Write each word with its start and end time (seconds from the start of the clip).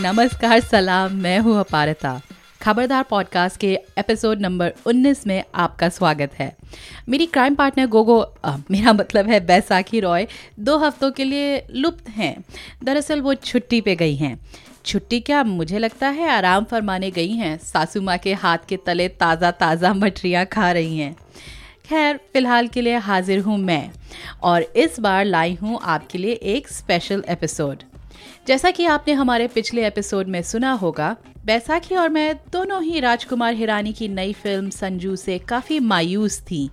नमस्कार 0.00 0.60
सलाम 0.60 1.12
मैं 1.12 1.38
हूँ 1.38 1.60
अपारता। 1.60 2.20
खबरदार 2.62 3.02
पॉडकास्ट 3.02 3.60
के 3.60 3.78
एपिसोड 3.98 4.40
नंबर 4.40 4.72
19 4.86 5.26
में 5.26 5.44
आपका 5.54 5.88
स्वागत 5.88 6.34
है। 6.34 6.56
मेरी 7.08 7.26
क्राइम 7.26 7.54
पार्टनर 7.54 7.86
गोगो 7.86 8.20
आ, 8.44 8.56
मेरा 8.70 8.92
मतलब 8.92 9.28
है 9.28 9.46
बैसाखी 9.46 10.00
रॉय 10.00 10.26
दो 10.60 10.76
हफ्तों 10.78 11.10
के 11.10 11.24
लिए 11.24 11.66
लुप्त 11.70 12.08
हैं। 12.08 12.44
दरअसल 12.84 13.20
वो 13.20 13.34
छुट्टी 13.34 13.80
पे 13.80 13.96
गई 13.96 14.16
हैं। 14.16 14.40
छुट्टी 14.84 15.20
क्या 15.20 15.44
मुझे 15.44 15.78
लगता 15.78 16.08
है 16.08 16.30
आराम 16.30 16.64
फरमाने 16.64 17.10
गई 17.10 17.32
हैं। 17.32 17.58
सासू 17.58 18.00
माँ 18.00 18.18
के 18.18 18.34
हाथ 18.34 18.58
के 18.68 18.76
तले 18.76 19.08
ताज़ा 19.08 19.50
ताज़ा 19.50 19.94
मठरियाँ 19.94 20.46
खा 20.46 20.72
रही 20.72 20.98
हैं। 20.98 21.16
खैर 21.88 22.16
फ़िलहाल 22.16 22.68
के 22.68 22.80
लिए 22.80 22.96
हाजिर 22.96 23.40
हूँ 23.40 23.58
मैं। 23.58 23.90
और 24.42 24.62
इस 24.62 25.00
बार 25.00 25.24
लाई 25.24 25.54
हूँ 25.54 25.80
आपके 25.82 26.18
लिए 26.18 26.32
एक 26.32 26.68
स्पेशल 26.68 27.24
एपिसोड 27.28 27.82
जैसा 28.46 28.70
कि 28.70 28.84
आपने 28.84 29.14
हमारे 29.14 29.46
पिछले 29.48 29.86
एपिसोड 29.86 30.26
में 30.26 30.42
सुना 30.42 30.72
होगा, 30.72 31.16
बैसाखी 31.44 31.94
और 31.94 32.08
मैं 32.08 32.34
दोनों 32.52 32.82
ही 32.82 33.00
राजकुमार 33.00 33.54
हिरानी 33.54 33.92
की 33.92 34.08
नई 34.08 34.32
फ़िल्म 34.32 34.70
संजू 34.70 35.16
से 35.16 35.38
काफ़ी 35.38 35.80
मायूस 35.80 36.40
थी। 36.40 36.70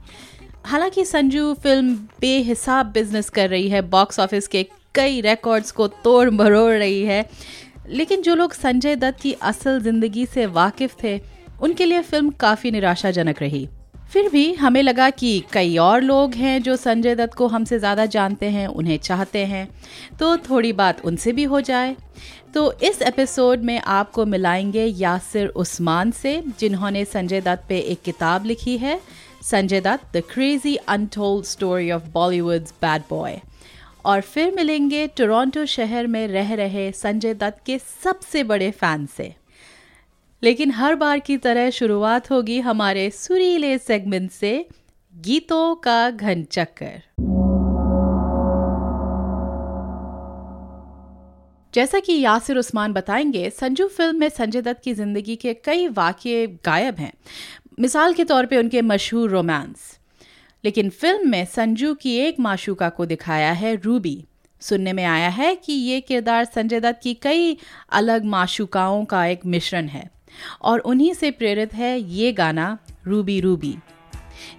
हालाँकि 0.65 1.05
संजू 1.05 1.53
फ़िल्म 1.53 1.95
बेहिसाब 2.21 2.85
बिज़नेस 2.85 3.29
कर 3.29 3.49
रही 3.49 3.69
है 3.69 3.81
बॉक्स 3.81 4.19
ऑफ़िस 4.19 4.47
के 4.47 4.65
कई 4.95 5.21
रिकॉर्ड्स 5.21 5.71
को 5.71 5.87
तोड़ 5.87 6.29
मरोड़ 6.29 6.73
रही 6.73 7.03
है। 7.03 7.29
लेकिन 7.87 8.21
जो 8.21 8.35
लोग 8.35 8.53
संजय 8.53 8.95
दत्त 8.95 9.19
की 9.21 9.33
असल 9.33 9.81
ज़िंदगी 9.81 10.25
से 10.25 10.45
वाकिफ़ 10.45 10.93
थे, 11.03 11.19
उनके 11.61 11.85
लिए 11.85 12.01
फ़िल्म 12.01 12.29
काफ़ी 12.29 12.71
निराशाजनक 12.71 13.41
रही। 13.41 13.67
फिर 14.13 14.29
भी 14.29 14.53
हमें 14.53 14.81
लगा 14.83 15.09
कि 15.09 15.43
कई 15.53 15.77
और 15.77 16.01
लोग 16.01 16.33
हैं 16.33 16.61
जो 16.63 16.75
संजय 16.75 17.15
दत्त 17.15 17.33
को 17.33 17.47
हमसे 17.47 17.79
ज़्यादा 17.79 18.05
जानते 18.05 18.45
हैं, 18.45 18.67
उन्हें 18.67 18.97
चाहते 18.97 19.45
हैं। 19.45 19.67
तो 20.19 20.35
थोड़ी 20.39 20.73
बात 20.73 21.01
उनसे 21.05 21.31
भी 21.31 21.43
हो 21.43 21.61
जाए। 21.61 21.95
तो 22.53 22.71
इस 22.83 23.01
एपिसोड 23.01 23.63
में 23.63 23.79
आपको 23.79 24.25
मिलाएँगे 24.25 24.85
यासिर 24.85 25.47
उस्मान 25.47 26.11
से, 26.11 26.43
जिन्होंने 26.59 27.05
संजय 27.05 27.41
दत्त 27.41 27.65
पे 27.69 27.79
एक 27.79 28.01
किताब 28.01 28.45
लिखी 28.45 28.77
है, 28.77 28.99
Sanjay 29.41 29.81
Dutt 29.81 30.17
the 30.17 30.23
crazy 30.29 30.75
untold 30.75 31.45
story 31.45 31.91
of 31.91 32.03
Bollywood's 32.13 32.73
bad 32.81 33.01
boy 33.09 33.39
और 34.05 34.21
फिर 34.21 34.53
मिलेंगे 34.55 35.07
टोरंटो 35.07 35.65
शहर 35.65 36.07
में 36.07 36.27
रह 36.27 36.53
रहे 36.53 36.91
संजय 36.91 37.33
दत्त 37.33 37.65
के 37.65 37.77
सबसे 38.03 38.43
बड़े 38.43 38.71
फ़ैन 38.71 39.05
से। 39.17 39.33
लेकिन 40.43 40.71
हर 40.71 40.95
बार 40.95 41.19
की 41.19 41.37
तरह 41.37 41.69
शुरुआत 41.69 42.31
होगी 42.31 42.59
हमारे 42.59 43.09
सुरीले 43.09 43.77
सेगमेंट 43.77 44.31
से, 44.31 44.65
गीतों 45.15 45.75
का 45.75 46.09
घन 46.09 46.43
चक्कर। 46.43 47.01
जैसा 51.73 51.99
कि 51.99 52.19
यासिर 52.19 52.57
उस्मान 52.57 52.93
बताएँगे, 52.93 53.49
संजू 53.49 53.87
फ़िल्म 53.87 54.19
में 54.19 54.29
संजय 54.29 54.61
दत्त 54.61 54.81
की 54.83 54.93
ज़िंदगी 54.93 55.35
के 55.35 55.53
कई 55.53 55.87
वाक्य 55.87 56.47
गायब 56.47 56.95
हैं। 56.95 57.13
मिसाल 57.79 58.13
के 58.13 58.23
तौर 58.23 58.45
पे 58.45 58.57
उनके 58.57 58.81
मशहूर 58.81 59.29
रोमांस। 59.29 59.99
लेकिन 60.65 60.89
फ़िल्म 60.89 61.29
में 61.29 61.45
संजू 61.45 61.93
की 61.93 62.17
एक 62.17 62.39
माशुका 62.39 62.89
को 62.89 63.05
दिखाया 63.05 63.51
है 63.51 63.75
रूबी। 63.75 64.25
सुनने 64.59 64.93
में 64.93 65.05
आया 65.05 65.29
है 65.29 65.55
कि 65.55 65.73
ये 65.73 66.01
किरदार 66.01 66.45
संजय 66.45 66.79
दत्त 66.79 66.99
की 67.03 67.13
कई 67.13 67.57
अलग 67.91 68.25
माशुकाओं 68.25 69.05
का 69.05 69.25
एक 69.25 69.45
मिश्रण 69.45 69.85
है। 69.85 70.12
और 70.61 70.79
उन्हीं 70.79 71.13
से 71.13 71.31
प्रेरित 71.31 71.73
है 71.73 71.97
ये 71.99 72.31
गाना 72.33 72.77
रूबी 73.07 73.39
रूबी, 73.41 73.75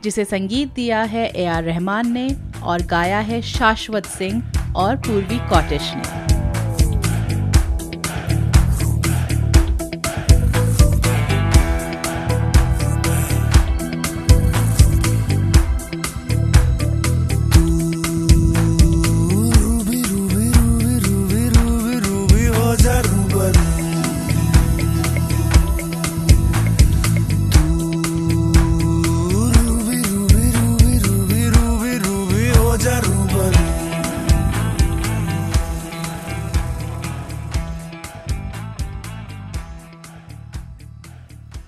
जिसे 0.03 0.25
संगीत 0.25 0.75
दिया 0.75 1.03
है 1.03 1.27
ए 1.27 1.45
आर 1.47 1.63
रहमान 1.65 2.13
ने 2.13 2.29
और 2.63 2.83
गाया 2.83 3.19
है 3.21 3.41
शाश्वत 3.43 4.07
सिंह 4.09 4.43
और 4.77 4.97
पूर्वी 4.97 5.39
कॉटिश 5.51 5.93
ने। 5.95 6.43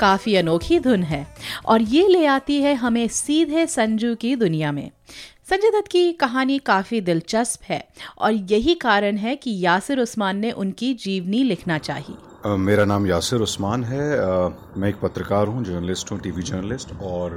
काफ़ी 0.07 0.37
अनोखी 0.37 0.79
धुन 0.81 1.03
है 1.03 1.27
और 1.67 1.83
ये 1.83 2.07
ले 2.09 2.25
आती 2.27 2.61
है 2.63 2.75
हमें 2.75 3.07
सीधे 3.13 3.67
संजू 3.67 4.15
की 4.15 4.35
दुनिया 4.37 4.73
में। 4.73 4.91
संजय 5.51 5.71
दत्त 5.71 5.89
की 5.89 6.13
कहानी 6.13 6.59
काफ़ी 6.59 7.01
दिलचस्प 7.01 7.65
है 7.65 7.83
और 8.19 8.33
यही 8.53 8.75
कारण 8.75 9.17
है 9.17 9.35
कि 9.37 9.59
यासिर 9.61 10.01
उस्मान 10.01 10.37
ने 10.37 10.51
उनकी 10.53 10.93
जीवनी 10.95 11.43
लिखना 11.45 11.79
चाहिए 11.79 12.57
मेरा 12.59 12.85
नाम 12.85 13.07
यासिर 13.07 13.41
उस्मान 13.41 13.85
है। 13.85 14.03
मैं 14.77 14.89
एक 14.89 14.97
पत्रकार 14.97 15.47
हूँ, 15.47 15.65
जर्नलिस्ट 15.65 16.13
हूँ, 16.13 16.19
टीवी 16.21 16.43
जर्नलिस्ट 16.43 16.93
और 17.03 17.33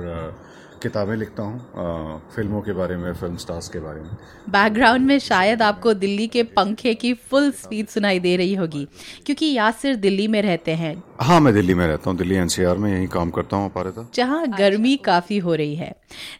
किताबें 0.79 1.15
लिखता 1.15 1.43
हूँ 1.43 2.21
फ़िल्मों 2.35 2.61
के 2.61 2.73
बारे 2.73 2.97
में 2.97 3.11
फ़िल्म 3.13 3.37
स्टार्स 3.37 3.69
के 3.69 3.79
बारे 3.79 4.01
में। 4.01 4.09
बैकग्राउंड 4.49 5.05
में 5.07 5.17
शायद 5.19 5.61
आपको 5.61 5.93
दिल्ली 5.95 6.27
के 6.27 6.43
पंखे 6.51 6.93
की 6.93 7.13
फुल 7.13 7.51
स्पीड 7.53 7.87
सुनाई 7.87 8.19
दे 8.19 8.35
रही 8.35 8.53
होगी 8.55 8.87
क्योंकि 9.25 9.51
यासिर 9.53 9.95
दिल्ली 9.97 10.27
में 10.27 10.41
रहते 10.41 10.75
हैं। 10.75 10.95
हाँ 11.19 11.39
मैं 11.41 11.53
दिल्ली 11.53 11.73
में 11.73 11.85
रहता 11.87 12.09
हूँ 12.09 12.17
दिल्ली 12.17 12.35
एनसीआर 12.35 12.77
में 12.77 12.91
यही 12.91 13.07
काम 13.07 13.29
करता 13.29 13.57
हूँ 13.57 13.69
पारिता 13.69 14.09
जहाँ 14.15 14.47
गर्मी 14.49 14.95
काफ़ी 14.97 15.37
हो 15.37 15.55
रही 15.55 15.75
है। 15.75 15.93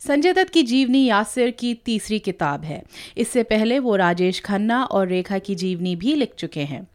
संजय 0.08 0.34
दत्त 0.34 0.54
की 0.54 0.64
जीवनी 0.64 1.04
यासिर 1.06 1.52
की 1.52 1.74
तीसरी 1.86 2.20
किताब 2.20 2.64
है। 2.64 2.82
इससे 3.18 3.44
पहले 3.44 3.80
वो 3.80 3.96
राजेश 3.96 4.40
खन्ना 4.42 4.84
और 4.84 5.08
रेखा 5.08 5.38
की 5.40 5.56
जीवनी 5.56 5.96
भी 5.96 6.14
लिख 6.16 6.34
चुके 6.40 6.64
हैं। 6.64 6.88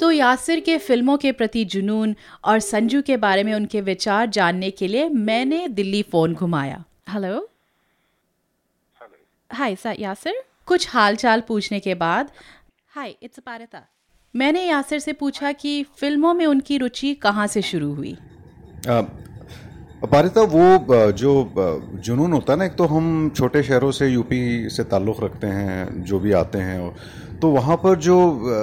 तो 0.00 0.10
यासिर 0.10 0.60
के 0.60 0.78
फ़िल्मों 0.78 1.16
के 1.16 1.32
प्रति 1.32 1.64
जुनून 1.66 2.14
और 2.44 2.58
संजू 2.60 3.02
के 3.02 3.16
बारे 3.16 3.44
में 3.44 3.54
उनके 3.54 3.80
विचार 3.82 4.26
जानने 4.28 4.70
के 4.70 4.88
लिए 4.88 5.08
मैंने 5.08 5.66
दिल्ली 5.68 6.02
फ़ोन 6.02 6.34
घुमाया। 6.34 6.82
हेलो 7.06 7.48
हाय 9.50 9.74
सर 9.76 9.96
यासिर 9.98 10.42
कुछ 10.66 10.88
हालचाल 10.90 11.40
पूछने 11.40 11.78
के 11.80 11.94
बाद। 11.94 12.30
हाय 12.94 13.14
इट्स 13.22 13.38
पारिता 13.46 13.82
मैंने 14.34 14.64
यासिर 14.64 14.98
से 14.98 15.12
पूछा 15.12 15.52
कि 15.52 15.82
फ़िल्मों 15.98 16.32
में 16.34 16.44
उनकी 16.46 16.78
रुचि 16.78 17.14
कहाँ 17.14 17.46
से 17.46 17.62
शुरू 17.62 17.92
हुई? 17.94 18.16
पारिता 20.02 20.42
वो 20.42 21.12
जो 21.12 21.32
जुनून 22.04 22.32
होता 22.32 22.52
है 22.52 22.58
ना 22.58 22.64
एक 22.64 22.74
तो 22.76 22.84
हम 22.86 23.30
छोटे 23.36 23.62
शहरों 23.62 23.90
से 23.90 24.08
यूपी 24.08 24.68
से 24.70 24.84
ताल्लुक़ 24.84 25.24
रखते 25.24 25.46
हैं 25.48 26.04
जो 26.04 26.18
भी 26.20 26.32
आते 26.32 26.58
हैं 26.58 26.90
तो 27.40 27.48
वहाँ 27.50 27.76
पर 27.76 27.96
जो 27.98 28.16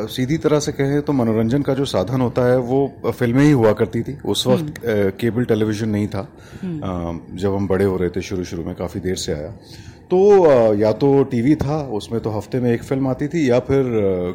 सीधी 0.10 0.38
तरह 0.38 0.60
से 0.60 0.72
कहें 0.72 1.02
तो 1.02 1.14
मनोरंजन 1.14 1.62
का 1.62 1.74
जो 1.74 1.86
साधन 1.86 2.22
होता 2.22 2.46
है 2.46 2.58
वो 2.60 2.80
फ़िल्में 3.08 3.44
ही 3.44 3.52
हुआ 3.52 3.74
करती 3.74 4.02
थी। 4.02 4.18
उस 4.26 4.46
वक्त 4.48 4.82
केबल 5.20 5.46
टेलीविज़न 5.46 5.90
नहीं 5.90 6.08
था। 6.08 6.28
हम्म। 6.62 7.38
जब 7.38 7.56
हम 7.56 7.68
बड़े 7.68 7.86
हो 7.86 7.98
रहे 7.98 8.10
थे 8.10 8.22
शुरू 8.22 8.44
शुरू 8.44 8.64
में 8.64 8.76
काफ़ी 8.76 9.00
देर 9.00 9.16
से 9.16 9.34
आया। 9.34 9.54
तो 10.14 10.74
या 10.78 10.92
तो 11.02 11.08
टीवी 11.26 11.56
था 11.58 11.78
उसमें 11.98 12.20
तो 12.22 12.30
हफ़्ते 12.30 12.60
में 12.60 12.72
एक 12.72 12.84
फ़िल्म 12.84 13.08
आती 13.08 13.28
थी 13.28 13.50
या 13.50 13.60
फिर 13.66 13.86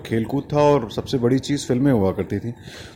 खेलकूद 0.06 0.48
था 0.52 0.62
और 0.70 0.90
सबसे 0.92 1.18
बड़ी 1.18 1.38
चीज़ 1.40 1.66
फ़िल्में 1.66 1.92
हुआ 1.92 2.10
करती 2.12 2.38
थी। 2.38 2.52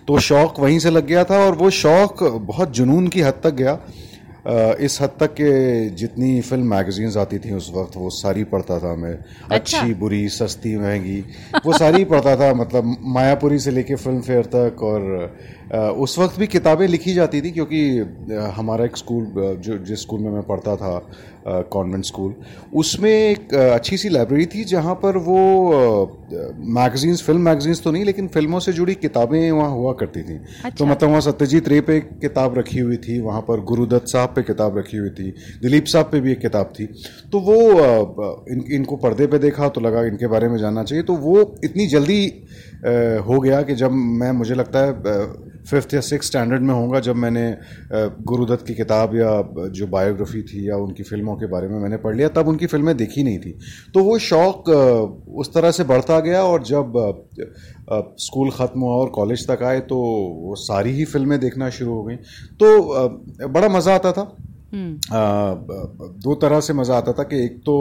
तो 0.08 0.18
शौक़ 0.20 0.60
वहीं 0.60 0.78
से 0.78 0.90
लग 0.90 1.06
गया 1.06 1.24
था 1.24 1.44
और 1.46 1.54
वो 1.56 1.70
शौक़ 1.72 2.24
बहुत 2.46 2.72
जुनून 2.74 3.06
की 3.08 3.20
हद 3.22 3.40
तक 3.44 3.54
गया। 3.54 3.78
इस 4.80 4.98
हद 5.00 5.10
तक 5.20 5.32
के 5.32 5.50
जितनी 5.94 6.40
फ़िल्म 6.42 6.66
मैगजीन्स 6.70 7.16
आती 7.16 7.38
थी 7.38 7.52
उस 7.54 7.70
वक्त 7.74 7.96
वो 7.96 8.08
सारी 8.12 8.44
पढ़ता 8.44 8.78
था 8.78 8.94
मैं। 8.96 9.12
अच्छा? 9.12 9.56
अच्छी 9.56 9.94
बुरी 9.94 10.28
सस्ती 10.30 10.76
महँगी 10.78 11.20
वो 11.64 11.72
सारी 11.78 12.04
पढ़ता 12.04 12.34
था 12.36 12.52
मतलब 12.54 12.96
मायापुरी 13.14 13.58
से 13.58 13.70
लेके 13.70 13.94
फ़िल्म 13.96 14.20
फेयर 14.22 14.44
तक 14.54 14.82
और 14.82 15.06
उस 15.70 16.18
वक्त 16.18 16.38
भी 16.38 16.46
किताबें 16.48 16.86
लिखी 16.88 17.14
जाती 17.14 17.40
थी 17.42 17.50
क्योंकि 17.50 17.82
हमारा 18.56 18.84
एक 18.84 18.96
स्कूल 18.96 19.26
जो 19.58 19.78
जिस 19.80 20.00
स्कूल 20.02 20.20
में 20.20 20.30
मैं 20.30 20.42
पढ़ता 20.44 20.76
था 20.76 20.98
कॉन्वेंट 21.72 22.04
स्कूल 22.04 22.34
उसमें 22.74 23.10
एक 23.10 23.54
अच्छी 23.54 23.96
सी 23.96 24.08
लाइब्रेरी 24.08 24.46
थी 24.46 24.64
जहाँ 24.64 24.94
पर 24.94 25.16
वो 25.18 25.38
मैगजीन्स 26.72 27.22
फ़िल्म 27.22 27.40
मैगजीन्स 27.40 27.82
तो 27.82 27.90
नहीं 27.90 28.04
लेकिन 28.04 28.28
फ़िल्मों 28.28 28.60
से 28.60 28.72
जुड़ी 28.72 28.94
किताबें 28.96 29.50
वहाँ 29.50 29.70
हुआ 29.70 29.92
करती 29.92 30.22
थी 30.22 30.38
तो 30.38 30.44
अच्छा। 30.64 30.70
तो 30.70 30.86
मतलब 30.86 31.08
वहाँ 31.08 31.20
सत्यजीत 31.20 31.68
रे 31.68 31.80
पे 31.80 32.00
किताब 32.00 32.58
रखी 32.58 32.78
हुई 32.78 32.96
थी 32.98 33.18
वहाँ 33.20 33.40
पर 33.48 33.60
गुरुदत्त 33.64 34.08
साहब 34.08 34.34
पे 34.36 34.42
किताब 34.42 34.78
रखी 34.78 34.96
हुई 34.96 35.10
थी 35.10 35.30
दिलीप 35.62 35.86
साहब 35.86 36.10
पे 36.12 36.20
भी 36.20 36.32
एक 36.32 36.40
किताब 36.40 36.72
थी 36.78 36.86
तो 37.32 37.40
वो 37.40 37.56
इन, 38.48 38.64
इनको 38.72 38.96
पर्दे 38.98 39.26
पे 39.26 39.38
देखा 39.38 39.68
तो 39.68 39.80
लगा 39.80 40.04
इनके 40.06 40.26
बारे 40.26 40.48
में 40.48 40.58
जानना 40.58 40.84
चाहिए 40.84 41.04
तो 41.04 41.16
वो 41.18 41.40
इतनी 41.64 41.86
जल्दी 41.88 42.20
हो 42.82 43.38
गया 43.40 43.62
कि 43.62 43.74
जब 43.76 43.90
मैं 43.92 44.30
मुझे 44.32 44.54
लगता 44.54 44.78
है 44.78 45.50
फिफ्थ 45.62 45.92
या 45.94 46.00
सिक्स 46.00 46.26
स्टैंडर्ड 46.26 46.62
में 46.62 46.72
होऊँगा 46.74 47.00
जब 47.00 47.16
मैंने 47.16 47.44
गुरुदत्त 48.26 48.66
की 48.66 48.74
किताब 48.74 49.14
या 49.16 49.30
जो 49.70 49.86
बायोग्राफी 49.86 50.42
थी 50.42 50.68
या 50.68 50.76
उनकी 50.76 51.02
फ़िल्मों 51.02 51.36
के 51.36 51.46
बारे 51.46 51.68
में 51.68 51.78
मैंने 51.78 51.96
पढ़ 51.98 52.16
लिया 52.16 52.28
तब 52.36 52.48
उनकी 52.48 52.66
फ़िल्में 52.66 52.96
देखी 52.96 53.22
नहीं 53.24 53.38
थी। 53.38 53.54
तो 53.94 54.04
वो 54.04 54.18
शौक 54.20 54.68
उस 54.68 55.52
तरह 55.54 55.70
से 55.70 55.84
बढ़ता 55.84 56.18
गया 56.20 56.42
और 56.44 56.62
जब 56.64 56.92
स्कूल 58.20 58.50
ख़त्म 58.50 58.80
हुआ 58.80 58.94
और 58.94 59.10
कॉलेज 59.10 59.46
तक 59.48 59.62
आए 59.62 59.80
तो 59.86 59.96
वो 60.38 60.54
सारी 60.58 60.92
ही 60.92 61.04
फ़िल्में 61.06 61.38
देखना 61.40 61.70
शुरू 61.70 61.94
हो 61.94 62.02
गई। 62.04 62.16
तो 62.60 63.48
बड़ा 63.48 63.68
मज़ा 63.68 63.94
आता 63.94 64.12
था। 64.12 64.32
हम्म। 64.72 64.98
दो 66.20 66.34
तरह 66.42 66.60
से 66.60 66.72
मज़ा 66.74 66.96
आता 66.96 67.12
था 67.12 67.22
कि 67.24 67.44
एक 67.44 67.58
तो 67.60 67.76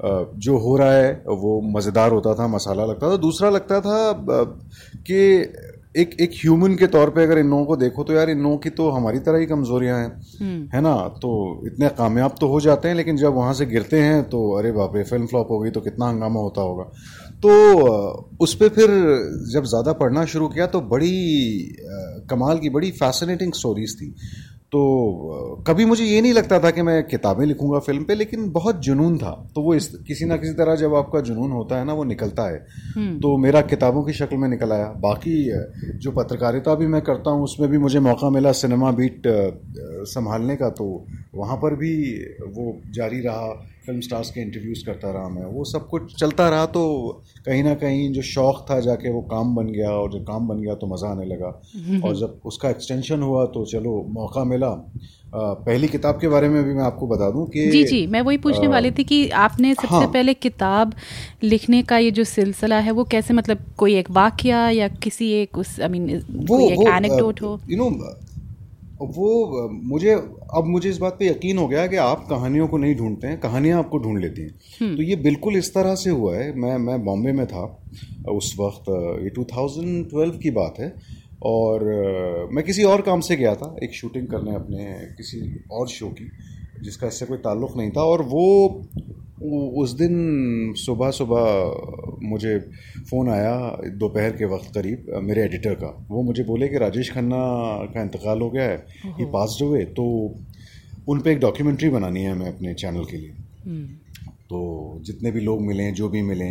जो 0.00 0.56
हो 0.58 0.76
रहा 0.76 0.92
है 0.92 1.12
वो 1.28 1.60
मज़ेदार 1.74 2.12
होता 2.12 2.34
था 2.34 2.46
मसाला 2.48 2.84
लगता 2.86 3.10
था। 3.10 3.16
दूसरा 3.18 3.50
लगता 3.50 3.80
था 3.80 4.42
कि 5.06 5.20
एक 5.96 6.14
एक 6.20 6.30
ह्यूमन 6.34 6.74
के 6.74 6.86
तौर 6.86 7.10
पे 7.10 7.22
अगर 7.22 7.38
इन 7.38 7.50
लोगों 7.50 7.64
को 7.64 7.76
देखो 7.76 8.04
तो 8.04 8.12
यार 8.12 8.30
इन 8.30 8.40
लोगों 8.42 8.56
की 8.58 8.70
तो 8.70 8.88
हमारी 8.90 9.18
तरह 9.18 9.38
ही 9.38 9.46
कमजोरियाँ 9.46 9.98
हैं 9.98 10.08
हम्म। 10.40 10.68
है 10.74 10.80
ना? 10.80 10.94
तो 11.18 11.30
इतने 11.66 11.88
कामयाब 11.98 12.34
तो 12.40 12.48
हो 12.48 12.60
जाते 12.60 12.88
हैं 12.88 12.94
लेकिन 12.94 13.16
जब 13.16 13.34
वहाँ 13.34 13.52
से 13.54 13.66
गिरते 13.66 14.00
हैं 14.00 14.22
तो 14.28 14.40
अरे 14.58 14.72
बाप 14.72 14.96
रे 14.96 15.02
फ़िल्म 15.04 15.26
फ्लॉप 15.26 15.50
हो 15.50 15.58
गई 15.58 15.70
तो 15.70 15.80
कितना 15.80 16.08
हंगामा 16.08 16.40
होता 16.40 16.62
होगा। 16.62 16.84
तो 17.42 17.50
उस 18.40 18.54
पर 18.54 18.68
फिर 18.70 18.90
जब 19.52 19.64
ज़्यादा 19.66 19.92
पढ़ना 19.94 20.24
शुरू 20.26 20.48
किया 20.48 20.66
तो 20.66 20.80
बड़ी 20.90 21.12
कमाल 22.30 22.58
की 22.58 22.70
बड़ी 22.70 22.90
फैसिनेटिंग 22.92 23.52
स्टोरीज 23.52 23.96
थी। 23.96 24.14
तो 24.74 25.64
कभी 25.66 25.84
मुझे 25.84 26.04
ये 26.04 26.20
नहीं 26.20 26.32
लगता 26.32 26.58
था 26.58 26.70
कि 26.70 26.82
मैं 26.82 27.02
किताबें 27.02 27.44
लिखूँगा 27.46 27.78
फ़िल्म 27.78 28.04
पे 28.04 28.14
लेकिन 28.14 28.50
बहुत 28.50 28.78
जुनून 28.78 29.18
था। 29.18 29.30
तो 29.54 29.62
वो 29.62 29.74
इस 29.74 29.86
किसी 30.06 30.24
ना 30.24 30.36
किसी 30.36 30.52
तरह 30.52 30.76
जब 30.76 30.94
आपका 30.94 31.20
जुनून 31.20 31.52
होता 31.52 31.78
है 31.78 31.84
ना 31.84 31.92
वो 31.92 32.04
निकलता 32.04 32.48
है। 32.50 32.56
हम्म। 32.96 33.18
तो 33.20 33.36
मेरा 33.36 33.60
किताबों 33.62 34.02
की 34.02 34.12
शक्ल 34.12 34.36
में 34.36 34.48
निकल 34.48 34.72
आया। 34.72 34.86
बाकी 35.00 35.36
जो 35.98 36.10
पत्रकारिता 36.10 36.74
भी 36.74 36.86
मैं 36.86 37.02
करता 37.02 37.30
हूँ 37.30 37.44
उसमें 37.44 37.70
भी 37.70 37.78
मुझे 37.78 38.00
मौका 38.00 38.30
मिला 38.30 38.52
सिनेमा 38.52 38.90
बीट 38.90 39.22
संभालने 40.08 40.56
का। 40.56 40.68
तो 40.70 41.06
वहाँ 41.34 41.56
पर 41.56 41.74
भी 41.74 41.94
वो 42.48 42.80
जारी 42.94 43.20
रहा। 43.20 43.46
फ़िल्म 43.86 44.00
स्टार्स 44.00 44.30
के 44.30 44.40
इंटरव्यूज़ 44.40 44.84
करता 44.86 45.10
रहा 45.10 45.28
मैं। 45.28 45.44
वो 45.44 45.64
सब 45.64 45.86
कुछ 45.88 46.14
चलता 46.20 46.48
रहा 46.48 46.66
तो 46.66 46.84
कहीं 47.46 47.62
ना 47.64 47.74
कहीं 47.74 48.12
जो 48.12 48.22
शौक़ 48.22 48.64
था 48.70 48.80
जाके 48.80 49.10
वो 49.10 49.20
काम 49.22 49.54
बन 49.54 49.66
गया 49.66 49.90
और 49.90 50.12
जब 50.12 50.24
काम 50.24 50.48
बन 50.48 50.60
गया 50.60 50.74
तो 50.74 50.86
मज़ा 50.86 51.08
आने 51.08 51.26
लगा। 51.26 51.52
और 52.04 52.16
जब 52.16 52.40
उसका 52.44 52.70
एक्सटेंशन 52.70 53.22
हुआ 53.22 53.44
तो 53.46 53.64
चलो 53.66 54.02
मौका 54.10 54.44
मिला। 54.44 54.90
पहली 55.36 55.88
किताब 55.88 56.18
के 56.20 56.28
बारे 56.28 56.48
में 56.48 56.62
भी 56.64 56.74
मैं 56.74 56.82
आपको 56.84 57.06
बता 57.06 57.30
दूँ 57.30 57.46
कि 57.46 57.70
जी 57.70 57.82
जी 57.84 58.06
मैं 58.06 58.20
वही 58.20 58.36
पूछने 58.36 58.68
वाली 58.68 58.90
थी 58.90 59.04
कि 59.04 59.28
आपने 59.28 59.74
सबसे 59.74 59.94
हाँ, 59.94 60.06
पहले 60.06 60.34
किताब 60.34 60.94
लिखने 61.42 61.82
का 61.82 61.98
ये 61.98 62.10
जो 62.10 62.24
सिलसिला 62.24 62.78
है 62.78 62.90
वो 62.90 63.04
कैसे 63.04 63.34
मतलब 63.34 63.64
कोई 63.78 63.94
एक 63.94 64.10
वाक्य 64.10 64.48
या 64.74 64.88
किसी 64.88 65.32
एक 65.32 65.58
उस 65.58 65.80
आई 65.80 65.88
मीन 65.88 66.22
वो, 66.30 66.56
कोई 66.56 66.64
एक 66.64 66.86
एनेक्डोट 66.88 67.42
हो? 67.42 67.58
यू 67.70 67.76
नो 67.76 67.90
वो 69.06 69.68
मुझे 69.68 70.10
अब 70.54 70.64
मुझे 70.66 70.90
इस 70.90 70.98
बात 70.98 71.16
पे 71.18 71.28
यकीन 71.28 71.58
हो 71.58 71.68
गया 71.68 71.86
कि 71.86 71.96
आप 71.96 72.26
कहानियों 72.30 72.68
को 72.68 72.76
नहीं 72.76 72.94
ढूंढते 72.94 73.26
हैं 73.26 73.40
कहानियाँ 73.40 73.78
आपको 73.78 73.98
ढूंढ 73.98 74.20
लेती 74.20 74.42
हैं। 74.42 74.54
हम्म। 74.80 74.96
तो 74.96 75.02
ये 75.02 75.16
बिल्कुल 75.16 75.56
इस 75.56 75.74
तरह 75.74 75.94
से 75.94 76.10
हुआ 76.10 76.36
है। 76.36 76.54
मैं 76.56 76.76
मैं 76.78 77.04
बॉम्बे 77.04 77.32
में 77.32 77.46
था 77.46 77.82
उस 78.28 78.56
वक्त 78.60 78.84
ये 79.24 79.30
2012 79.30 80.38
की 80.38 80.50
बात 80.50 80.74
है। 80.80 80.94
और 81.42 81.84
मैं 82.52 82.64
किसी 82.64 82.82
और 82.82 83.00
काम 83.00 83.20
से 83.20 83.36
गया 83.36 83.54
था 83.54 83.76
एक 83.82 83.94
शूटिंग 83.94 84.26
करने 84.26 84.54
अपने 84.54 84.84
किसी 85.16 85.64
और 85.70 85.88
शो 85.88 86.06
की 86.08 86.30
जिसका 86.82 87.06
इससे 87.06 87.26
कोई 87.26 87.38
ताल्लुक़ 87.38 87.76
नहीं 87.76 87.90
था। 87.90 88.02
और 88.02 88.22
वो 88.22 88.46
उस 89.42 89.92
दिन 89.92 90.74
सुबह 90.76 91.10
सुबह 91.10 92.20
मुझे 92.22 92.58
फ़ोन 93.10 93.28
आया 93.28 93.54
दोपहर 93.96 94.30
के 94.32 94.44
वक्त 94.46 94.74
करीब 94.74 95.06
मेरे 95.22 95.42
एडिटर 95.44 95.74
का 95.74 95.88
वो 96.08 96.22
मुझे 96.22 96.44
बोले 96.44 96.68
कि 96.68 96.78
राजेश 96.78 97.10
खन्ना 97.12 97.42
का 97.94 98.02
इंतकाल 98.02 98.40
हो 98.40 98.50
गया 98.50 98.64
है 98.64 98.76
ये 99.18 99.24
पास 99.32 99.58
हुए 99.62 99.84
तो 99.96 100.04
उन 101.08 101.20
पर 101.20 101.30
एक 101.30 101.40
डॉक्यूमेंट्री 101.40 101.88
बनानी 101.90 102.22
है 102.22 102.32
हमें 102.32 102.46
अपने 102.46 102.74
चैनल 102.74 103.04
के 103.04 103.16
लिए 103.16 103.34
हम्म। 103.66 103.84
तो 104.48 105.00
जितने 105.04 105.30
भी 105.30 105.40
लोग 105.40 105.60
मिले 105.62 105.90
जो 105.92 106.08
भी 106.08 106.22
मिले 106.22 106.50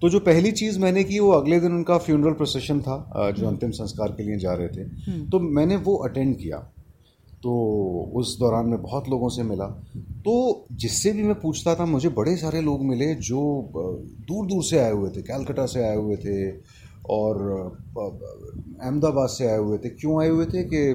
तो 0.00 0.08
जो 0.08 0.20
पहली 0.20 0.50
चीज़ 0.52 0.78
मैंने 0.78 1.04
की 1.04 1.18
वो 1.18 1.30
अगले 1.32 1.60
दिन 1.60 1.72
उनका 1.72 1.96
फ्यूनरल 1.98 2.32
प्रोसेशन 2.32 2.80
था 2.80 2.96
जो 3.16 3.22
हम्म। 3.36 3.48
अंतिम 3.48 3.70
संस्कार 3.74 4.12
के 4.12 4.22
लिए 4.22 4.36
जा 4.38 4.54
रहे 4.54 4.68
थे 4.68 4.82
हम्म। 5.06 5.28
तो 5.30 5.40
मैंने 5.50 5.76
वो 5.78 5.96
अटेंड 6.08 6.36
किया 6.38 6.58
तो 7.42 7.52
उस 8.14 8.38
दौरान 8.38 8.66
मैं 8.66 8.80
बहुत 8.82 9.08
लोगों 9.08 9.28
से 9.28 9.42
मिला। 9.42 9.66
तो 10.24 10.64
जिससे 10.72 11.12
भी 11.12 11.22
मैं 11.22 11.34
पूछता 11.40 11.74
था 11.74 11.84
मुझे 11.86 12.08
बड़े 12.08 12.36
सारे 12.36 12.60
लोग 12.60 12.84
मिले 12.84 13.14
जो 13.22 13.40
दूर 14.28 14.46
दूर 14.46 14.64
से 14.64 14.78
आए 14.78 14.92
हुए 14.92 15.10
थे 15.10 15.22
कैलकटा 15.22 15.66
से 15.66 15.84
आए 15.84 15.96
हुए 15.96 16.16
थे 16.16 16.50
और 17.10 17.38
अहमदाबाद 17.98 19.28
से 19.28 19.46
आए 19.46 19.58
हुए 19.58 19.78
थे। 19.78 19.88
क्यों 19.90 20.20
आए 20.22 20.28
हुए 20.28 20.44
थे 20.46 20.62
कि 20.64 20.92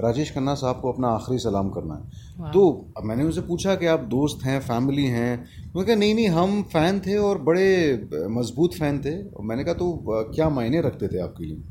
राजेश 0.00 0.32
खन्ना 0.34 0.54
साहब 0.54 0.80
को 0.80 0.92
अपना 0.92 1.08
आखिरी 1.08 1.38
सलाम 1.38 1.68
करना 1.70 1.94
है। 1.94 2.50
तो 2.52 2.62
मैंने 3.04 3.24
उनसे 3.24 3.40
पूछा 3.40 3.74
कि 3.74 3.86
आप 3.86 4.00
दोस्त 4.10 4.44
हैं 4.44 4.60
फैमिली 4.60 5.04
हैं? 5.06 5.32
उन्होंने 5.36 5.86
कहा 5.86 5.96
नहीं 5.96 6.14
नहीं 6.14 6.28
हम 6.28 6.62
फ़ैन 6.72 7.00
थे 7.00 7.16
और 7.18 7.38
बड़े 7.42 8.28
मज़बूत 8.30 8.74
फ़ैन 8.74 8.98
थे। 8.98 9.14
मैंने 9.42 9.64
कहा 9.64 9.74
तो 9.74 9.92
क्या 10.34 10.48
मायने 10.50 10.80
रखते 10.80 11.08
थे 11.08 11.18
आपके 11.18 11.44
लिए? 11.44 11.62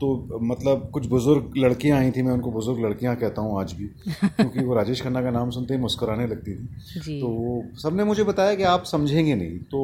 तो 0.00 0.38
मतलब 0.42 0.88
कुछ 0.92 1.06
बुज़ुर्ग 1.06 1.52
लड़कियाँ 1.56 1.98
आई 1.98 2.10
थी 2.10 2.22
मैं 2.22 2.32
उनको 2.32 2.50
बुज़ुर्ग 2.52 2.80
लड़कियाँ 2.80 3.14
कहता 3.16 3.42
हूँ 3.42 3.60
आज 3.60 3.72
भी 3.72 3.86
क्योंकि 4.16 4.64
वो 4.64 4.74
राजेश 4.74 5.02
खन्ना 5.02 5.22
का 5.22 5.30
नाम 5.30 5.50
सुनते 5.50 5.74
ही 5.74 5.80
मुस्कुराने 5.80 6.26
लगती 6.26 6.54
थी। 6.54 7.20
तो 7.20 7.28
वो 7.28 7.62
सबने 7.82 8.04
मुझे 8.04 8.24
बताया 8.24 8.54
कि 8.54 8.62
आप 8.64 8.84
समझेंगे 8.84 9.34
नहीं 9.34 9.58
तो 9.70 9.80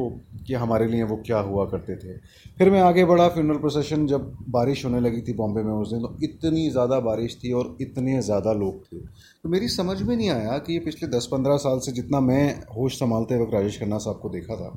कि 0.47 0.53
हमारे 0.55 0.87
लिए 0.87 1.03
वो 1.03 1.15
क्या 1.25 1.39
हुआ 1.39 1.65
करते 1.65 1.95
थे। 1.95 2.17
फिर 2.57 2.69
मैं 2.69 2.81
आगे 2.81 3.05
बढ़ा 3.05 3.27
फ्यूनरल 3.29 3.57
प्रोसेशन 3.57 4.05
जब 4.07 4.31
बारिश 4.49 4.85
होने 4.85 4.99
लगी 4.99 5.21
थी 5.21 5.33
बॉम्बे 5.33 5.63
में 5.63 5.73
उस 5.73 5.93
दिन 5.93 6.01
तो 6.01 6.15
इतनी 6.23 6.69
ज़्यादा 6.69 6.99
बारिश 7.01 7.37
थी 7.43 7.51
और 7.53 7.75
इतने 7.81 8.21
ज़्यादा 8.21 8.53
लोग 8.53 8.83
थे। 8.83 8.99
तो 9.43 9.49
मेरी 9.49 9.67
समझ 9.69 10.01
में 10.01 10.15
नहीं 10.15 10.29
आया 10.29 10.57
कि 10.57 10.73
ये 10.73 10.79
पिछले 10.79 11.09
दस 11.09 11.27
पंद्रह 11.31 11.57
साल 11.57 11.79
से 11.79 11.91
जितना 11.91 12.19
मैं 12.21 12.45
होश 12.75 12.99
संभालते 12.99 13.41
वक्त 13.41 13.53
राजेश 13.53 13.79
खन्ना 13.79 13.97
साहब 13.97 14.19
को 14.19 14.29
देखा 14.29 14.55
था 14.55 14.71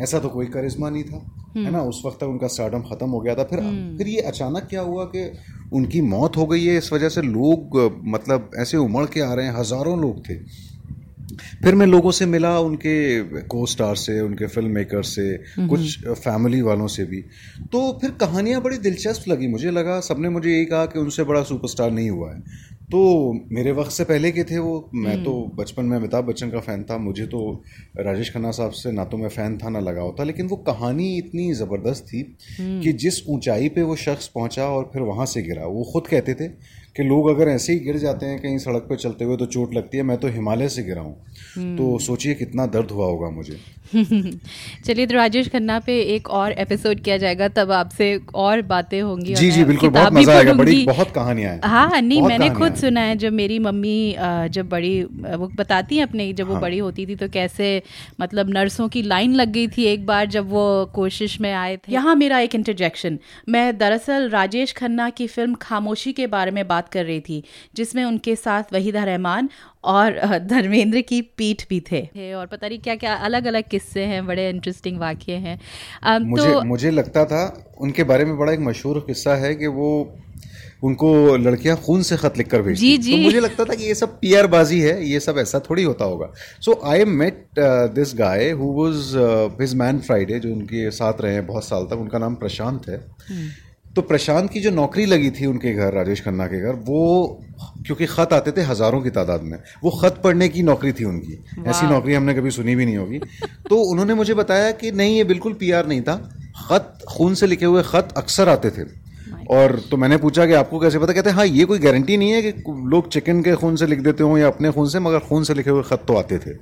ऐसा 0.00 0.18
तो 0.18 0.28
कोई 0.28 0.46
करिश्मा 0.48 0.90
नहीं 0.90 1.04
था 1.04 1.16
है 1.16 1.22
हम्म। 1.56 1.70
ना? 1.70 1.82
उस 1.82 2.02
वक्त 2.04 2.16
तक 2.20 2.26
उनका 2.26 2.48
स्टार्डम 2.48 2.82
ख़त्म 2.82 3.08
हो 3.10 3.20
गया 3.20 3.34
था। 3.34 3.44
फिर 3.44 3.60
हम्म। 3.60 3.96
फिर 3.98 4.08
ये 4.08 4.20
अचानक 4.22 4.68
क्या 4.70 4.80
हुआ 4.80 5.04
कि 5.14 5.30
उनकी 5.72 6.00
मौत 6.02 6.36
हो 6.36 6.46
गई 6.46 6.64
है 6.64 6.76
इस 6.78 6.92
वजह 6.92 7.08
से 7.08 7.22
लोग 7.22 7.76
मतलब 8.06 8.50
ऐसे 8.58 8.76
उमड़ 8.76 9.04
के 9.06 9.20
आ 9.20 9.32
रहे 9.34 9.46
हैं, 9.46 9.54
हज़ारों 9.54 10.00
लोग 10.00 10.28
थे। 10.28 10.34
फिर 11.62 11.74
मैं 11.74 11.86
लोगों 11.86 12.10
से 12.10 12.26
मिला 12.26 12.58
उनके 12.60 13.42
को 13.44 13.64
स्टार 13.66 13.94
से 13.96 14.20
उनके 14.20 14.46
फ़िल्म 14.48 14.70
मेकर 14.70 15.02
से 15.04 15.28
हम्म। 15.56 15.68
कुछ 15.68 16.08
फैमिली 16.08 16.62
वालों 16.62 16.86
से 16.88 17.04
भी 17.04 17.20
तो 17.72 17.80
फिर 18.00 18.10
कहानियाँ 18.20 18.60
बड़ी 18.62 18.78
दिलचस्प 18.80 19.28
लगी 19.28 19.48
मुझे 19.48 19.70
लगा 19.70 20.00
सबने 20.02 20.28
मुझे 20.28 20.50
यही 20.50 20.64
कहा 20.66 20.84
कि 20.86 20.98
उनसे 20.98 21.24
बड़ा 21.24 21.42
सुपरस्टार 21.44 21.90
नहीं 21.90 22.10
हुआ 22.10 22.32
है 22.32 22.68
तो 22.92 23.00
मेरे 23.52 23.72
वक्त 23.72 23.90
से 23.90 24.04
पहले 24.04 24.30
के 24.32 24.44
थे 24.44 24.58
वो 24.58 24.72
मैं 24.96 25.22
तो 25.24 25.32
हम्म। 25.32 25.56
बचपन 25.56 25.84
में 25.84 25.96
अमिताभ 25.96 26.24
बच्चन 26.24 26.50
का 26.50 26.60
फ़ैन 26.60 26.82
था 26.84 26.96
मुझे 26.98 27.26
तो 27.26 27.40
राजेश 27.98 28.32
खन्ना 28.34 28.50
साहब 28.50 28.70
से 28.72 28.92
ना 28.92 29.04
तो 29.04 29.16
मैं 29.16 29.28
फ़ैन 29.28 29.56
था 29.58 29.68
ना 29.68 29.80
लगाव 29.80 30.14
था 30.18 30.24
लेकिन 30.24 30.46
वो 30.46 30.56
कहानी 30.66 31.06
इतनी 31.18 31.52
ज़बरदस्त 31.54 32.04
थी 32.04 32.22
हम्म। 32.58 32.80
कि 32.80 32.92
जिस 32.98 33.22
ऊंचाई 33.28 33.68
पे 33.68 33.82
वो 33.82 33.96
शख्स 33.98 34.28
पहुँचा 34.28 34.66
और 34.68 34.90
फिर 34.92 35.02
वहाँ 35.02 35.26
से 35.26 35.42
गिरा 35.42 35.66
वो 35.68 35.84
खुद 35.92 36.06
कहते 36.06 36.34
थे 36.34 36.48
कि 36.96 37.02
लोग 37.02 37.28
अगर 37.30 37.48
ऐसे 37.48 37.72
ही 37.72 37.78
गिर 37.78 37.96
जाते 37.96 38.26
हैं 38.26 38.38
कहीं 38.40 38.58
सड़क 38.58 38.86
पर 38.90 38.96
चलते 38.96 39.24
हुए 39.24 39.36
तो 39.36 39.46
चोट 39.46 39.74
लगती 39.74 39.96
है 39.96 40.02
मैं 40.02 40.16
तो 40.18 40.28
हिमालय 40.28 40.68
से 40.68 40.82
गिरा 40.82 41.02
हूँ। 41.02 41.16
हम्म। 41.56 41.76
तो 41.76 41.98
सोचिए 41.98 42.34
कितना 42.34 42.66
दर्द 42.68 42.90
हुआ 42.90 43.06
होगा 43.06 43.30
मुझे। 43.30 43.58
चलिए 44.84 45.06
तो 45.06 45.14
राजेश 45.14 45.48
खन्ना 45.48 45.78
पे 45.78 45.98
एक 46.14 46.28
और 46.30 46.52
एपिसोड 46.54 47.00
किया 47.00 47.16
जाएगा 47.16 47.48
तब 47.48 47.70
आपसे 47.72 48.08
और 48.34 48.60
बातें 48.62 49.00
होंगी 49.00 49.34
जी 49.34 49.50
जी 49.50 49.64
बिल्कुल 49.64 49.90
बहुत 49.90 50.12
मज़ा 50.12 50.36
आएगा 50.36 50.52
बड़ी 50.52 50.84
बहुत 50.86 51.10
कहानियाँ 51.10 51.52
हैं 51.52 51.60
हाँ 51.64 51.88
हाँ 51.90 52.00
नहीं 52.00 52.20
मैंने 52.22 52.50
खुद 52.50 52.74
सुना 52.74 53.00
है 53.00 53.16
जब 53.16 53.32
मेरी 53.32 53.58
मम्मी 53.58 54.14
जब 54.50 54.68
बड़ी 54.68 55.02
वो 55.04 55.48
बताती 55.56 55.96
हैं 55.96 56.02
अपने 56.02 56.32
जब 56.32 56.46
वो 56.46 56.52
हाँ। 56.52 56.62
बड़ी 56.62 56.78
होती 56.78 57.06
थी 57.06 57.16
तो 57.16 57.28
कैसे 57.28 57.70
मतलब 58.20 58.50
नर्सों 58.50 58.88
की 58.88 59.02
लाइन 59.04 59.34
लग 59.34 59.52
गई 59.52 59.66
थी 59.68 59.84
एक 59.84 60.06
बार 60.06 60.26
जब 60.28 60.50
वो 60.50 60.64
कोशिश 60.94 61.40
में 61.40 61.52
आए 61.52 61.76
थे। 61.76 61.92
यहाँ 61.92 62.14
मेरा 62.14 62.38
एक 62.38 62.54
इंटरजेक्शन 62.54 63.18
मैं 63.48 63.76
दरअसल 63.78 64.28
राजेश 64.30 64.72
खन्ना 64.72 65.10
की 65.10 65.26
फ़िल्म 65.26 65.54
खामोशी 65.62 66.12
के 66.12 66.26
बारे 66.28 66.50
में 66.50 66.66
बात 66.68 66.79
कर 66.88 67.04
रही 67.04 67.20
थी 67.20 67.42
जिसमें 67.74 68.04
उनके 68.04 68.36
साथ 68.36 68.72
वहीदा 68.72 69.04
रहमान 69.04 69.48
और 69.84 70.18
धर्मेंद्र 70.38 71.00
की 71.00 71.20
पीठ 71.22 71.68
भी 71.68 71.80
थे। 71.92 72.32
और 72.34 72.46
पता 72.46 72.68
नहीं 72.68 72.78
क्या 72.78 72.94
क्या 72.94 73.14
अलग 73.14 73.46
अलग 73.46 73.68
किस्से 73.70 74.04
हैं 74.04 74.26
बड़े 74.26 74.48
इंटरेस्टिंग 74.50 74.98
वाक्य 74.98 75.32
हैं। 75.32 75.58
मुझे 76.20 76.52
तो, 76.52 76.60
मुझे 76.62 76.90
लगता 76.90 77.24
था 77.24 77.74
उनके 77.80 78.04
बारे 78.04 78.24
में 78.24 78.36
बड़ा 78.38 78.52
एक 78.52 78.60
मशहूर 78.60 79.04
किस्सा 79.06 79.34
है 79.34 79.54
कि 79.54 79.66
वो 79.66 79.90
उनको 80.84 81.36
लड़कियाँ 81.36 81.76
खून 81.76 82.02
से 82.02 82.16
खत 82.16 82.38
लिखकर 82.38 82.62
भेजती 82.62 82.80
जी 82.80 82.98
जी। 82.98 83.16
तो 83.16 83.22
मुझे 83.22 83.40
लगता 83.40 83.64
था 83.64 83.74
कि 83.74 83.84
ये 83.84 83.94
सब 83.94 84.18
पीआर 84.20 84.46
बाजी 84.46 84.80
है 84.80 85.04
ये 85.06 85.20
सब 85.20 85.38
ऐसा 85.38 85.58
थोड़ी 85.60 85.82
होता 85.82 86.04
होगा। 86.04 86.32
So 86.60 86.80
I 86.84 87.04
met 87.04 87.44
this 87.94 88.14
guy 88.14 88.50
who 88.50 88.72
was 88.72 89.12
his 89.60 89.74
man 89.74 89.98
Friday 89.98 90.38
जो 90.40 90.52
उनके 90.52 90.90
साथ 90.90 91.20
रहे 91.20 91.34
हैं 91.34 91.46
बहुत 91.46 91.64
साल 91.64 91.84
तक 91.84 91.96
उनका 91.96 92.18
नाम 92.18 92.34
प्रशांत 92.34 92.88
है। 92.88 92.96
हम्म। 93.28 93.48
तो 93.96 94.02
प्रशांत 94.02 94.50
की 94.50 94.60
जो 94.60 94.70
नौकरी 94.70 95.04
लगी 95.06 95.30
थी 95.30 95.46
उनके 95.46 95.72
घर 95.74 95.92
राजेश 95.92 96.20
खन्ना 96.20 96.46
के 96.46 96.60
घर 96.60 96.74
वो 96.84 97.00
क्योंकि 97.86 98.06
खत 98.06 98.32
आते 98.32 98.52
थे 98.52 98.62
हज़ारों 98.62 99.00
की 99.02 99.10
तादाद 99.10 99.42
में 99.42 99.58
वो 99.84 99.90
खत 99.92 100.20
पढ़ने 100.24 100.48
की 100.48 100.62
नौकरी 100.62 100.92
थी 100.92 101.04
उनकी। 101.04 101.38
ऐसी 101.66 101.86
नौकरी 101.86 102.14
हमने 102.14 102.34
कभी 102.34 102.50
सुनी 102.50 102.74
भी 102.76 102.84
नहीं 102.84 102.96
होगी। 102.96 103.18
तो 103.68 103.76
उन्होंने 103.82 104.14
मुझे 104.14 104.34
बताया 104.34 104.70
कि 104.72 104.92
नहीं 104.92 105.16
ये 105.16 105.24
बिल्कुल 105.24 105.52
पीआर 105.52 105.86
नहीं 105.86 106.02
था। 106.02 106.16
खत 106.60 106.98
खून 107.08 107.34
से 107.34 107.46
लिखे 107.46 107.66
हुए 107.66 107.82
खत 107.82 108.14
अक्सर 108.16 108.48
आते 108.48 108.70
थे। 108.70 108.84
और 109.50 109.78
तो 109.90 109.96
मैंने 109.96 110.16
पूछा 110.18 110.46
कि 110.46 110.52
आपको 110.54 110.78
कैसे 110.80 110.98
पता? 110.98 111.12
कहते 111.12 111.30
हैं 111.30 111.36
हाँ 111.36 111.46
ये 111.46 111.64
कोई 111.64 111.78
गारंटी 111.78 112.16
नहीं 112.16 112.30
है 112.30 112.42
कि 112.42 112.50
लोग 112.88 113.08
चिकन 113.08 113.42
के 113.42 113.54
खून 113.56 113.76
से 113.76 113.86
लिख 113.86 114.00
देते 114.00 114.24
हो 114.24 114.38
या 114.38 114.46
अपने 114.46 114.70
खून 114.72 114.88
से 114.88 115.00
मगर 115.00 115.18
खून 115.28 115.44
से 115.44 115.54
लिखे 115.54 115.70
हुए 115.70 115.82
खत 115.82 116.04
तो 116.08 116.16
आते 116.16 116.38
थे। 116.38 116.54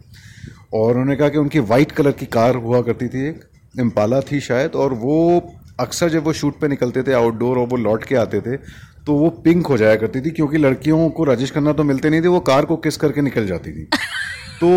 और 0.75 0.91
उन्होंने 0.91 1.17
कहा 1.17 1.29
कि 1.29 1.39
उनकी 1.39 1.59
वाइट 1.69 1.93
कलर 1.93 2.13
की 2.13 2.27
कार 2.29 2.57
हुआ 2.57 2.81
करती 2.83 3.09
थी 3.09 3.29
एक 3.29 3.45
इम्पाला 3.81 4.21
थी 4.23 4.41
शायद 4.41 4.75
और 4.75 4.93
वो 4.97 5.19
अक्सर 5.81 6.09
जब 6.09 6.25
वो 6.25 6.33
शूट 6.33 6.61
पे 6.61 6.69
निकलते 6.69 7.03
थे 7.03 7.13
आउटडोर 7.13 7.59
और 7.59 7.67
वो 7.67 7.77
लौट 7.77 8.05
के 8.05 8.15
आते 8.15 8.41
थे 8.41 8.57
तो 9.07 9.13
वो 9.13 9.31
पिंक 9.31 9.67
हो 9.67 9.77
जाया 9.77 9.97
करती 9.97 10.21
थी 10.21 10.31
क्योंकि 10.31 10.59
लड़कियों 10.59 11.11
को 11.11 11.25
रजिश 11.25 11.51
करना 11.51 11.73
तो 11.73 11.85
मिलते 11.85 12.11
नहीं 12.11 12.23
थे 12.23 12.29
वो 12.29 12.41
कार 12.41 12.65
को 12.65 12.77
किस 12.77 12.97
करके 12.97 13.21
निकल 13.21 13.47
जाती 13.47 13.73
थी। 13.73 13.85
तो 14.65 14.69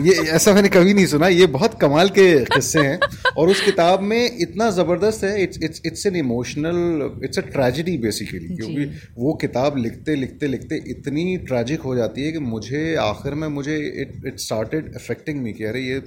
ये 0.00 0.12
ऐसा 0.12 0.52
मैंने 0.52 0.68
कभी 0.68 0.94
नहीं 0.94 1.06
सुना 1.06 1.28
ये 1.28 1.46
बहुत 1.46 1.80
कमाल 1.80 2.08
के 2.08 2.44
किस्से 2.44 2.80
हैं 2.80 2.98
और 3.36 3.48
उस 3.48 3.60
किताब 3.60 4.00
में 4.00 4.36
इतना 4.40 4.70
ज़बरदस्त 4.70 5.24
है 5.24 5.42
it's 5.42 5.58
it's 5.62 5.80
it's 5.86 6.06
an 6.06 6.16
emotional 6.16 7.10
it's 7.24 7.38
a 7.38 7.42
tragedy 7.42 7.98
basically 7.98 8.56
क्योंकि 8.56 8.84
वो 9.18 9.34
किताब 9.34 9.76
लिखते 9.76 10.14
लिखते 10.14 10.46
लिखते 10.46 10.76
इतनी 10.86 11.36
ट्रेजिक 11.36 11.80
हो 11.80 11.96
जाती 11.96 12.22
है 12.22 12.32
कि 12.32 12.38
मुझे 12.38 12.96
आखिर 12.96 13.34
में 13.34 13.48
मुझे 13.48 13.76
it 13.76 14.26
it 14.26 14.38
started 14.38 14.94
affecting 14.94 15.42
me 15.42 15.52
कि 15.52 15.64
अरे 15.64 15.80
ये 15.80 16.02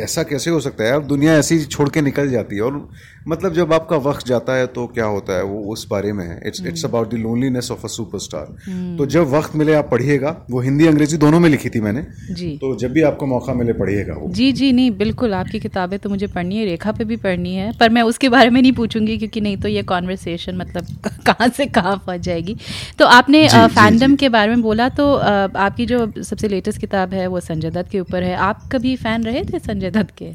ऐसा 0.00 0.22
कैसे 0.22 0.50
हो 0.50 0.60
सकता 0.60 0.84
है? 0.84 0.92
अब 0.92 1.06
दुनिया 1.06 1.38
ऐसी 1.38 1.64
छोड़ 1.64 1.88
के 1.88 2.00
निकल 2.00 2.30
जाती 2.30 2.56
है 2.56 2.62
और 2.62 2.88
मतलब 3.26 3.52
जब 3.52 3.72
आपका 3.72 3.96
वक्त 4.00 4.26
जाता 4.26 4.54
है 4.54 4.66
तो 4.68 4.86
क्या 4.86 5.04
होता 5.06 5.36
है? 5.36 5.42
वो 5.44 5.72
उस 5.72 5.86
बारे 5.90 6.12
में 6.12 6.24
है। 6.26 6.40
It's 6.46 6.60
it's 6.66 6.84
about 6.84 7.10
the 7.10 7.14
loneliness 7.18 7.70
of 7.70 7.84
a 7.84 7.88
superstar 7.88 8.96
तो 8.98 9.06
जब 9.06 9.26
वक्त 9.30 9.56
मिले 9.56 9.74
आप 9.74 9.88
पढ़िएगा 9.90 10.30
वो 10.50 10.60
हिंदी 10.60 10.86
अंग्रेज़ी 10.86 11.16
दोनों 11.16 11.40
में 11.40 11.48
लिखी 11.50 11.68
थी 11.68 11.80
मैंने 11.80 12.02
जी। 12.34 12.50
तो 12.60 12.74
जब 12.76 12.92
भी 12.92 13.02
आपको 13.02 13.26
मौका 13.26 13.54
मिले 13.54 13.72
पढ़िएगा 13.72 14.14
वो। 14.14 14.28
जी 14.32 14.50
जी 14.52 14.72
नहीं 14.72 14.90
बिल्कुल 14.98 15.34
आपकी 15.34 15.60
किताबें 15.60 15.98
तो 15.98 16.10
मुझे 16.10 16.26
पढ़नी 16.26 16.56
है 16.56 16.64
रेखा 16.64 16.92
पे 16.92 17.04
भी 17.04 17.16
पढ़नी 17.26 17.54
है 17.54 17.72
पर 17.80 17.90
मैं 17.90 18.02
उसके 18.02 18.28
बारे 18.28 18.50
में 18.50 18.60
नहीं 18.62 18.72
पूछूँगी 18.72 19.18
क्योंकि 19.18 19.40
नहीं 19.40 19.56
तो 19.56 19.68
ये 19.68 19.82
कॉन्वर्सेशन 19.84 20.56
मतलब 20.56 20.86
कहाँ 21.26 21.48
से 21.48 21.66
कहाँ 21.68 21.96
पहुँच 22.06 22.20
जाएगी। 22.20 22.56
तो 22.98 23.04
आपने 23.06 23.46
फैंडम 23.48 24.16
के 24.16 24.28
बारे 24.28 24.50
में 24.50 24.62
बोला 24.62 24.88
तो 24.98 25.12
आपकी 25.14 25.86
जो 25.86 26.06
सबसे 26.22 26.48
लेटेस्ट 26.48 26.80
किताब 26.80 27.14
है 27.14 27.26
वो 27.26 27.40
संजय 27.42 27.70
दत्त 27.70 27.90
के 27.90 28.00
ऊपर 28.00 28.22
है। 28.22 28.34
आप 28.48 28.68
कभी 28.72 28.96
फ़ैन 28.96 29.24
रहे 29.24 29.44
थे 29.44 29.58
संजय 29.58 29.90
दत्त 29.90 30.14
के? 30.18 30.34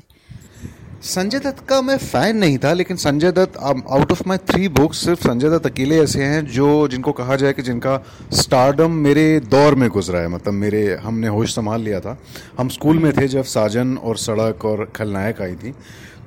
संजय 1.01 1.39
दत्त 1.39 1.63
का 1.69 1.81
मैं 1.81 1.97
फ़ैन 1.97 2.37
नहीं 2.37 2.57
था 2.57 2.71
लेकिन 2.73 2.97
Sanjay 2.97 3.31
Dutt 3.31 3.57
out 3.57 4.11
of 4.11 4.21
my 4.27 4.37
three 4.49 4.67
books 4.69 4.97
सिर्फ़ 5.05 5.21
संजय 5.21 5.49
दत्त 5.49 5.65
अकेले 5.65 5.97
ऐसे 5.99 6.23
हैं 6.23 6.45
जो 6.47 6.87
जिनको 6.87 7.11
कहा 7.11 7.35
जाए 7.35 7.53
कि 7.53 7.61
जिनका 7.61 7.97
स्टारडम 8.33 8.91
मेरे 9.05 9.39
दौर 9.39 9.75
में 9.75 9.87
गुजरा 9.89 10.19
है। 10.19 10.27
मतलब 10.27 10.53
मेरे 10.53 10.83
हमने 10.95 11.27
होश 11.27 11.55
संभाल 11.55 11.81
लिया 11.81 11.99
था। 11.99 12.17
हम 12.59 12.69
स्कूल 12.69 12.99
में 12.99 13.11
थे 13.13 13.27
जब 13.27 13.43
साजन 13.45 13.97
और 13.97 14.17
सड़क 14.17 14.65
और 14.65 14.85
खलनायक 14.95 15.41
आई 15.41 15.55
थी। 15.55 15.71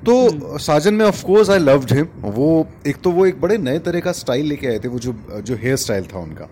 तो 0.05 0.57
साजन 0.59 0.93
में 0.93 1.05
of 1.05 1.23
course 1.25 1.49
I 1.49 1.59
loved 1.59 1.93
him 1.93 2.07
वो 2.21 2.67
एक 2.87 3.01
तो 3.03 3.11
वो 3.11 3.25
एक 3.25 3.41
बड़े 3.41 3.57
नए 3.57 3.79
तरह 3.79 3.99
का 3.99 4.11
स्टाइल 4.11 4.45
लेके 4.45 4.67
आए 4.67 4.79
थे 4.79 4.87
वो 4.87 4.99
जो 4.99 5.15
जो 5.41 5.55
हेयर 5.55 5.75
स्टाइल 5.77 6.07
था 6.13 6.19
उनका। 6.19 6.49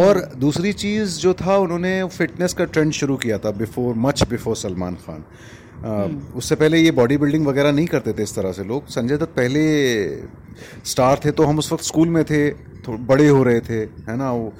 और 0.00 0.24
दूसरी 0.38 0.72
चीज़ 0.74 1.18
जो 1.18 1.34
था 1.34 1.56
उन्होंने 1.58 2.02
फिटनेस 2.10 2.52
का 2.54 2.64
ट्रेंड 2.64 2.92
शुरू 2.92 3.16
किया 3.16 3.38
था 3.38 3.50
before 3.50 3.94
much 3.94 4.28
before 4.30 4.56
Salman 4.56 4.94
Khan. 5.06 5.24
अ, 5.82 5.92
उससे 6.36 6.54
पहले 6.54 6.78
ये 6.78 6.90
बॉडी 6.92 7.16
बिल्डिंग 7.18 7.46
वगैरह 7.46 7.72
नहीं 7.72 7.86
करते 7.86 8.12
थे 8.12 8.22
इस 8.22 8.34
तरह 8.34 8.52
से 8.52 8.64
लोग। 8.64 8.86
संजय 8.88 9.16
दत्त 9.16 9.32
पहले 9.36 9.62
स्टार 10.86 11.20
थे 11.24 11.30
तो 11.30 11.44
हम 11.44 11.58
उस 11.58 11.72
वक्त 11.72 11.84
स्कूल 11.84 12.08
में 12.08 12.24
थे 12.24 12.48
बड़े 12.88 13.28
हो 13.28 13.42
रहे 13.42 13.60
थे 13.60 13.78
है 14.08 14.16
ना? 14.16 14.30
वो 14.32 14.52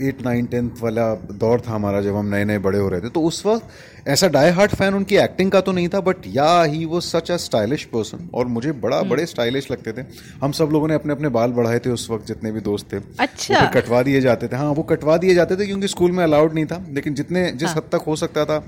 एट 0.00 0.22
नाइन 0.24 0.46
टेंथ 0.46 0.70
वाला 0.82 1.14
दौर 1.14 1.60
था 1.60 1.74
हमारा 1.74 2.00
जब 2.00 2.16
हम 2.16 2.26
नए 2.26 2.44
नए 2.44 2.58
बड़े 2.58 2.78
हो 2.78 2.88
रहे 2.88 3.00
थे। 3.00 3.08
तो 3.08 3.22
उस 3.22 3.44
वक्त 3.46 3.68
ऐसा 4.06 4.28
डाई 4.28 4.50
हार्ट 4.50 4.74
फ़ैन 4.74 4.94
उनकी 4.94 5.16
एक्टिंग 5.16 5.50
का 5.50 5.60
तो 5.60 5.72
नहीं 5.72 5.88
था 5.88 6.00
बट 6.00 6.16
या 6.26 6.62
ही 6.62 6.84
वो 6.84 7.00
सच 7.00 7.30
अ 7.30 7.36
स्टाइलिश 7.36 7.84
पर्सन 7.84 8.28
और 8.34 8.46
मुझे 8.46 8.72
बड़ा 8.72 9.02
बड़े 9.02 9.26
स्टाइलिश 9.26 9.70
लगते 9.70 9.92
थे। 9.92 10.04
हम 10.42 10.52
सब 10.52 10.68
लोगों 10.72 10.88
ने 10.88 10.94
अपने 10.94 11.12
अपने 11.12 11.28
बाल 11.28 11.50
बढ़ाए 11.50 11.78
थे 11.78 11.90
उस 11.90 12.08
वक्त 12.10 12.26
जितने 12.26 12.52
भी 12.52 12.60
दोस्त 12.60 12.92
थे। 12.92 12.96
अच्छा। 13.20 13.64
कटवा 13.66 14.02
दिए 14.02 14.20
जाते 14.20 14.48
थे। 14.48 14.56
हाँ 14.56 14.70
वो 14.72 14.82
कटवा 14.82 15.16
दिए 15.16 15.34
जाते 15.34 15.56
थे 15.56 15.66
क्योंकि 15.66 15.88
स्कूल 15.88 16.12
में 16.12 16.24
अलाउड 16.24 16.54
नहीं 16.54 16.66
था। 16.66 16.84
लेकिन 16.90 17.14
जितने 17.14 17.50
जिस 17.52 17.70
हद 17.70 17.88
तक 17.92 18.04
हो 18.06 18.16
सकता 18.16 18.44
था 18.44 18.62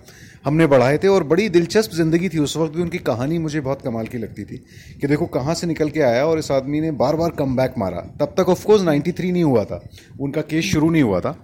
हमने 0.44 0.66
बढ़ाए 0.66 0.98
थे। 0.98 1.08
और 1.08 1.24
बड़ी 1.24 1.48
दिलचस्प 1.48 1.92
ज़िंदगी 1.92 2.28
थी 2.28 2.38
उस 2.38 2.56
वक्त 2.56 2.76
भी। 2.76 2.82
उनकी 2.82 2.98
कहानी 2.98 3.38
मुझे 3.38 3.60
बहुत 3.60 3.82
कमाल 3.82 4.06
की 4.06 4.18
लगती 4.18 4.44
थी 4.44 4.64
कि 5.00 5.06
देखो 5.06 5.26
कहाँ 5.26 5.54
से 5.54 5.66
निकल 5.66 5.90
के 5.90 6.00
आया 6.00 6.24
और 6.26 6.38
इस 6.38 6.50
आदमी 6.50 6.80
ने 6.80 6.90
बार 6.94 7.16
बार 7.16 7.30
कम 7.30 7.60
मारा। 7.78 8.00
तब 8.20 8.34
तक 8.38 8.48
ऑफकोर्स 8.48 8.82
93 8.82 9.32
नहीं 9.32 9.44
हुआ 9.44 9.64
था। 9.64 9.84
उनका 10.20 10.40
केस 10.40 10.64
शुरू 10.64 10.90
नहीं 10.90 11.02
हुआ 11.02 11.20
था। 11.20 11.38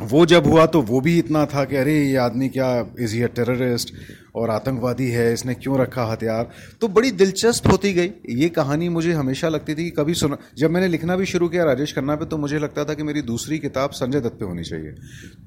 वो 0.00 0.26
जब 0.26 0.46
हुआ 0.46 0.66
तो 0.66 0.82
वो 0.82 1.00
भी 1.00 1.18
इतना 1.18 1.46
था 1.46 1.64
कि 1.64 1.76
अरे 1.76 2.04
ये 2.04 2.16
आदमी 2.16 2.48
क्या 2.48 2.94
इज़ 3.00 3.14
ही 3.14 3.22
अ 3.22 3.26
टेररिस्ट 3.26 3.92
और 4.34 4.50
आतंकवादी 4.50 5.08
है 5.10 5.32
इसने 5.32 5.54
क्यों 5.54 5.78
रखा 5.78 6.04
हथियार? 6.04 6.50
तो 6.80 6.88
बड़ी 6.88 7.10
दिलचस्प 7.10 7.66
होती 7.72 7.92
गई। 7.92 8.10
ये 8.28 8.48
कहानी 8.48 8.88
मुझे 8.88 9.12
हमेशा 9.12 9.48
लगती 9.48 9.74
थी 9.74 9.84
कि 9.84 9.90
कभी 9.90 10.14
सुना 10.14 10.36
जब 10.58 10.70
मैंने 10.70 10.88
लिखना 10.88 11.16
भी 11.16 11.26
शुरू 11.26 11.48
किया 11.48 11.64
राजेश 11.64 11.94
खन्ना 11.94 12.16
पे 12.16 12.24
तो 12.24 12.38
मुझे 12.38 12.58
लगता 12.58 12.84
था 12.84 12.94
कि 12.94 13.02
मेरी 13.02 13.22
दूसरी 13.22 13.58
किताब 13.58 13.90
संजय 13.90 14.20
दत्त 14.20 14.38
पे 14.38 14.44
होनी 14.44 14.62
चाहिए। 14.62 14.90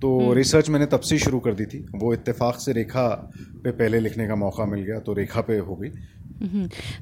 तो 0.01 0.34
रिसर्च 0.34 0.70
मैंने 0.70 0.86
तब 0.86 1.00
से 1.00 1.17
शुरू 1.17 1.39
कर 1.39 1.53
दी 1.53 1.65
थी। 1.65 1.86
वो 1.96 2.13
इत्तेफाक 2.13 2.56
से 2.56 2.74
रेखा 2.74 3.32
पे 3.63 3.72
पहले 3.72 4.00
लिखने 4.00 4.27
का 4.27 4.36
मौका 4.36 4.65
मिल 4.65 4.84
गया 4.84 5.00
तो 5.00 5.13
रेखा 5.13 5.41
पे 5.41 5.58
हो 5.58 5.75
गई। 5.75 5.88
हम्म, 5.88 6.16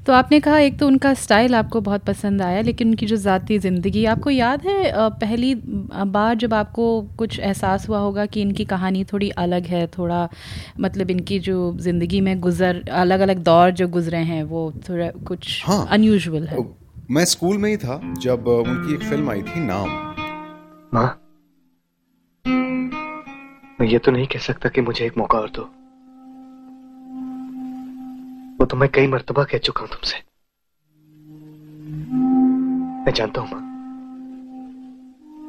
तो 0.06 0.12
आपने 0.12 0.38
कहा 0.40 0.58
एक 0.58 0.78
तो 0.78 0.86
उनका 0.86 1.12
स्टाइल 1.14 1.54
आपको 1.54 1.80
बहुत 1.80 2.04
पसंद 2.04 2.42
आया 2.42 2.60
लेकिन 2.60 2.88
उनकी 2.88 3.06
जो 3.06 3.16
ज़ाती 3.16 3.58
ज़िंदगी 3.58 4.04
आपको 4.04 4.30
याद 4.30 4.62
है 4.66 4.92
पहली 5.20 5.54
बार 5.54 6.34
जब 6.34 6.54
आपको 6.54 6.86
कुछ 7.18 7.38
एहसास 7.40 7.88
हुआ 7.88 7.98
होगा 7.98 8.26
कि 8.26 8.42
इनकी 8.42 8.64
कहानी 8.64 9.04
थोड़ी 9.04 9.30
अलग 9.38 9.66
है 9.66 9.86
थोड़ा 9.98 10.28
मतलब 10.80 11.10
इनकी 11.10 11.38
जो 11.40 11.76
ज़िंदगी 11.80 12.20
में 12.20 12.38
गुजर 12.40 12.82
अलग 12.94 13.20
अलग 13.20 13.42
दौर 13.44 13.70
जो 13.70 13.88
गुजरे 13.88 14.18
हैं 14.24 14.42
वो 14.44 14.72
थोड़ा 14.88 15.10
कुछ 15.26 15.62
हाँ। 15.66 15.86
अनयूजुअल 15.90 16.46
है? 16.46 16.64
मैं 17.10 17.24
स्कूल 17.24 17.58
में 17.58 17.70
ही 17.70 17.76
था 17.76 18.00
जब 18.18 18.48
उनकी 18.48 18.94
एक 18.94 19.02
फ़िल्म 19.10 19.30
आई 19.30 19.42
थी 19.42 19.60
नाम। 19.60 19.88
मैं 23.80 23.86
ये 23.86 23.98
तो 23.98 24.12
नहीं 24.12 24.26
कह 24.26 24.38
सकता 24.38 24.68
कि 24.68 24.80
मुझे 24.80 25.04
एक 25.06 25.18
मौका 25.18 25.38
और 25.38 25.50
दो। 25.50 25.68
वो 28.60 28.66
तो 28.66 28.76
मैं 28.76 28.88
कई 28.88 29.06
मरतबा 29.06 29.44
कह 29.44 29.58
चुका 29.58 29.80
हूँ 29.80 29.88
तुमसे। 29.88 30.22
मैं 33.04 33.12
जानता 33.12 33.40
हूँ, 33.40 33.48
माँ। 33.52 33.60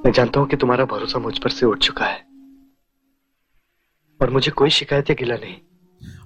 मैं 0.05 0.11
जानता 0.11 0.39
हूँ 0.39 0.47
कि 0.47 0.57
तुम्हारा 0.57 0.85
भरोसा 0.85 1.19
मुझ 1.19 1.39
पर 1.39 1.49
से 1.49 1.65
उठ 1.65 1.79
चुका 1.79 2.05
है। 2.05 2.27
और 4.21 4.29
मुझे 4.29 4.51
कोई 4.51 4.69
शिकायत 4.69 5.09
या 5.09 5.15
गिला 5.19 5.35
नहीं। 5.35 5.57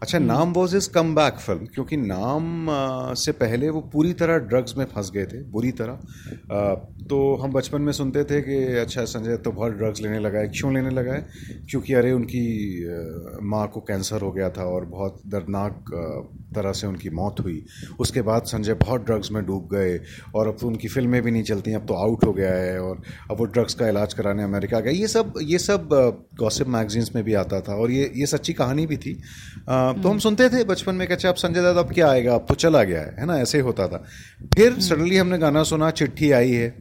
अच्छा 0.02 0.20
नाम 0.20 0.54
was 0.54 0.76
is 0.78 0.90
come 0.90 1.14
back 1.16 1.34
film 1.34 1.66
क्योंकि 1.66 1.98
नाम 1.98 2.68
से 3.16 3.32
पहले 3.32 3.70
वो 3.70 3.82
पूरी 3.94 4.14
तरह 4.14 4.38
ड्रग्स 4.44 4.78
में 4.78 4.86
फंस 4.86 5.12
गए 5.12 5.26
थे 5.26 5.42
बुरी 5.52 5.72
तरह। 5.72 6.00
तो 7.10 7.36
हम 7.36 7.52
बचपन 7.52 7.82
में 7.82 7.92
सुनते 7.94 8.24
थे 8.24 8.42
कि 8.42 8.58
अच्छा 8.78 9.04
संजय 9.06 9.38
तो 9.38 9.52
बहुत 9.52 9.74
ड्रग्स 9.74 10.02
लेने 10.02 10.20
लगा 10.20 10.40
है 10.40 10.48
क्यों 10.48 10.74
लेने 10.74 10.90
लगा 10.90 11.14
है? 11.14 11.28
क्योंकि 11.70 11.94
अरे 11.94 12.12
उनकी 12.12 12.44
माँ 13.44 13.68
को 13.68 13.80
कैंसर 13.80 14.22
हो 14.22 14.32
गया 14.32 14.50
था 14.50 14.64
और 14.66 14.86
बहुत 14.86 15.22
दर्दनाक 15.28 15.92
तरह 16.56 16.72
से 16.72 16.88
उनकी 16.88 17.10
मौत 17.10 17.40
हुई। 17.40 17.64
उसके 18.00 18.22
बाद 18.22 18.44
संजय 18.46 18.74
बहुत 18.74 19.06
ड्रग्स 19.06 19.32
में 19.32 19.46
डूब 19.46 19.70
गए 19.74 20.00
और 20.36 20.48
अब 20.48 20.58
तो 20.62 20.68
उनकी 20.68 20.88
फ़िल्में 20.88 21.22
भी 21.22 21.32
नहीं 21.32 21.44
चलती 21.44 21.74
अब 21.74 21.86
तो 21.88 21.94
आउट 21.94 22.26
हो 22.26 22.34
गया 22.34 22.54
है 22.54 22.80
और 22.80 23.02
अब 23.32 23.38
वो 23.40 23.46
ड्रग्स 23.46 23.74
का 23.74 23.88
इलाज 23.88 24.14
कराने 24.14 24.44
अमेरिका 24.44 24.80
गए। 24.80 24.92
ये 24.92 25.08
सब 25.08 25.34
ये 25.44 25.60
सब 25.60 25.90
गॉसिप 26.40 26.68
मैगजीन्स 26.70 27.16
में 27.16 27.24
भी 27.24 27.34
आता 27.34 27.62
था 27.62 27.76
और 27.76 27.92
ये 27.92 28.12
ये 28.16 28.26
सच्ची 28.26 28.54
कहानी 28.54 28.86
भी 28.88 28.98
थी। 28.98 29.14
अ, 29.68 29.91
तो 29.94 30.10
हम 30.10 30.20
सुनते 30.20 30.50
थे 30.50 30.64
बचपन 30.64 30.96
में 30.96 31.08
कि 31.08 31.14
अच्छा 31.14 31.30
अब 31.30 31.36
संजय 31.36 31.62
दत्त 31.62 31.78
अब 31.78 31.94
क्या 31.94 32.10
आएगा? 32.12 32.36
अब 32.36 32.46
तो 32.50 32.54
चला 32.54 32.84
गया 32.84 33.02
है। 33.02 33.16
है 33.20 33.26
ना? 33.26 33.40
ऐसे 33.40 33.58
ही 33.58 33.64
होता 33.64 33.88
था। 33.88 34.04
फिर 34.56 34.80
सडनली 34.80 35.18
हमने 35.18 35.38
गाना 35.38 35.64
सुना 35.64 35.92
चिट्ठी 35.92 36.32
आई 36.32 36.52
है। 36.52 36.76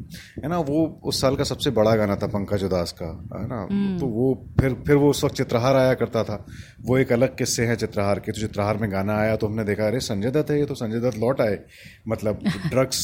है 0.45 0.49
ना? 0.49 0.59
वो 0.59 1.00
उस 1.05 1.21
साल 1.21 1.37
का 1.37 1.45
सबसे 1.45 1.71
बड़ा 1.71 1.97
गाना 1.97 2.17
था 2.17 2.26
पंकज 2.26 2.64
उदास 2.64 2.93
का। 3.02 3.40
है 3.40 3.49
ना? 3.49 3.64
तो 3.99 4.07
वो 4.07 4.49
फिर 4.61 4.75
फिर 4.87 4.97
वो 4.97 5.11
उस 5.11 5.25
वक्त 5.25 5.35
चित्रहार 5.35 5.76
आया 5.76 5.95
करता 5.95 6.25
था। 6.25 6.47
वो 6.83 6.99
एक 6.99 7.12
अलग 7.12 7.37
किस्से 7.37 7.67
हैं 7.67 7.76
चित्रहार 7.76 8.19
के। 8.19 8.33
तो 8.33 8.40
चित्रहार 8.40 8.76
में 8.76 8.93
गाना 8.93 9.19
आया 9.19 9.37
तो 9.37 9.47
हमने 9.47 9.64
देखा 9.64 9.87
अरे 9.87 10.00
संजय 10.00 10.31
दत्त 10.31 10.50
है 10.50 10.59
ये 10.59 10.67
तो 10.67 10.75
संजय 10.75 11.00
दत्त 11.00 11.19
लौट 11.19 11.40
आए। 11.40 11.59
मतलब 12.09 12.40
ड्रग्स 12.67 12.97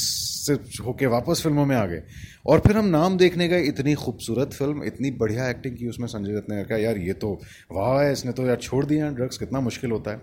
से 0.46 0.52
होके 0.82 1.06
वापस 1.06 1.40
फ़िल्मों 1.42 1.66
में 1.66 1.76
आ 1.76 1.86
गए। 1.86 2.02
और 2.46 2.60
फिर 2.60 2.76
हम 2.76 2.86
नाम 2.86 3.16
देखने 3.16 3.48
गए 3.48 3.62
इतनी 3.62 3.94
खूबसूरत 3.94 4.52
फ़िल्म 4.52 4.84
इतनी 4.84 5.10
बढ़िया 5.10 5.48
एक्टिंग 5.50 5.76
की 5.76 5.88
उसमें 5.88 6.06
संजय 6.06 6.32
दत्त 6.32 6.50
ने 6.50 6.64
कहा 6.64 6.78
यार 6.78 6.96
ये 6.96 7.12
तो 7.12 7.40
वाह 7.72 8.02
है 8.02 8.12
इसने 8.12 8.32
तो 8.32 8.46
यार 8.46 8.56
छोड़ 8.56 8.84
दिया 8.84 9.10
ड्रग्स 9.10 9.38
कितना 9.38 9.60
मुश्किल 9.60 9.90
होता 9.96 10.10
है। 10.10 10.22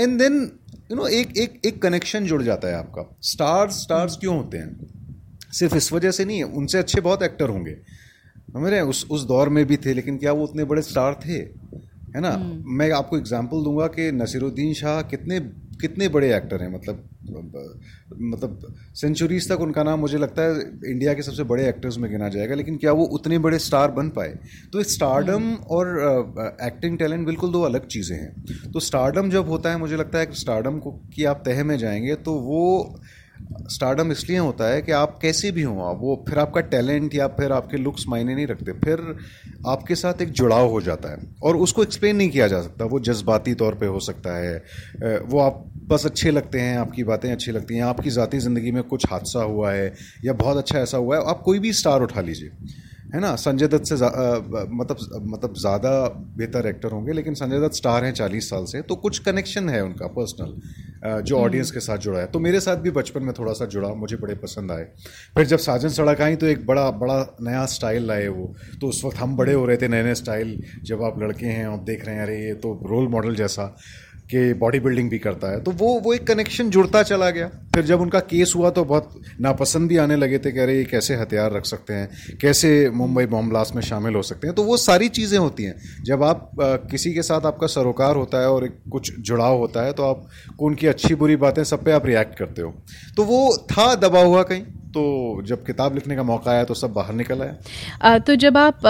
एंड 0.00 0.18
देन 0.18 0.40
यू 0.90 0.96
नो 0.96 1.06
एक 1.08 1.36
एक 1.38 1.60
एक 1.64 1.82
कनेक्शन 1.82 2.26
जुड़ 2.26 2.42
जाता 2.42 2.68
है 2.68 2.74
आपका। 2.74 3.08
स्टार्स 3.22 3.82
स्टार्स 3.82 4.16
क्यों 4.16 4.36
होते 4.36 4.58
हैं? 4.58 4.70
सिर्फ़ 5.52 5.76
इस 5.76 5.92
वजह 5.92 6.10
से 6.10 6.24
नहीं 6.24 6.38
है 6.38 6.44
उनसे 6.54 6.78
अच्छे 6.78 7.00
बहुत 7.00 7.22
एक्टर 7.22 7.48
होंगे। 7.48 7.76
मेरे 8.56 8.80
उस 8.80 9.06
उस 9.10 9.22
दौर 9.24 9.48
में 9.48 9.64
भी 9.66 9.76
थे 9.76 9.94
लेकिन 9.94 10.16
क्या 10.18 10.32
वो 10.32 10.44
उतने 10.44 10.64
बड़े 10.64 10.82
स्टार 10.82 11.20
थे? 11.26 11.38
है 12.14 12.20
ना? 12.20 12.36
मैं 12.72 12.90
आपको 12.92 13.16
एग्ज़ाम्पल 13.18 13.62
दूँगा 13.64 13.86
कि 13.86 14.10
नसीरुद्दीन 14.12 14.74
शाह 14.74 15.00
कितने 15.02 15.38
कितने 15.80 16.08
बड़े 16.08 16.34
एक्टर 16.36 16.62
हैं 16.62 16.74
मतलब 16.74 17.08
मतलब 18.22 18.74
सेंचुरीज 18.94 19.48
तक 19.48 19.60
उनका 19.60 19.82
नाम 19.82 20.00
मुझे 20.00 20.18
लगता 20.18 20.42
है 20.42 20.60
इंडिया 20.86 21.14
के 21.14 21.22
सबसे 21.22 21.42
बड़े 21.42 21.68
एक्टर्स 21.68 21.98
में 21.98 22.10
गिना 22.10 22.28
जाएगा 22.28 22.54
लेकिन 22.54 22.76
क्या 22.76 22.92
वो 22.92 23.04
उतने 23.04 23.38
बड़े 23.38 23.58
स्टार 23.58 23.90
बन 23.90 24.08
पाए? 24.08 24.34
तो 24.72 24.82
स्टारडम 24.82 25.52
और 25.54 25.86
एक्टिंग 26.62 26.98
टैलेंट 26.98 27.26
बिल्कुल 27.26 27.52
दो 27.52 27.62
अलग 27.62 27.86
चीज़ें 27.86 28.16
हैं। 28.16 28.70
तो 28.72 28.80
स्टारडम 28.80 29.30
जब 29.30 29.48
होता 29.48 29.70
है 29.70 29.78
मुझे 29.78 29.96
लगता 29.96 30.18
है 30.18 30.32
स्टारडम 30.32 30.78
को 30.78 30.92
कि 31.14 31.24
आप 31.24 31.42
तह 31.46 31.64
में 31.64 31.76
जाएँगे 31.78 32.14
तो 32.14 32.34
वो 32.34 33.00
स्टारडम 33.70 34.12
इसलिए 34.12 34.38
होता 34.38 34.64
है 34.64 34.82
कि 34.82 34.92
आप 34.92 35.18
कैसे 35.22 35.50
भी 35.52 35.62
हों, 35.62 35.76
आप 35.88 35.98
वो, 36.00 36.24
फिर 36.28 36.38
आपका 36.38 36.60
टैलेंट 36.60 37.14
या 37.14 37.26
फिर 37.28 37.52
आपके 37.52 37.76
लुक्स 37.76 38.04
मायने 38.08 38.34
नहीं 38.34 38.46
रखते, 38.46 38.72
फिर 38.72 39.16
आपके 39.68 39.94
साथ 39.94 40.22
एक 40.22 40.30
जुड़ाव 40.30 40.68
हो 40.70 40.80
जाता 40.80 41.10
है। 41.12 41.18
और 41.42 41.56
उसको 41.56 41.82
एक्सप्लेन 41.82 42.16
नहीं 42.16 42.30
किया 42.30 42.48
जा 42.48 42.60
सकता, 42.62 42.84
वो 42.84 43.00
जज्बाती 43.00 43.54
तौर 43.54 43.74
पे 43.74 43.86
हो 43.86 44.00
सकता 44.00 44.36
है। 44.36 44.56
वो 45.24 45.40
आप 45.40 45.64
बस 45.88 46.06
अच्छे 46.06 46.30
लगते 46.30 46.60
हैं, 46.60 46.78
आपकी 46.78 47.04
बातें 47.04 47.30
अच्छी 47.32 47.52
लगती 47.52 47.74
हैं, 47.74 47.82
आपकी 47.82 48.10
ज़ाती 48.10 48.38
ज़िंदगी 48.38 48.70
में 48.70 48.82
कुछ 48.82 49.06
हादसा 49.10 49.42
हुआ 49.42 49.72
है 49.72 49.92
या 50.24 50.32
बहुत 50.32 50.56
अच्छा 50.56 50.78
ऐसा 50.78 50.98
हुआ 50.98 51.16
है, 51.16 51.24
आप 51.26 51.42
कोई 51.44 51.58
भी 51.58 51.72
स्टार 51.72 52.02
उठा 52.02 52.20
लीजिए। 52.20 52.50
है 53.14 53.20
ना? 53.20 53.34
संजय 53.36 53.66
दत्त 53.68 53.84
से 53.84 53.94
मतलब 53.94 54.96
मतलब 55.24 55.54
ज़्यादा 55.56 55.90
बेहतर 56.38 56.66
एक्टर 56.68 56.92
होंगे 56.92 57.12
लेकिन 57.12 57.34
संजय 57.34 57.60
दत्त 57.60 57.74
स्टार 57.74 58.04
हैं 58.04 58.12
चालीस 58.14 58.48
साल 58.50 58.64
से 58.66 58.80
तो 58.84 58.94
कुछ 58.98 59.18
कनेक्शन 59.24 59.68
है 59.68 59.82
उनका 59.84 60.06
पर्सनल 60.16 61.22
जो 61.22 61.36
ऑडियंस 61.38 61.66
हम्म। 61.66 61.74
के 61.74 61.80
साथ 61.80 61.98
जुड़ा 61.98 62.18
है। 62.18 62.26
तो 62.26 62.38
मेरे 62.40 62.60
साथ 62.60 62.76
भी 62.76 62.90
बचपन 62.90 63.22
में 63.22 63.32
थोड़ा 63.38 63.52
सा 63.52 63.64
जुड़ा 63.66 63.88
मुझे 63.94 64.16
बड़े 64.16 64.34
पसंद 64.36 64.72
आए। 64.72 64.84
फिर 65.36 65.46
जब 65.46 65.58
साजन 65.58 65.88
सड़क 65.90 66.20
आई 66.20 66.36
तो 66.36 66.46
एक 66.46 66.64
बड़ा 66.66 66.90
बड़ा 66.92 67.18
नया 67.42 67.64
स्टाइल 67.68 68.06
लाए 68.06 68.28
वो। 68.28 68.52
तो 68.80 68.88
उस 68.88 69.04
वक्त 69.04 69.16
हम 69.18 69.36
बड़े 69.36 69.52
हो 69.52 69.66
रहे 69.66 69.76
थे 69.76 69.88
नए 69.88 70.02
नए 70.02 70.14
स्टाइल 70.14 70.58
जब 70.84 71.02
आप 71.02 71.22
लड़के 71.22 71.46
हैं 71.46 71.66
आप 71.66 71.80
देख 71.82 72.06
रहे 72.06 72.14
हैं 72.14 72.22
अरे 72.22 72.38
ये 72.38 72.54
तो 72.56 72.72
रोल 72.86 73.08
मॉडल 73.08 73.34
जैसा। 73.34 73.74
कि 74.34 74.52
बॉडी 74.54 74.80
बिल्डिंग 74.80 75.10
भी 75.10 75.18
करता 75.18 75.50
है। 75.50 75.60
तो 75.60 75.70
वो 75.72 75.88
वो 76.00 76.12
एक 76.14 76.26
कनेक्शन 76.26 76.70
जुड़ता 76.70 77.02
चला 77.02 77.30
गया। 77.30 77.48
फिर 77.74 77.84
जब 77.84 78.00
उनका 78.00 78.20
केस 78.20 78.52
हुआ 78.56 78.70
तो 78.70 78.84
बहुत 78.84 79.20
नापसंद 79.40 79.88
भी 79.88 79.96
आने 79.96 80.16
लगे 80.16 80.38
थे 80.38 80.52
कह 80.52 80.64
रहे 80.64 80.76
ये 80.76 80.84
कैसे 80.84 81.14
हथियार 81.16 81.52
रख 81.52 81.66
सकते 81.66 81.92
हैं? 81.92 82.36
कैसे 82.40 82.90
मुंबई 82.90 83.26
बॉम्ब 83.26 83.48
ब्लास्ट 83.48 83.74
में 83.74 83.82
शामिल 83.82 84.14
हो 84.14 84.22
सकते 84.22 84.46
हैं? 84.46 84.56
तो 84.56 84.62
वो 84.62 84.76
सारी 84.76 85.08
चीज़ें 85.10 85.38
होती 85.38 85.64
हैं। 85.64 86.02
जब 86.04 86.22
आप 86.22 86.50
आ, 86.62 86.74
किसी 86.86 87.12
के 87.14 87.22
साथ 87.22 87.46
आपका 87.46 87.66
सरोकार 87.66 88.16
होता 88.16 88.40
है 88.40 88.50
और 88.50 88.68
कुछ 88.92 89.12
जुड़ाव 89.20 89.56
होता 89.58 89.82
है 89.82 89.92
तो 89.92 90.02
आप 90.02 90.26
उनकी 90.60 90.86
अच्छी 90.86 91.14
बुरी 91.14 91.36
बातें 91.36 91.62
सब 91.64 91.84
पे 91.84 91.92
आप 91.92 92.06
रिएक्ट 92.06 92.38
करते 92.38 92.62
हो। 92.62 92.74
तो 93.16 93.24
वो 93.24 93.56
था 93.70 93.94
दबा 93.96 94.22
हुआ 94.22 94.42
कहीं। 94.42 94.62
तो 94.94 95.42
जब 95.46 95.64
किताब 95.66 95.94
लिखने 95.94 96.16
का 96.16 96.22
मौका 96.22 96.50
आया 96.50 96.64
तो 96.64 96.74
सब 96.74 96.92
बाहर 96.92 97.14
निकल 97.14 97.42
आया 97.42 98.18
तो 98.18 98.34
जब 98.36 98.56
आप 98.58 98.80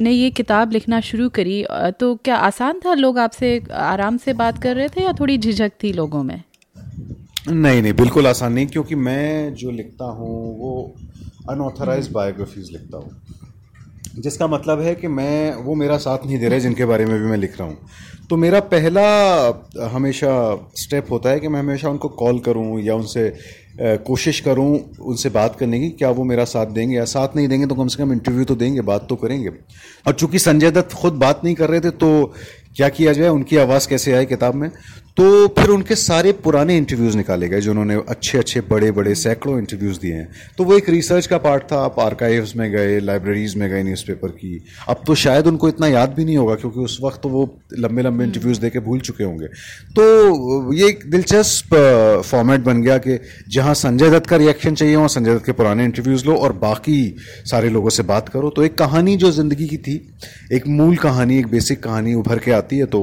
ने 0.00 0.10
ये 0.10 0.30
किताब 0.30 0.72
लिखना 0.72 1.00
शुरू 1.00 1.28
करी 1.28 1.64
तो 2.00 2.14
क्या 2.24 2.36
आसान 2.48 2.80
था 2.84 2.94
लोग 2.94 3.18
आपसे 3.18 3.50
आराम 3.84 4.16
से 4.16 4.32
बात 4.34 4.62
कर 4.62 4.76
रहे 4.76 4.88
थे 4.88 5.04
या 5.04 5.12
थोड़ी 5.20 5.38
झिझक 5.38 5.72
थी 5.82 5.92
लोगों 5.92 6.22
में? 6.22 6.42
नहीं 7.48 7.82
नहीं 7.82 7.92
बिल्कुल 7.94 8.26
आसान 8.26 8.52
नहीं 8.52 8.66
क्योंकि 8.66 8.94
मैं 8.94 9.54
जो 9.54 9.70
लिखता 9.70 10.04
हूँ 10.12 10.34
वो 10.58 10.72
अनऑथराइज 11.50 12.08
बायोग्राफीज 12.12 12.70
लिखता 12.72 12.98
हूँ। 12.98 14.20
जिसका 14.22 14.46
मतलब 14.46 14.80
है 14.80 14.94
कि 14.94 15.08
मैं 15.08 15.54
वो 15.64 15.74
मेरा 15.74 15.96
साथ 15.98 16.26
नहीं 16.26 16.38
दे 16.38 16.48
रहे 16.48 16.60
जिनके 16.60 16.84
बारे 16.84 17.04
में 17.06 17.18
भी 17.20 17.26
मैं 17.26 17.36
लिख 17.38 17.58
रहा 17.58 17.68
हूँ। 17.68 17.76
तो 18.30 18.36
मेरा 18.36 18.60
पहला 18.72 19.02
हमेशा 19.92 20.32
स्टेप 20.76 21.06
होता 21.10 21.30
है 21.30 21.40
कि 21.40 21.48
मैं 21.48 21.60
हमेशा 21.60 21.88
उनको 21.88 22.08
कॉल 22.18 22.38
करूँ 22.38 22.80
या 22.80 22.94
उनसे 22.94 23.22
कोशिश 23.78 24.40
करूँ 24.40 24.78
उनसे 25.00 25.28
बात 25.30 25.56
करने 25.56 25.80
की, 25.80 25.88
क्या 25.90 26.10
वो 26.10 26.24
मेरा 26.24 26.44
साथ 26.44 26.66
देंगे 26.66 26.96
या 26.96 27.04
साथ 27.04 27.36
नहीं 27.36 27.48
देंगे 27.48 27.66
तो 27.66 27.74
कम 27.74 27.88
से 27.88 28.02
कम 28.02 28.12
इंटरव्यू 28.12 28.44
तो 28.44 28.54
देंगे, 28.54 28.80
बात 28.80 29.06
तो 29.08 29.16
करेंगे। 29.16 29.48
और 30.06 30.12
चूँकि 30.12 30.38
संजय 30.38 30.70
दत्त 30.70 30.94
खुद 30.94 31.12
बात 31.12 31.44
नहीं 31.44 31.54
कर 31.54 31.70
रहे 31.70 31.80
थे 31.80 31.90
तो 31.90 32.10
क्या 32.76 32.88
किया 32.88 33.12
जाए 33.12 33.28
उनकी 33.28 33.56
आवाज़ 33.56 33.88
कैसे 33.88 34.12
आए 34.12 34.24
किताब 34.26 34.54
में? 34.54 34.70
तो 35.16 35.48
फिर 35.48 35.68
उनके 35.68 35.94
सारे 35.94 36.32
पुराने 36.34 36.76
इंटरव्यूज़ 36.76 37.16
निकाले 37.16 37.48
गए 37.48 37.60
जो 37.60 37.70
उन्होंने 37.70 37.94
अच्छे 38.08 38.38
अच्छे 38.38 38.60
बड़े 38.60 38.90
बड़े 38.90 39.14
सैकड़ों 39.14 39.58
इंटरव्यूज़ 39.58 39.98
दिए 40.00 40.14
हैं। 40.14 40.28
तो 40.58 40.64
वो 40.64 40.76
एक 40.76 40.88
रिसर्च 40.88 41.26
का 41.26 41.38
पार्ट 41.38 41.62
था 41.72 41.80
आप 41.84 41.98
आर्काइव्स 42.00 42.54
में 42.56 42.70
गए 42.72 42.98
लाइब्रेरीज 43.00 43.56
में 43.56 43.68
गए 43.70 43.82
न्यूज़पेपर 43.82 44.28
की। 44.30 44.62
अब 44.88 45.02
तो 45.06 45.14
शायद 45.14 45.46
उनको 45.46 45.68
इतना 45.68 45.86
याद 45.86 46.14
भी 46.14 46.24
नहीं 46.24 46.36
होगा 46.36 46.54
क्योंकि 46.54 46.80
उस 46.80 46.98
वक्त 47.02 47.20
तो 47.22 47.28
वो 47.28 47.42
लंबे 47.78 48.02
लंबे 48.02 48.24
इंटरव्यूज़। 48.24 48.60
दे 48.60 48.70
के 48.70 48.80
भूल 48.80 49.00
चुके 49.00 49.24
होंगे। 49.24 49.46
तो 49.90 50.72
ये 50.74 50.88
एक 50.88 51.04
दिलचस्प 51.10 51.74
फॉर्मेट 52.26 52.60
बन 52.60 52.82
गया 52.82 52.98
कि 52.98 53.18
जहाँ 53.48 53.74
संजय 53.74 54.10
दत्त 54.10 54.26
का 54.26 54.36
रिएक्शन 54.36 54.74
चाहिए 54.74 54.96
वहाँ 54.96 55.08
संजय 55.08 55.34
दत्त 55.34 55.46
के 55.46 55.52
पुराने 55.52 55.84
इंटरव्यूज़ 55.84 56.24
लो 56.26 56.36
और 56.36 56.52
बाकी 56.58 57.14
सारे 57.44 57.68
लोगों 57.68 57.90
से 57.90 58.02
बात 58.04 58.28
करो। 58.28 58.50
तो 58.50 58.64
एक 58.64 58.78
कहानी 58.78 59.16
जो 59.16 59.30
ज़िंदगी 59.32 59.66
की 59.66 59.76
थी 59.78 60.00
एक 60.52 60.66
मूल 60.68 60.96
कहानी 60.96 61.38
एक 61.38 61.46
बेसिक 61.46 61.82
कहानी 61.82 62.14
उभर 62.14 62.38
के 62.38 62.50
आती 62.60 62.78
है 62.78 62.86
तो 62.88 63.00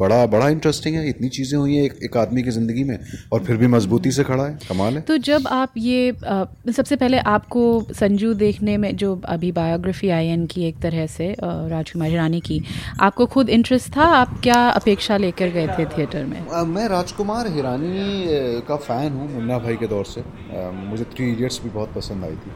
बड़ा 0.00 0.24
बड़ा 0.28 0.48
इंटरेस्टिंग 0.50 0.96
है। 0.96 1.08
इतनी 1.08 1.28
चीज़ें 1.30 1.58
हुई 1.58 1.74
हैं 1.76 1.84
एक, 1.84 1.98
एक 2.04 2.16
आदमी 2.18 2.42
की 2.42 2.50
ज़िंदगी 2.52 2.84
में 2.84 2.98
और 3.32 3.44
फिर 3.44 3.56
भी 3.56 3.66
मजबूती 3.68 4.10
से 4.12 4.24
खड़ा 4.24 4.44
है। 4.44 4.58
कमाल 4.68 4.94
है। 4.94 5.00
तो 5.02 5.16
जब 5.22 5.46
आप 5.52 5.72
ये 5.78 6.10
आ, 6.26 6.44
सबसे 6.72 6.96
पहले 6.96 7.18
आपको 7.30 7.62
संजू 7.94 8.32
देखने 8.36 8.76
में 8.76 8.94
जो 8.96 9.14
अभी 9.28 9.52
बायोग्राफी 9.52 10.08
आई 10.10 10.26
है 10.26 10.34
इनकी 10.34 10.64
एक 10.64 10.80
तरह 10.82 11.06
से 11.08 11.34
राजकुमार 11.40 12.08
हिरानी 12.08 12.40
की 12.42 12.60
आपको 13.00 13.26
खुद 13.28 13.48
इंटरेस्ट 13.50 13.96
था? 13.96 14.04
आप 14.14 14.38
क्या 14.42 14.60
अपेक्षा 14.70 15.16
लेकर 15.18 15.48
गए 15.50 15.66
थे 15.68 15.84
थिएटर 15.88 16.24
में? 16.24 16.38
आ, 16.42 16.62
मैं 16.66 16.88
राजकुमार 16.88 17.52
हिरानी 17.54 18.62
का 18.68 18.76
फ़ैन 18.78 19.12
हूँ 19.12 19.32
मुन्ना 19.32 19.58
भाई 19.58 19.76
के 19.76 19.86
दौर 19.88 20.04
से। 20.06 20.20
आ, 20.20 20.70
मुझे 20.72 21.04
थ्री 21.06 21.30
इडियट्स 21.32 21.60
भी 21.62 21.70
बहुत 21.70 21.94
पसंद 21.94 22.24
आई 22.24 22.36
थी। 22.36 22.50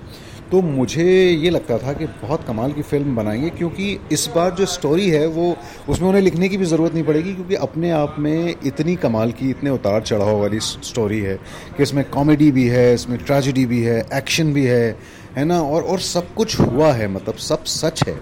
तो 0.52 0.62
मुझे 0.62 1.30
ये 1.30 1.50
लगता 1.50 1.78
था 1.78 1.92
कि 1.92 2.06
बहुत 2.06 2.44
कमाल 2.46 2.72
की 2.72 2.82
फ़िल्म 2.82 3.16
बनाएँगे 3.16 3.50
क्योंकि 3.50 4.00
इस 4.12 4.28
बार 4.37 4.50
जो 4.50 4.66
स्टोरी 4.66 5.11
है 5.11 5.26
वो 5.26 5.56
उसमें 5.88 6.09
उन्हें 6.09 6.22
लिखने 6.22 6.48
की 6.48 6.56
भी 6.56 6.64
ज़रूरत 6.64 6.94
नहीं 6.94 7.04
पड़ेगी 7.04 7.35
क्योंकि 7.35 7.54
अपने 7.54 7.90
आप 7.90 8.16
में 8.18 8.54
इतनी 8.66 8.96
कमाल 8.96 9.32
की 9.32 9.50
इतने 9.50 9.70
उतार 9.70 10.02
चढ़ाव 10.02 10.40
वाली 10.40 10.61
स्टोरी 10.61 11.20
है 11.20 11.37
कि 11.76 11.82
इसमें 11.82 12.11
कॉमेडी 12.11 12.50
भी 12.50 12.68
है 12.68 12.94
इसमें 12.94 13.18
ट्रेजिडी 13.18 13.66
भी 13.66 13.82
है 13.82 14.06
एक्शन 14.14 14.52
भी 14.52 14.64
है 14.64 14.98
है 15.37 15.44
ना? 15.44 15.61
और 15.62 15.82
और 15.82 15.98
सब 16.00 16.35
कुछ 16.35 16.61
हुआ 16.61 16.92
है 16.92 17.09
मतलब 17.09 17.35
सब 17.35 17.64
सच 17.64 18.09
है। 18.09 18.14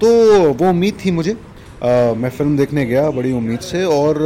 तो 0.00 0.08
वो 0.52 0.70
उम्मीद 0.70 0.98
थी 1.04 1.10
मुझे। 1.10 1.32
आ, 1.32 2.14
मैं 2.14 2.30
फ़िल्म 2.30 2.56
देखने 2.56 2.86
गया 2.86 3.10
बड़ी 3.10 3.32
उम्मीद 3.32 3.60
से 3.60 3.84
और 3.84 4.18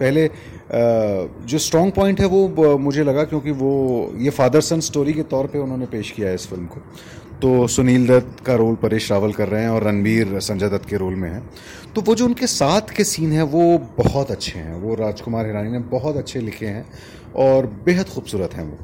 पहले 0.00 0.30
जो 0.70 1.58
स्ट्रॉन्ग 1.58 1.92
पॉइंट 1.92 2.20
है 2.20 2.26
वो 2.26 2.78
मुझे 2.78 3.04
लगा 3.04 3.24
क्योंकि 3.24 3.50
वो, 3.50 4.12
ये 4.16 4.30
फादर 4.30 4.60
सन 4.60 4.80
स्टोरी 4.80 5.12
के 5.12 5.22
तौर 5.24 5.46
पे 5.46 5.58
उन्होंने 5.58 5.86
पेश 5.86 6.10
किया 6.10 6.28
है 6.28 6.34
इस 6.34 6.46
फ़िल्म 6.46 6.66
को। 6.66 6.80
तो 7.42 7.66
सुनील 7.66 8.06
दत्त 8.06 8.44
का 8.44 8.54
रोल 8.54 8.74
परेश 8.74 9.10
रावल 9.10 9.32
कर 9.32 9.48
रहे 9.48 9.62
हैं 9.62 9.70
और 9.70 9.84
रणबीर 9.84 10.38
संजय 10.40 10.68
दत्त 10.68 10.88
के 10.88 10.96
रोल 10.96 11.14
में 11.14 11.30
है। 11.30 11.42
तो 11.94 12.00
वो 12.00 12.14
जो 12.14 12.24
उनके 12.24 12.46
साथ 12.46 12.94
के 12.96 13.04
सीन 13.04 13.32
हैं, 13.32 13.42
वो 13.42 13.78
बहुत 13.98 14.30
अच्छे 14.30 14.58
हैं। 14.58 14.74
वो 14.74 14.94
राजकुमार 14.94 15.46
हिरानी 15.46 15.70
ने 15.70 15.78
बहुत 15.88 16.16
अच्छे 16.16 16.40
लिखे 16.40 16.66
हैं 16.66 16.84
और 17.36 17.66
बेहद 17.86 18.08
खूबसूरत 18.08 18.54
हैं 18.54 18.64
वो। 18.64 18.78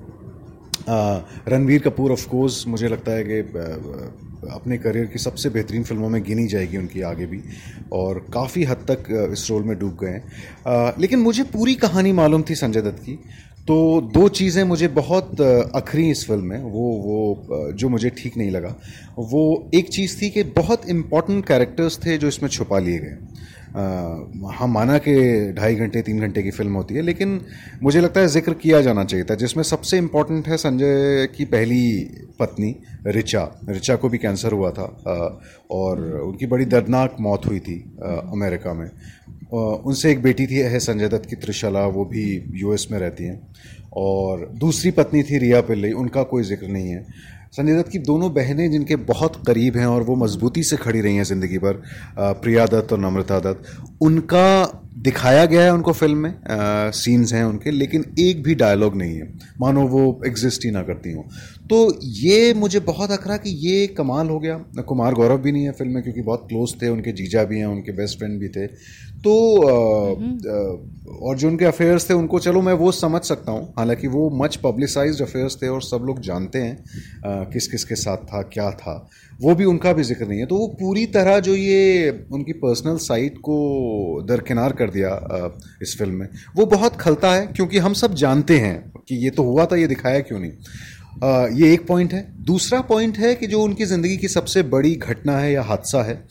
रणबीर 1.49 1.83
कपूर 1.83 2.13
ऑफ़ 2.13 2.29
कोर्स 2.29 2.67
मुझे 2.69 2.89
लगता 2.89 3.13
है 3.13 3.25
कि 3.25 3.43
अपने 4.53 4.79
करियर 4.79 5.07
की 5.07 5.19
सबसे 5.19 5.51
बेहतरीन 5.51 5.83
फ़िल्मों 5.85 6.09
में 6.09 6.23
गिनी 6.25 6.47
जाएगी 6.47 6.77
उनकी 6.77 7.01
आगे 7.03 7.27
भी, 7.27 7.41
और 7.93 8.19
काफ़ी 8.35 8.65
हद 8.65 8.87
तक 8.91 9.31
इस 9.33 9.47
रोल 9.51 9.63
में 9.63 9.79
डूब 9.79 9.97
गए 10.03 10.11
हैं। 10.11 10.95
लेकिन 11.01 11.19
मुझे 11.21 11.43
पूरी 11.53 11.75
कहानी 11.77 12.13
मालूम 12.13 12.45
थी 12.51 12.55
संजय 12.57 12.83
दत्त 12.83 13.03
की 13.03 13.19
तो 13.69 13.75
दो 14.15 14.29
चीज़ें 14.29 14.63
मुझे 14.65 14.89
बहुत 14.91 15.41
अखरी 15.41 16.11
इस 16.11 16.27
फ़िल्म 16.27 16.45
में। 16.45 16.63
वो 16.63 16.89
वो 17.05 17.73
जो 17.73 17.89
मुझे 17.89 18.11
ठीक 18.11 18.37
नहीं 18.37 18.51
लगा। 18.51 18.75
वो 19.31 19.71
एक 19.75 19.89
चीज़ 19.89 20.21
थी 20.23 20.29
कि 20.31 20.43
बहुत 20.55 20.89
इंपॉर्टेंट 20.89 21.47
कैरेक्टर्स 21.47 21.99
थे 22.07 22.17
जो 22.19 22.29
इसमें 22.29 22.49
छुपा 22.51 22.79
लिए 22.79 22.99
गए। 22.99 23.17
हम 23.75 24.71
माना 24.71 24.97
कि 24.99 25.15
ढाई 25.53 25.75
घंटे, 25.75 26.03
तीन 26.03 26.21
घंटे 26.21 26.43
की 26.43 26.51
फ़िल्म 26.51 26.75
होती 26.75 26.95
है, 26.95 27.03
लेकिन 27.03 27.41
मुझे 27.83 28.01
लगता 28.01 28.21
है 28.21 28.27
ज़िक्र 28.29 28.55
किया 28.55 28.81
जाना 28.81 29.05
चाहिए 29.05 29.25
था, 29.25 29.35
जिसमें 29.35 29.65
सबसे 29.65 29.99
इम्पोर्टेंट 29.99 30.49
है 30.49 30.57
संजय 30.57 31.27
की 31.37 31.45
पहली 31.47 31.83
पत्नी, 32.41 32.75
रिचा। 33.07 33.43
रिचा 33.69 33.97
को 33.97 34.09
भी 34.09 34.19
कैंसर 34.19 34.53
हुआ 34.53 34.71
था 34.71 34.87
और 35.71 36.03
उनकी 36.21 36.47
बड़ी 36.47 36.65
दर्दनाक 36.67 37.17
मौत 37.21 37.47
हुई 37.47 37.59
थी 37.61 37.79
अमेरिका 38.03 38.75
में। 38.75 38.89
उनसे 39.53 40.11
एक 40.11 40.23
बेटी 40.23 40.47
थी, 40.47 40.57
है, 40.57 40.79
संजय 40.81 41.09
दत्त 41.09 41.29
की, 41.31 41.37
त्रिशला, 41.37 41.87
वो 41.87 42.05
भी 42.05 42.25
यूएस 42.55 42.87
में 42.93 42.99
रहती 42.99 43.25
हैं। 43.25 43.41
और 43.97 44.49
दूसरी 44.55 44.91
पत्नी 44.91 45.23
थी, 45.23 45.39
रिया 45.39 45.61
पिल्लई, 45.61 45.93
उनका 45.93 46.23
कोई 46.25 46.43
ज़िक्र 46.45 46.69
नहीं 46.69 46.89
है। 46.89 47.07
संजय 47.55 47.75
दत्त 47.75 47.91
की 47.91 47.99
दोनों 47.99 48.33
बहनें 48.35 48.71
जिनके 48.71 48.97
बहुत 49.09 49.37
करीब 49.47 49.77
हैं 49.77 49.87
और 49.87 50.03
वो 50.03 50.15
मजबूती 50.17 50.63
से 50.63 50.77
खड़ी 50.77 51.01
रही 51.01 51.17
हैं 51.17 51.25
ज़िंदगी 51.25 51.59
पर 51.59 51.83
प्रिया 52.19 52.65
दत्त 52.67 52.93
और 52.93 52.99
नम्रता 52.99 53.39
दत्त, 53.41 53.63
उनका 54.01 54.47
दिखाया 54.95 55.45
गया 55.45 55.63
है 55.63 55.73
उनको 55.73 55.93
फ़िल्म 55.93 56.19
में 56.19 56.35
सीन्स 56.95 57.33
हैं 57.33 57.45
उनके 57.45 57.71
लेकिन 57.71 58.05
एक 58.19 58.43
भी 58.43 58.55
डायलॉग 58.55 58.97
नहीं 58.97 59.17
है। 59.17 59.33
मानो 59.61 59.87
वो 59.89 60.03
एग्जिस्ट 60.27 60.65
ही 60.65 60.71
ना 60.71 60.83
करती 60.83 61.13
हों। 61.13 61.23
तो 61.71 61.79
ये 62.03 62.53
मुझे 62.55 62.81
बहुत 62.83 63.11
अखरा 63.11 63.37
कि 63.37 63.51
ये 63.67 63.87
कमाल 63.89 64.29
हो 64.29 64.39
गया। 64.41 64.57
कुमार 64.89 65.15
गौरव 65.15 65.39
भी 65.39 65.53
नहीं 65.53 65.65
है 65.65 65.73
फ़िल्म 65.73 65.93
में 65.93 66.03
क्योंकि 66.03 66.23
बहुत 66.23 66.47
क्लोज 66.49 66.75
थे 66.83 66.89
उनके 66.89 67.13
जीजा 67.13 67.45
भी 67.45 67.59
हैं 67.59 67.67
उनके 67.67 67.93
बेस्ट 67.93 68.19
फ्रेंड 68.19 68.39
भी 68.41 68.49
थे। 68.49 68.67
तो 69.25 69.35
आ, 69.59 69.73
आ, 69.73 70.57
और 71.21 71.37
जो 71.39 71.49
उनके 71.49 71.65
अफेयर्स 71.65 72.09
थे 72.11 72.15
उनको 72.15 72.39
चलो 72.39 72.63
मैं 72.63 72.73
वो 72.75 72.93
समझ 72.93 73.23
सकता 73.23 73.53
हूँ। 73.53 73.73
हालाँकि 73.79 74.09
वो 74.09 74.29
मच 74.43 74.57
पब्लिसाइज्ड 74.65 75.23
अफेयर्स 75.23 75.57
थे 75.63 75.69
और 75.69 75.83
सब 75.83 76.05
लोग 76.07 76.21
जानते 76.21 76.59
हैं 76.59 77.49
किस 77.53 77.69
किस 77.69 77.85
के 77.85 77.95
साथ 77.97 78.25
था 78.27 78.43
क्या 78.53 78.71
था। 78.73 78.97
वो 79.41 79.55
भी 79.55 79.65
उनका 79.65 79.93
भी 79.93 80.03
ज़िक्र 80.03 80.27
नहीं 80.27 80.39
है। 80.41 80.47
तो 80.47 80.57
वो 80.57 80.67
पूरी 80.81 81.05
तरह 81.09 81.39
जो 81.41 81.55
ये 81.55 82.11
उनकी 82.33 82.53
पर्सनल 82.55 82.97
साइट 83.01 83.39
को 83.41 83.57
दरकिनार 84.29 84.73
कर 84.73 84.91
दिया 84.91 85.11
इस 85.83 85.97
फ़िल्म 85.99 86.15
में। 86.15 86.29
वो 86.57 86.67
बहुत 86.69 86.97
खलता 86.97 87.33
है, 87.35 87.47
क्योंकि 87.47 87.79
हम 87.79 87.95
सब 87.95 88.15
जानते 88.17 88.59
हैं 88.59 88.93
कि 89.09 89.17
ये 89.25 89.31
तो 89.31 89.43
हुआ 89.43 89.67
था, 89.67 89.77
ये 89.77 89.87
दिखाया 89.87 90.21
क्यों 90.21 90.41
नहीं। 90.41 90.53
ये 91.57 91.73
एक 91.73 91.87
पॉइंट 91.87 92.13
है। 92.13 92.27
दूसरा 92.45 92.81
पॉइंट 92.85 93.19
है 93.19 93.35
कि 93.35 93.47
जो 93.47 93.61
उनकी 93.63 93.85
ज़िंदगी 93.87 94.17
की 94.17 94.29
सबसे 94.29 94.63
बड़ी 94.71 94.95
घटना 94.97 95.39
है 95.39 95.53
या 95.53 95.63
हादसा 95.63 96.03
है 96.03 96.23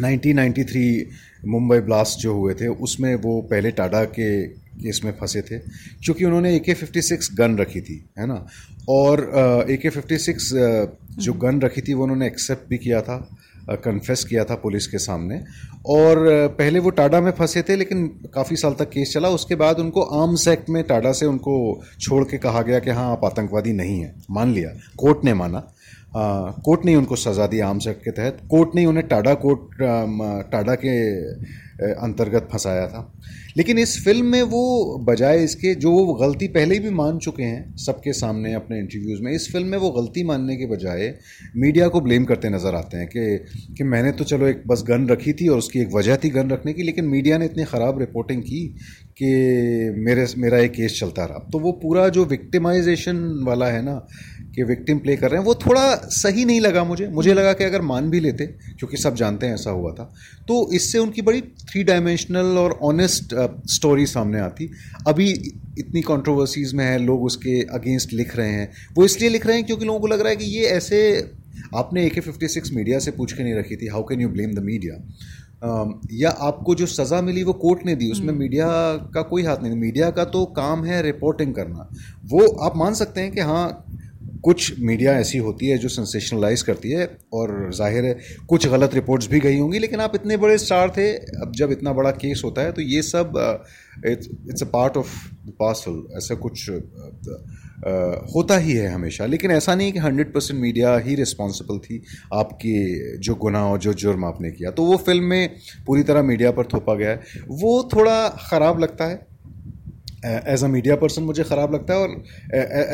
1993 0.00 1.04
मुंबई 1.46 1.78
ब्लास्ट 1.80 2.18
जो 2.18 2.34
हुए 2.34 2.54
थे, 2.54 2.66
उसमें 2.66 3.14
वो 3.16 3.40
पहले 3.42 3.70
टाटा 3.72 4.04
के 4.10 4.42
केस 4.82 5.00
में 5.04 5.12
फंसे 5.12 5.42
थे, 5.42 5.58
क्योंकि 5.58 6.24
उन्होंने 6.24 6.54
ए 6.56 6.58
के 6.58 6.74
फिफ्टी 6.74 7.02
सिक्स 7.02 7.30
गन 7.34 7.56
रखी 7.58 7.80
थी, 7.80 8.04
है 8.18 8.26
ना? 8.26 8.44
और 8.88 9.66
ए 9.70 9.76
के 9.76 9.88
फिफ्टी 9.90 10.18
सिक्स 10.20 10.50
जो 11.18 11.32
गन 11.34 11.60
रखी 11.60 11.80
थी, 11.80 11.94
वो 11.94 12.02
उन्होंने 12.02 12.26
एक्सेप्ट 12.26 12.68
भी 12.70 12.78
किया 12.78 13.00
था 13.02 13.16
कन्फेस 13.76 14.24
किया 14.24 14.44
था 14.44 14.54
पुलिस 14.56 14.86
के 14.86 14.98
सामने। 14.98 15.38
और 15.88 16.18
पहले 16.58 16.78
वो 16.78 16.90
टाडा 16.92 17.20
में 17.20 17.30
फंसे 17.32 17.62
थे, 17.62 17.76
लेकिन 17.76 18.06
काफ़ी 18.34 18.56
साल 18.56 18.72
तक 18.78 18.88
केस 18.90 19.12
चला। 19.14 19.28
उसके 19.30 19.54
बाद 19.56 19.78
उनको 19.80 20.02
आर्म्स 20.20 20.46
एक्ट 20.48 20.70
में 20.70 20.82
टाडा 20.84 21.12
से 21.12 21.26
उनको 21.26 21.54
छोड़ 22.00 22.24
के 22.24 22.38
कहा 22.38 22.62
गया 22.62 22.78
कि 22.78 22.90
हाँ 22.90 23.10
आप 23.12 23.24
आतंकवादी 23.24 23.72
नहीं 23.72 24.00
हैं। 24.00 24.14
मान 24.30 24.54
लिया, 24.54 24.70
कोर्ट 24.98 25.24
ने 25.24 25.34
माना। 25.34 25.60
कोर्ट 26.14 26.84
ने 26.84 26.94
उनको 26.94 27.16
सज़ा 27.16 27.46
दी 27.46 27.60
आर्म्स 27.60 27.86
एक्ट 27.86 28.04
के 28.04 28.10
तहत। 28.10 28.38
कोर्ट 28.50 28.74
ने 28.74 28.84
उन्हें 28.86 29.06
टाडा 29.08 29.34
कोर्ट 29.36 29.78
टाडा 30.50 30.74
के 30.74 30.96
अंतर्गत 31.82 32.48
फंसाया 32.52 32.86
था। 32.86 33.12
लेकिन 33.56 33.78
इस 33.78 33.96
फ़िल्म 34.04 34.26
में 34.26 34.42
वो 34.44 34.98
बजाय 35.08 35.42
इसके, 35.44 35.74
जो 35.74 35.90
वो 35.90 36.14
गलती 36.16 36.48
पहले 36.48 36.74
ही 36.74 36.80
भी 36.80 36.90
मान 36.92 37.18
चुके 37.18 37.42
हैं 37.42 37.76
सबके 37.78 38.12
सामने 38.12 38.52
अपने 38.54 38.78
इंटरव्यूज़ 38.78 39.22
में, 39.22 39.32
इस 39.32 39.50
फ़िल्म 39.52 39.66
में 39.68 39.78
वो 39.78 39.90
गलती 39.92 40.24
मानने 40.24 40.56
के 40.56 40.66
बजाय 40.66 41.14
मीडिया 41.56 41.88
को 41.88 42.00
ब्लेम 42.00 42.24
करते 42.24 42.50
नज़र 42.50 42.74
आते 42.74 42.96
हैं 42.96 43.06
कि 43.06 43.74
कि 43.76 43.84
मैंने 43.84 44.12
तो 44.12 44.24
चलो 44.24 44.46
एक 44.48 44.62
बस 44.66 44.84
गन 44.88 45.06
रखी 45.08 45.32
थी 45.32 45.48
और 45.48 45.58
उसकी 45.58 45.80
एक 45.80 45.92
वजह 45.94 46.16
थी 46.16 46.30
गन 46.30 46.50
रखने 46.50 46.72
की, 46.72 46.82
लेकिन 46.82 47.04
मीडिया 47.06 47.38
ने 47.38 47.44
इतनी 47.44 47.64
ख़राब 47.64 47.98
रिपोर्टिंग 48.00 48.42
की 48.42 48.66
कि 49.16 49.30
मेरे, 49.98 50.26
मेरा 50.38 50.58
एक 50.58 50.72
केस 50.72 50.98
चलता 51.00 51.24
रहा। 51.24 51.48
तो 51.52 51.58
वो 51.58 51.72
पूरा 51.82 52.08
जो 52.08 52.24
विक्टिमाइजेशन 52.26 53.16
वाला 53.46 53.66
है 53.66 53.82
ना 53.84 53.94
कि 54.54 54.62
विक्टिम 54.64 54.98
प्ले 54.98 55.16
कर 55.16 55.30
रहे 55.30 55.40
हैं 55.40 55.46
वो 55.46 55.54
थोड़ा 55.56 55.94
सही 56.12 56.44
नहीं 56.44 56.60
लगा 56.60 56.84
मुझे। 56.84 57.06
मुझे 57.10 57.34
लगा 57.34 57.52
कि 57.52 57.64
अगर 57.64 57.82
मान 57.82 58.10
भी 58.10 58.20
लेते 58.20 58.46
क्योंकि 58.46 58.96
सब 58.96 59.14
जानते 59.16 59.46
हैं 59.46 59.54
ऐसा 59.54 59.70
हुआ 59.70 59.92
था 59.92 60.04
तो 60.48 60.56
इससे 60.74 60.98
उनकी 60.98 61.22
बड़ी 61.22 61.40
थ्री 61.62 61.84
डायमेंशनल 61.84 62.58
और 62.58 62.78
ऑनेस्ट 62.84 63.34
स्टोरी 63.70 64.06
सामने 64.06 64.40
आती। 64.40 64.70
अभी 65.06 65.30
इतनी 65.78 66.00
कंट्रोवर्सीज 66.02 66.74
में 66.74 66.84
है 66.84 66.98
लोग 67.00 67.24
उसके 67.24 67.60
अगेंस्ट 67.74 68.12
लिख 68.12 68.36
रहे 68.36 68.50
हैं। 68.50 68.70
वो 68.94 69.04
इसलिए 69.04 69.30
लिख 69.30 69.46
रहे 69.46 69.56
हैं 69.56 69.64
क्योंकि 69.66 69.84
लोगों 69.84 70.00
को 70.00 70.06
लग 70.06 70.20
रहा 70.20 70.30
है 70.30 70.36
कि 70.36 70.44
ये 70.56 70.66
ऐसे 70.70 70.98
आपने 71.76 72.04
ए 72.06 72.08
के 72.08 72.20
फिफ्टी 72.20 72.48
सिक्स 72.48 72.72
मीडिया 72.72 72.98
से 72.98 73.10
पूछ 73.12 73.32
के 73.32 73.42
नहीं 73.42 73.54
रखी 73.54 73.76
थी 73.76 73.86
how 73.88 74.02
can 74.04 74.20
you 74.20 74.28
blame 74.28 74.54
the 74.54 74.62
media 74.64 74.94
या 76.12 76.30
आपको 76.42 76.74
जो 76.74 76.86
सज़ा 76.88 77.20
मिली 77.22 77.42
वो 77.44 77.52
कोर्ट 77.58 77.84
ने 77.86 77.94
दी 77.96 78.10
उसमें 78.12 78.32
मीडिया 78.34 78.66
हम्म। 78.66 79.10
का 79.12 79.22
कोई 79.22 79.42
हाथ 79.42 79.62
नहीं। 79.62 79.76
मीडिया 79.76 80.10
का 80.10 80.24
तो 80.26 80.44
काम 80.56 80.84
है 80.84 81.00
रिपोर्टिंग 81.02 81.54
करना। 81.54 81.88
वो 82.26 82.46
आप 82.60 82.76
मान 82.76 82.94
सकते 82.94 83.20
हैं 83.20 83.32
कि 83.32 83.40
हाँ 83.40 83.66
कुछ 84.44 84.80
मीडिया 84.80 85.12
ऐसी 85.18 85.38
होती 85.38 85.68
है 85.68 85.76
जो 85.78 85.88
सेंसेशनलाइज 85.88 86.62
करती 86.62 86.90
है 86.90 87.06
और 87.32 87.70
ज़ाहिर 87.74 88.04
है 88.04 88.16
कुछ 88.48 88.66
गलत 88.68 88.94
रिपोर्ट्स 88.94 89.28
भी 89.30 89.40
गई 89.40 89.58
होंगी 89.58 89.78
लेकिन 89.78 90.00
आप 90.00 90.14
इतने 90.14 90.36
बड़े 90.36 90.58
स्टार 90.58 90.92
थे 90.96 91.08
अब 91.14 91.52
जब 91.56 91.72
इतना 91.72 91.92
बड़ा 91.92 92.10
केस 92.10 92.42
होता 92.44 92.62
है 92.62 92.72
तो 92.72 92.82
ये 92.82 93.02
सब 93.02 93.38
it's 94.06 94.62
a 94.62 94.66
part 94.72 94.96
of 94.96 95.14
the 95.46 95.52
parcel 95.60 96.02
ऐसा 96.16 96.34
कुछ 96.34 96.70
uh, 96.70 96.76
uh, 96.76 96.82
होता 98.34 98.56
ही 98.58 98.72
है 98.72 98.88
हमेशा। 98.88 99.26
लेकिन 99.26 99.50
ऐसा 99.50 99.74
नहीं 99.74 99.92
कि 99.92 99.98
हंड्रेड 99.98 100.32
परसेंट 100.34 100.60
मीडिया 100.60 100.96
ही 100.98 101.14
रिस्पॉन्सिबल 101.14 101.78
थी 101.78 102.02
आपकी 102.34 103.18
जो 103.18 103.34
गुनाह 103.34 103.62
और 103.62 103.78
जो 103.78 103.92
जुर्म 103.94 104.24
आपने 104.24 104.50
किया। 104.50 104.70
तो 104.70 104.84
वो 104.84 104.96
फ़िल्म 104.96 105.24
में 105.24 105.56
पूरी 105.86 106.02
तरह 106.02 106.22
मीडिया 106.22 106.50
पर 106.50 106.66
थोपा 106.66 106.94
गया 106.94 107.10
है। 107.10 107.44
वो 107.48 107.82
थोड़ा 107.94 108.28
ख़राब 108.50 108.80
लगता 108.80 109.04
है 109.04 109.31
एज 110.24 110.64
अ 110.64 110.66
मीडिया 110.68 110.96
पर्सन 110.96 111.22
मुझे 111.22 111.42
ख़राब 111.44 111.74
लगता 111.74 111.94
है 111.94 112.00
और 112.00 112.22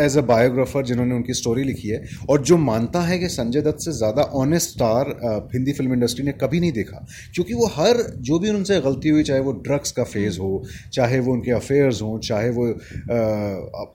एज 0.05 0.17
अ 0.19 0.21
बायोग्राफर 0.29 0.85
जिन्होंने 0.87 1.15
उनकी 1.15 1.35
स्टोरी 1.35 1.65
लिखी 1.65 1.89
है 1.89 2.03
और 2.31 2.43
जो 2.43 2.57
मानता 2.59 3.01
है 3.03 3.19
कि 3.19 3.29
संजय 3.29 3.61
दत्त 3.63 3.85
से 3.85 3.93
ज़्यादा 3.93 4.23
honest 4.37 4.71
star 4.71 5.11
Hindi 5.55 5.73
film 5.73 5.93
industry 5.93 6.25
ने 6.25 6.33
कभी 6.41 6.61
नहीं 6.61 6.73
देखा। 6.73 7.05
क्योंकि 7.35 7.55
वो 7.55 7.67
हर, 7.75 8.03
जो 8.21 8.39
भी 8.39 8.51
उनसे 8.51 8.81
गलती 8.81 9.09
हुई, 9.09 9.23
चाहे 9.23 9.41
वो 9.41 9.53
ड्रग्स 9.67 9.93
का 9.93 10.05
फ़ेज़ 10.05 10.39
हो, 10.41 10.63
चाहे 10.93 11.19
वो 11.21 11.33
उनके 11.33 11.51
अफेयर्स 11.53 12.03
हों, 12.03 12.19
चाहे 12.21 12.51
वो 12.51 12.67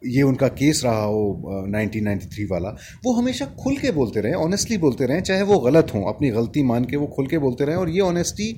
ये 0.07 0.21
उनका 0.23 0.47
केस 0.53 0.81
रहा 0.85 1.03
हो 1.03 1.65
नाइनटीन 1.69 2.47
वाला, 2.51 2.69
वो 3.05 3.13
हमेशा 3.13 3.45
खुल 3.59 3.75
के 3.77 3.91
बोलते 3.91 4.21
रहे 4.21 4.33
ऑनेस्टली 4.43 4.77
बोलते 4.77 5.05
रहे, 5.05 5.21
चाहे 5.21 5.41
वो 5.43 5.59
गलत 5.59 5.93
हों, 5.93 6.03
अपनी 6.13 6.29
गलती 6.31 6.63
मान 6.63 6.85
के 6.85 6.97
वो 6.97 7.07
खुल 7.15 7.27
के 7.27 7.37
बोलते 7.39 7.65
रहे 7.65 7.75
और 7.75 7.89
ये 7.89 7.99
ऑनेस्टी 8.01 8.51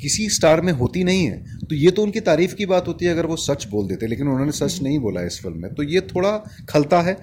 किसी 0.00 0.28
स्टार 0.30 0.60
में 0.60 0.72
होती 0.74 1.04
नहीं 1.04 1.24
है 1.24 1.58
तो 1.62 1.74
ये 1.76 1.90
तो 1.90 2.02
उनकी 2.02 2.20
तारीफ़ 2.22 2.54
की 2.54 2.66
बात 2.66 2.88
होती 2.88 3.04
है 3.04 3.12
अगर 3.12 3.26
वो 3.26 3.36
सच 3.38 3.66
बोल 3.70 3.86
देते, 3.88 4.06
लेकिन 4.06 4.28
उन्होंने 4.28 4.52
सच 4.52 4.78
नहीं 4.82 4.98
बोला 5.00 5.22
इस 5.22 5.40
फ़िल्म 5.42 5.62
में 5.62 5.74
तो 5.74 5.82
ये 5.84 6.00
थोड़ा 6.06 6.30
खलता 6.70 7.00
है 7.00 7.16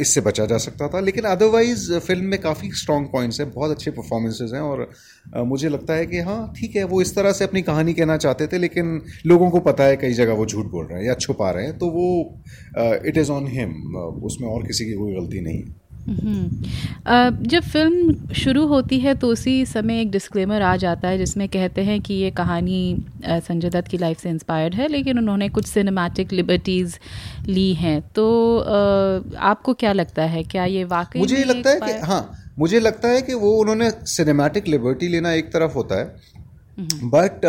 इससे 0.00 0.20
बचा 0.20 0.46
जा 0.46 0.58
सकता 0.58 0.88
था, 0.88 1.00
लेकिन 1.00 1.24
अदरवाइज़ 1.26 1.92
फ़िल्म 1.98 2.24
में 2.26 2.40
काफ़ी 2.40 2.70
स्ट्रॉन्ग 2.72 3.08
पॉइंट्स 3.12 3.40
हैं, 3.40 3.50
बहुत 3.52 3.70
अच्छे 3.70 3.90
परफॉर्मेंसेज 3.90 4.54
हैं, 4.54 4.60
और 4.62 4.88
मुझे 5.46 5.68
लगता 5.68 5.94
है 5.94 6.06
कि 6.06 6.18
हाँ 6.20 6.52
ठीक 6.56 6.76
है, 6.76 6.84
वो 6.84 7.00
इस 7.02 7.14
तरह 7.16 7.32
से 7.32 7.44
अपनी 7.44 7.62
कहानी 7.62 7.94
कहना 7.94 8.16
चाहते 8.18 8.46
थे, 8.46 8.58
लेकिन 8.58 9.00
लोगों 9.26 9.50
को 9.50 9.60
पता 9.62 9.84
है 9.84 9.96
कई 9.96 10.12
जगह 10.14 10.34
वो 10.34 10.46
झूठ 10.46 10.66
बोल 10.68 10.86
रहे 10.86 10.98
हैं 10.98 11.06
या 11.06 11.14
छुपा 11.16 11.50
रहे 11.50 11.64
हैं 11.64 11.78
तो 11.78 11.90
वो 11.90 12.08
इट 13.06 13.18
इज़ 13.18 13.30
ऑन 13.32 13.46
हिम 13.50 13.96
उसमें 14.24 14.48
और 14.48 14.66
किसी 14.66 14.84
की 14.84 14.92
कोई 14.94 15.14
गलती 15.14 15.40
नहीं 15.40 15.58
है। 15.58 15.80
जब 16.08 17.62
फ़िल्म 17.62 18.32
शुरू 18.34 18.66
होती 18.66 18.98
है 19.00 19.14
तो 19.14 19.28
उसी 19.28 19.66
समय 19.66 20.00
एक 20.00 20.10
डिस्क्लेमर 20.10 20.62
आ 20.62 20.76
जाता 20.76 21.08
है 21.08 21.18
जिसमें 21.18 21.48
कहते 21.48 21.82
हैं 21.82 22.00
कि 22.00 22.14
ये 22.14 22.30
कहानी 22.30 23.04
संजय 23.24 23.70
दत्त 23.70 23.88
की 23.88 23.98
लाइफ 23.98 24.18
से 24.18 24.30
इंस्पायर्ड 24.30 24.74
है 24.74 24.88
लेकिन 24.88 25.18
उन्होंने 25.18 25.48
कुछ 25.48 25.66
सिनेमैटिक 25.66 26.32
लिबर्टीज़ 26.32 26.96
ली 27.46 27.72
हैं। 27.74 28.00
तो 28.14 28.58
आपको 29.38 29.74
क्या 29.74 29.92
लगता 29.92 30.22
है? 30.22 30.42
क्या 30.42 30.64
ये 30.64 30.84
वाकई 30.84 31.18
मुझे 31.18 31.36
ये 31.36 31.44
लगता 31.44 31.70
है 31.70 31.80
कि 31.80 32.06
हाँ 32.06 32.38
मुझे 32.58 32.80
लगता 32.80 33.08
है 33.08 33.22
कि 33.22 33.34
वो 33.34 33.50
उन्होंने 33.50 33.90
सिनेमैटिक 33.90 34.68
लिबर्टी 34.68 35.08
लेना 35.08 35.32
एक 35.32 35.52
तरफ़ 35.52 35.72
होता 35.72 35.98
है 35.98 36.04
बट 37.14 37.46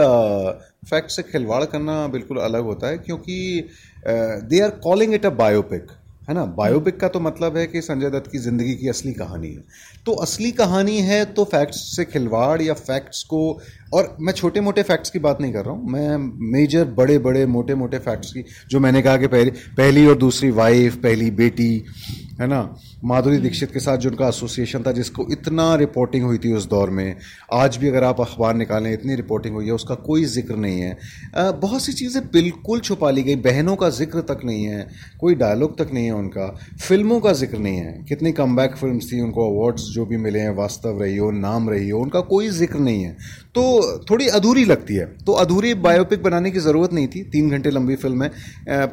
फैक्ट 0.89 1.11
से 1.11 1.23
खिलवाड़ 1.23 1.63
करना 1.65 2.07
बिल्कुल 2.07 2.37
अलग 2.37 2.63
होता 2.63 2.87
है 2.87 2.97
क्योंकि 2.97 3.67
they 4.07 4.59
are 4.59 4.69
calling 4.69 5.13
it 5.13 5.25
a 5.25 5.29
biopic 5.29 5.91
है 6.27 6.33
ना? 6.33 6.43
बायोपिक 6.45 6.99
का 6.99 7.07
तो 7.07 7.19
मतलब 7.19 7.57
है 7.57 7.65
कि 7.67 7.81
संजय 7.81 8.09
दत्त 8.09 8.31
की 8.31 8.37
ज़िंदगी 8.37 8.75
की 8.75 8.89
असली 8.89 9.13
कहानी 9.13 9.47
है। 9.47 9.63
तो 10.05 10.11
असली 10.15 10.51
कहानी 10.51 10.97
है 11.01 11.23
तो 11.25 11.43
फैक्ट्स 11.43 11.79
से 11.95 12.05
खिलवाड़ 12.05 12.61
या 12.61 12.73
फैक्ट्स 12.73 13.23
को 13.23 13.41
और 13.93 14.15
मैं 14.21 14.33
छोटे 14.33 14.61
मोटे 14.61 14.83
फैक्ट्स 14.83 15.09
की 15.09 15.19
बात 15.19 15.41
नहीं 15.41 15.53
कर 15.53 15.65
रहा 15.65 15.73
हूँ 15.73 15.91
मैं 15.91 16.17
मेजर 16.51 16.85
बड़े 16.97 17.17
बड़े 17.19 17.45
मोटे 17.47 17.75
मोटे 17.75 17.97
फैक्ट्स 17.99 18.33
की 18.33 18.43
जो 18.69 18.79
मैंने 18.79 19.01
कहा 19.01 19.17
कि 19.17 19.27
पहली 19.27 19.51
पहली 19.77 20.05
और 20.07 20.17
दूसरी 20.17 20.51
वाइफ 20.53 20.95
पहली 20.97 21.29
बेटी 21.33 21.71
है 22.39 22.47
ना? 22.47 22.59
माधुरी 23.05 23.37
दीक्षित 23.37 23.71
के 23.71 23.79
साथ 23.79 23.97
जो 23.97 24.09
उनका 24.09 24.27
एसोसिएशन 24.27 24.83
था 24.83 24.91
जिसको 24.91 25.25
इतना 25.31 25.63
रिपोर्टिंग 25.75 26.23
हुई 26.25 26.37
थी 26.37 26.53
उस 26.53 26.65
दौर 26.69 26.89
में 26.89 27.15
आज 27.53 27.75
भी 27.77 27.87
अगर 27.87 28.03
आप 28.03 28.21
अखबार 28.21 28.55
निकालें 28.55 28.91
इतनी 28.93 29.15
रिपोर्टिंग 29.15 29.55
हुई 29.55 29.65
है 29.65 29.71
उसका 29.71 29.95
कोई 30.07 30.23
ज़िक्र 30.25 30.55
नहीं 30.55 30.79
है। 30.79 30.97
बहुत 31.59 31.81
सी 31.81 31.93
चीज़ें 31.93 32.23
बिल्कुल 32.33 32.79
छुपा 32.79 33.09
ली 33.11 33.23
गई 33.23 33.35
बहनों 33.43 33.75
का 33.75 33.89
ज़िक्र 33.89 34.21
तक 34.31 34.39
नहीं 34.45 34.63
है 34.63 34.87
कोई 35.19 35.35
डायलॉग 35.35 35.77
तक 35.77 35.91
नहीं 35.93 36.05
है 36.05 36.13
उनका 36.13 36.47
फ़िल्मों 36.81 37.19
का 37.19 37.33
ज़िक्र 37.33 37.57
नहीं 37.57 37.77
है। 37.77 37.93
कितनी 38.09 38.31
कम 38.31 38.55
बैक 38.55 38.75
फ़िल्म 38.77 38.99
थी 39.01 39.21
उनको 39.21 39.49
अवार्ड्स 39.49 39.83
जो 39.93 40.05
भी 40.05 40.17
मिले 40.17 40.39
हैं 40.39 40.55
वास्तव 40.57 41.01
रही 41.01 41.17
हो 41.17 41.31
नाम 41.39 41.69
रही 41.69 41.89
हो 41.89 41.99
उनका 41.99 42.21
कोई 42.33 42.49
ज़िक्र 42.51 42.79
नहीं 42.79 43.03
है। 43.03 43.15
तो 43.55 43.63
थोड़ी 44.09 44.27
अधूरी 44.31 44.65
लगती 44.65 44.95
है। 44.95 45.05
तो 45.25 45.33
अधूरी 45.35 45.73
बायोपिक 45.81 46.23
बनाने 46.23 46.51
की 46.51 46.59
ज़रूरत 46.61 46.93
नहीं 46.93 47.07
थी, 47.07 47.23
तीन 47.31 47.49
घंटे 47.49 47.69
लंबी 47.71 47.95
फ़िल्म 47.97 48.23
है। 48.23 48.87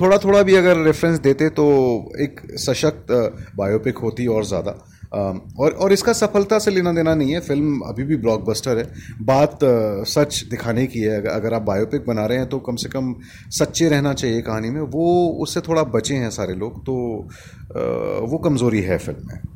थोड़ा 0.00 0.18
थोड़ा 0.18 0.42
भी 0.42 0.54
अगर 0.54 0.76
रेफरेंस 0.84 1.18
देते 1.20 1.48
तो 1.50 1.64
एक 2.20 2.40
सशक्त 2.60 3.06
बायोपिक 3.56 3.98
होती 3.98 4.26
और 4.28 4.44
ज़्यादा। 4.44 4.78
और 5.58 5.72
और 5.72 5.92
इसका 5.92 6.12
सफलता 6.12 6.58
से 6.58 6.70
लेना 6.70 6.92
देना 6.92 7.14
नहीं 7.14 7.32
है। 7.32 7.40
फ़िल्म 7.40 7.80
अभी 7.88 8.04
भी 8.04 8.16
ब्लॉकबस्टर 8.16 8.78
है। 8.78 8.84
बात 9.22 9.58
सच 10.08 10.42
दिखाने 10.50 10.86
की 10.86 11.00
है। 11.00 11.20
अगर 11.26 11.54
आप 11.54 11.62
बायोपिक 11.62 12.06
बना 12.06 12.26
रहे 12.26 12.38
हैं 12.38 12.48
तो 12.48 12.58
कम 12.60 12.76
से 12.76 12.88
कम 12.88 13.14
सच्चे 13.52 13.88
रहना 13.88 14.12
चाहिए 14.14 14.40
कहानी 14.42 14.70
में। 14.70 14.80
वो, 14.80 15.28
उससे 15.42 15.60
थोड़ा 15.60 15.82
बचे 15.90 16.14
हैं 16.14 16.30
सारे 16.30 16.54
लोग। 16.54 16.80
तो 16.80 16.94
वो 18.26 18.38
कमज़ोरी 18.38 18.80
है 18.80 18.98
फ़िल्म 18.98 19.28
में। 19.28 19.55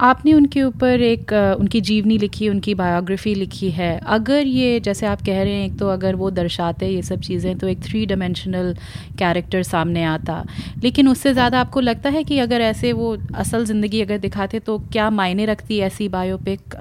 आपने 0.00 0.32
उनके 0.34 0.62
ऊपर 0.62 1.00
एक 1.02 1.32
उनकी 1.60 1.80
जीवनी 1.80 2.18
लिखी, 2.18 2.48
उनकी 2.48 2.74
बायोग्राफी 2.74 3.34
लिखी 3.34 3.70
है। 3.70 3.98
अगर 4.08 4.46
ये, 4.46 4.80
जैसे 4.80 5.06
आप 5.06 5.22
कह 5.22 5.42
रहे 5.42 5.52
हैं, 5.52 5.66
एक 5.66 5.78
तो 5.78 5.88
अगर 5.88 6.14
वो 6.14 6.30
दर्शाते 6.30 6.88
ये 6.88 7.02
सब 7.02 7.20
चीज़ें 7.20 7.56
तो 7.58 7.68
एक 7.68 7.82
थ्री 7.82 8.04
डायमेंशनल 8.06 8.74
कैरेक्टर 9.18 9.62
सामने 9.62 10.04
आता। 10.04 10.44
लेकिन 10.82 11.08
उससे 11.08 11.32
ज़्यादा 11.32 11.60
आपको 11.60 11.80
लगता 11.80 12.10
है 12.10 12.24
कि 12.24 12.38
अगर 12.38 12.60
ऐसे 12.62 12.92
वो 12.92 13.16
असल 13.34 13.64
ज़िंदगी 13.64 14.00
अगर 14.02 14.18
दिखाते 14.18 14.60
तो 14.60 14.78
क्या 14.92 15.10
मायने 15.12 15.46
रखती 15.46 15.78
ऐसी 15.80 16.08
बायोपिक 16.08 16.74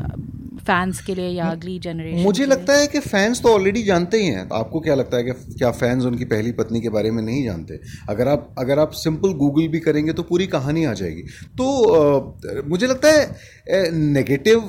फैंस 0.62 1.02
के 1.02 1.16
लिए 1.16 1.28
या 1.28 1.46
अगली 1.46 1.78
जनरेशन 1.80 2.24
मुझे 2.24 2.46
लगता 2.46 2.74
है 2.74 2.88
कि 2.88 3.00
फैंस 3.00 3.42
तो 3.42 3.50
ऑलरेडी 3.50 3.84
जानते 3.84 4.18
ही 4.18 4.28
हैं। 4.28 4.48
आपको 4.54 4.80
क्या 4.80 4.96
लगता 4.96 5.18
है 5.18 5.24
कि 5.24 5.32
क्या 5.54 5.72
फैंस 5.72 6.04
उनकी 6.04 6.26
पहली 6.26 6.52
पत्नी 6.52 6.82
के 6.82 6.90
बारे 6.90 7.12
में 7.12 7.22
नहीं 7.24 7.44
जानते? 7.44 7.80
अगर 8.10 8.28
आप 8.28 8.56
अगर 8.60 8.80
आप 8.80 8.92
सिंपल 8.94 9.34
गूगल 9.36 9.68
भी 9.68 9.80
करेंगे 9.80 10.14
तो 10.14 10.24
पूरी 10.24 10.48
कहानी 10.48 10.86
आ 10.86 10.94
जाएगी। 10.94 11.22
तो 11.58 11.68
आ, 11.90 12.62
मुझे 12.68 12.88
लगता 12.88 13.12
है 13.12 13.92
नेगेटिव 13.94 14.60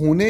होने 0.00 0.28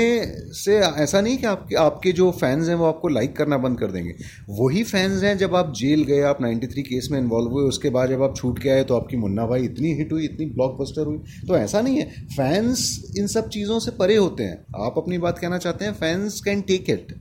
से 0.55 0.77
ऐसा 0.79 1.21
नहीं 1.21 1.37
कि 1.39 1.47
आपके 1.47 1.77
आपके 1.77 2.13
जो 2.13 2.31
फैंस 2.31 2.69
हैं 2.69 2.75
वो 2.75 2.85
आपको 2.85 3.09
लाइक 3.09 3.37
करना 3.37 3.59
बंद 3.59 3.79
कर 3.79 3.87
देंगे। 3.87 4.15
वही 4.49 4.83
फैंस 4.85 5.23
हैं 5.23 5.37
जब 5.39 5.55
आप 5.57 5.73
जेल 5.77 6.03
गए, 6.05 6.21
आप 6.21 6.43
93 6.43 6.83
केस 6.83 7.09
में 7.13 7.19
इन्वॉल्व 7.19 7.51
हुए, 7.51 7.63
उसके 7.63 7.91
बाद 7.91 8.09
जब 8.11 8.23
आप 8.23 8.37
छूट 8.37 8.59
के 8.59 8.69
आए 8.69 8.85
तो 8.85 8.97
आपकी 8.97 9.17
मुन्ना 9.17 9.47
भाई 9.47 9.65
इतनी 9.65 9.93
हिट 9.95 10.13
हुई, 10.13 10.25
इतनी 10.25 10.47
ब्लॉकबस्टर 10.47 11.07
हुई। 11.07 11.19
तो 11.49 11.57
ऐसा 11.57 11.81
नहीं 11.81 11.99
है। 11.99 12.11
फैंस 12.27 13.13
इन 13.19 13.27
सब 13.27 13.49
चीज़ों 13.49 13.79
से 13.79 13.91
परे 13.91 14.17
होते 14.17 14.43
हैं। 14.43 14.65
आप 14.85 14.95
अपनी 14.97 15.19
बात 15.19 15.39
कहना 15.39 15.59
चाहते 15.59 15.85
हैं 15.85 15.93
फैंस 15.93 16.41
कैन 16.41 16.61
टेक 16.61 16.91
इट 16.91 17.15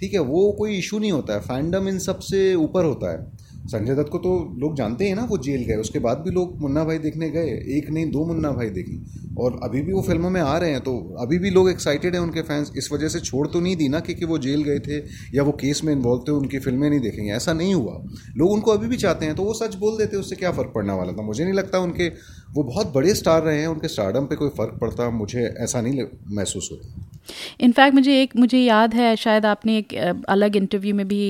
ठीक 0.00 0.12
है, 0.12 0.20
वो 0.20 0.50
कोई 0.58 0.78
इशू 0.78 0.98
नहीं 0.98 1.12
होता 1.12 1.34
है। 1.34 1.40
फैंडम 1.40 1.88
इन 1.88 1.98
सबसे 1.98 2.54
ऊपर 2.54 2.84
होता 2.84 3.12
है। 3.12 3.43
संजय 3.64 3.94
दत्त 3.94 4.08
को 4.08 4.18
तो 4.18 4.30
लोग 4.58 4.76
जानते 4.76 5.08
हैं 5.08 5.14
ना, 5.16 5.22
वो 5.24 5.36
जेल 5.38 5.62
गए। 5.64 5.76
उसके 5.76 5.98
बाद 5.98 6.18
भी 6.18 6.30
लोग 6.30 6.60
मुन्ना 6.60 6.84
भाई 6.84 6.98
देखने 6.98 7.28
गए, 7.30 7.50
एक 7.78 7.90
नहीं, 7.90 8.10
दो 8.10 8.24
मुन्ना 8.26 8.50
भाई 8.52 8.68
देखी। 8.70 9.04
और 9.38 9.58
अभी 9.64 9.80
भी 9.82 9.92
वो 9.92 10.02
फ़िल्मों 10.02 10.30
में 10.30 10.40
आ 10.40 10.56
रहे 10.58 10.70
हैं 10.70 10.80
तो 10.80 10.92
अभी 11.20 11.38
भी 11.38 11.50
लोग 11.50 11.68
एक्साइटेड 11.70 12.14
हैं 12.14 12.20
उनके 12.22 12.42
फैंस 12.42 12.70
इस 12.76 12.88
वजह 12.92 13.08
से 13.08 13.20
छोड़ 13.20 13.46
तो 13.48 13.60
नहीं 13.60 13.76
दी 13.76 13.88
ना 13.88 14.00
क्योंकि 14.00 14.24
वो 14.24 14.38
जेल 14.38 14.62
गए 14.62 14.78
थे 14.78 14.98
या 15.34 15.42
वो 15.42 15.52
केस 15.52 15.80
में 15.84 15.92
इन्वॉल्व 15.92 16.22
थे, 16.28 16.32
उनकी 16.32 16.58
फ़िल्में 16.58 16.88
नहीं 16.90 17.00
देखेंगे। 17.00 17.32
ऐसा 17.32 17.52
नहीं 17.52 17.74
हुआ। 17.74 18.00
लोग 18.36 18.52
उनको 18.52 18.70
अभी 18.70 18.88
भी 18.88 18.96
चाहते 18.96 19.26
हैं 19.26 19.34
तो 19.34 19.44
वो 19.44 19.54
सच 19.54 19.74
बोल 19.74 19.98
देते 19.98 20.16
उससे 20.16 20.36
क्या 20.36 20.52
फ़र्क 20.52 20.72
पड़ने 20.74 20.92
वाला 20.92 21.12
था? 21.12 21.22
मुझे 21.22 21.44
नहीं 21.44 21.54
लगता 21.54 21.78
उनके, 21.78 22.08
वो 22.54 22.62
बहुत 22.62 22.92
बड़े 22.94 23.14
स्टार 23.14 23.42
रहे 23.42 23.60
हैं, 23.60 23.66
उनके 23.66 23.88
स्टारडम 23.88 24.26
पे 24.26 24.36
कोई 24.36 24.48
फ़र्क 24.48 24.78
पड़ता, 24.80 25.10
मुझे 25.10 25.54
ऐसा 25.58 25.80
नहीं 25.80 26.04
महसूस 26.30 26.68
होता। 26.72 27.10
इनफैक्ट 27.60 27.94
मुझे 27.94 28.20
एक 28.22 28.36
मुझे 28.36 28.58
याद 28.58 28.94
है 28.94 29.14
शायद 29.16 29.46
आपने 29.46 29.76
एक 29.78 29.94
अलग 30.28 30.56
इंटरव्यू 30.56 30.94
में 30.94 31.06
भी 31.08 31.22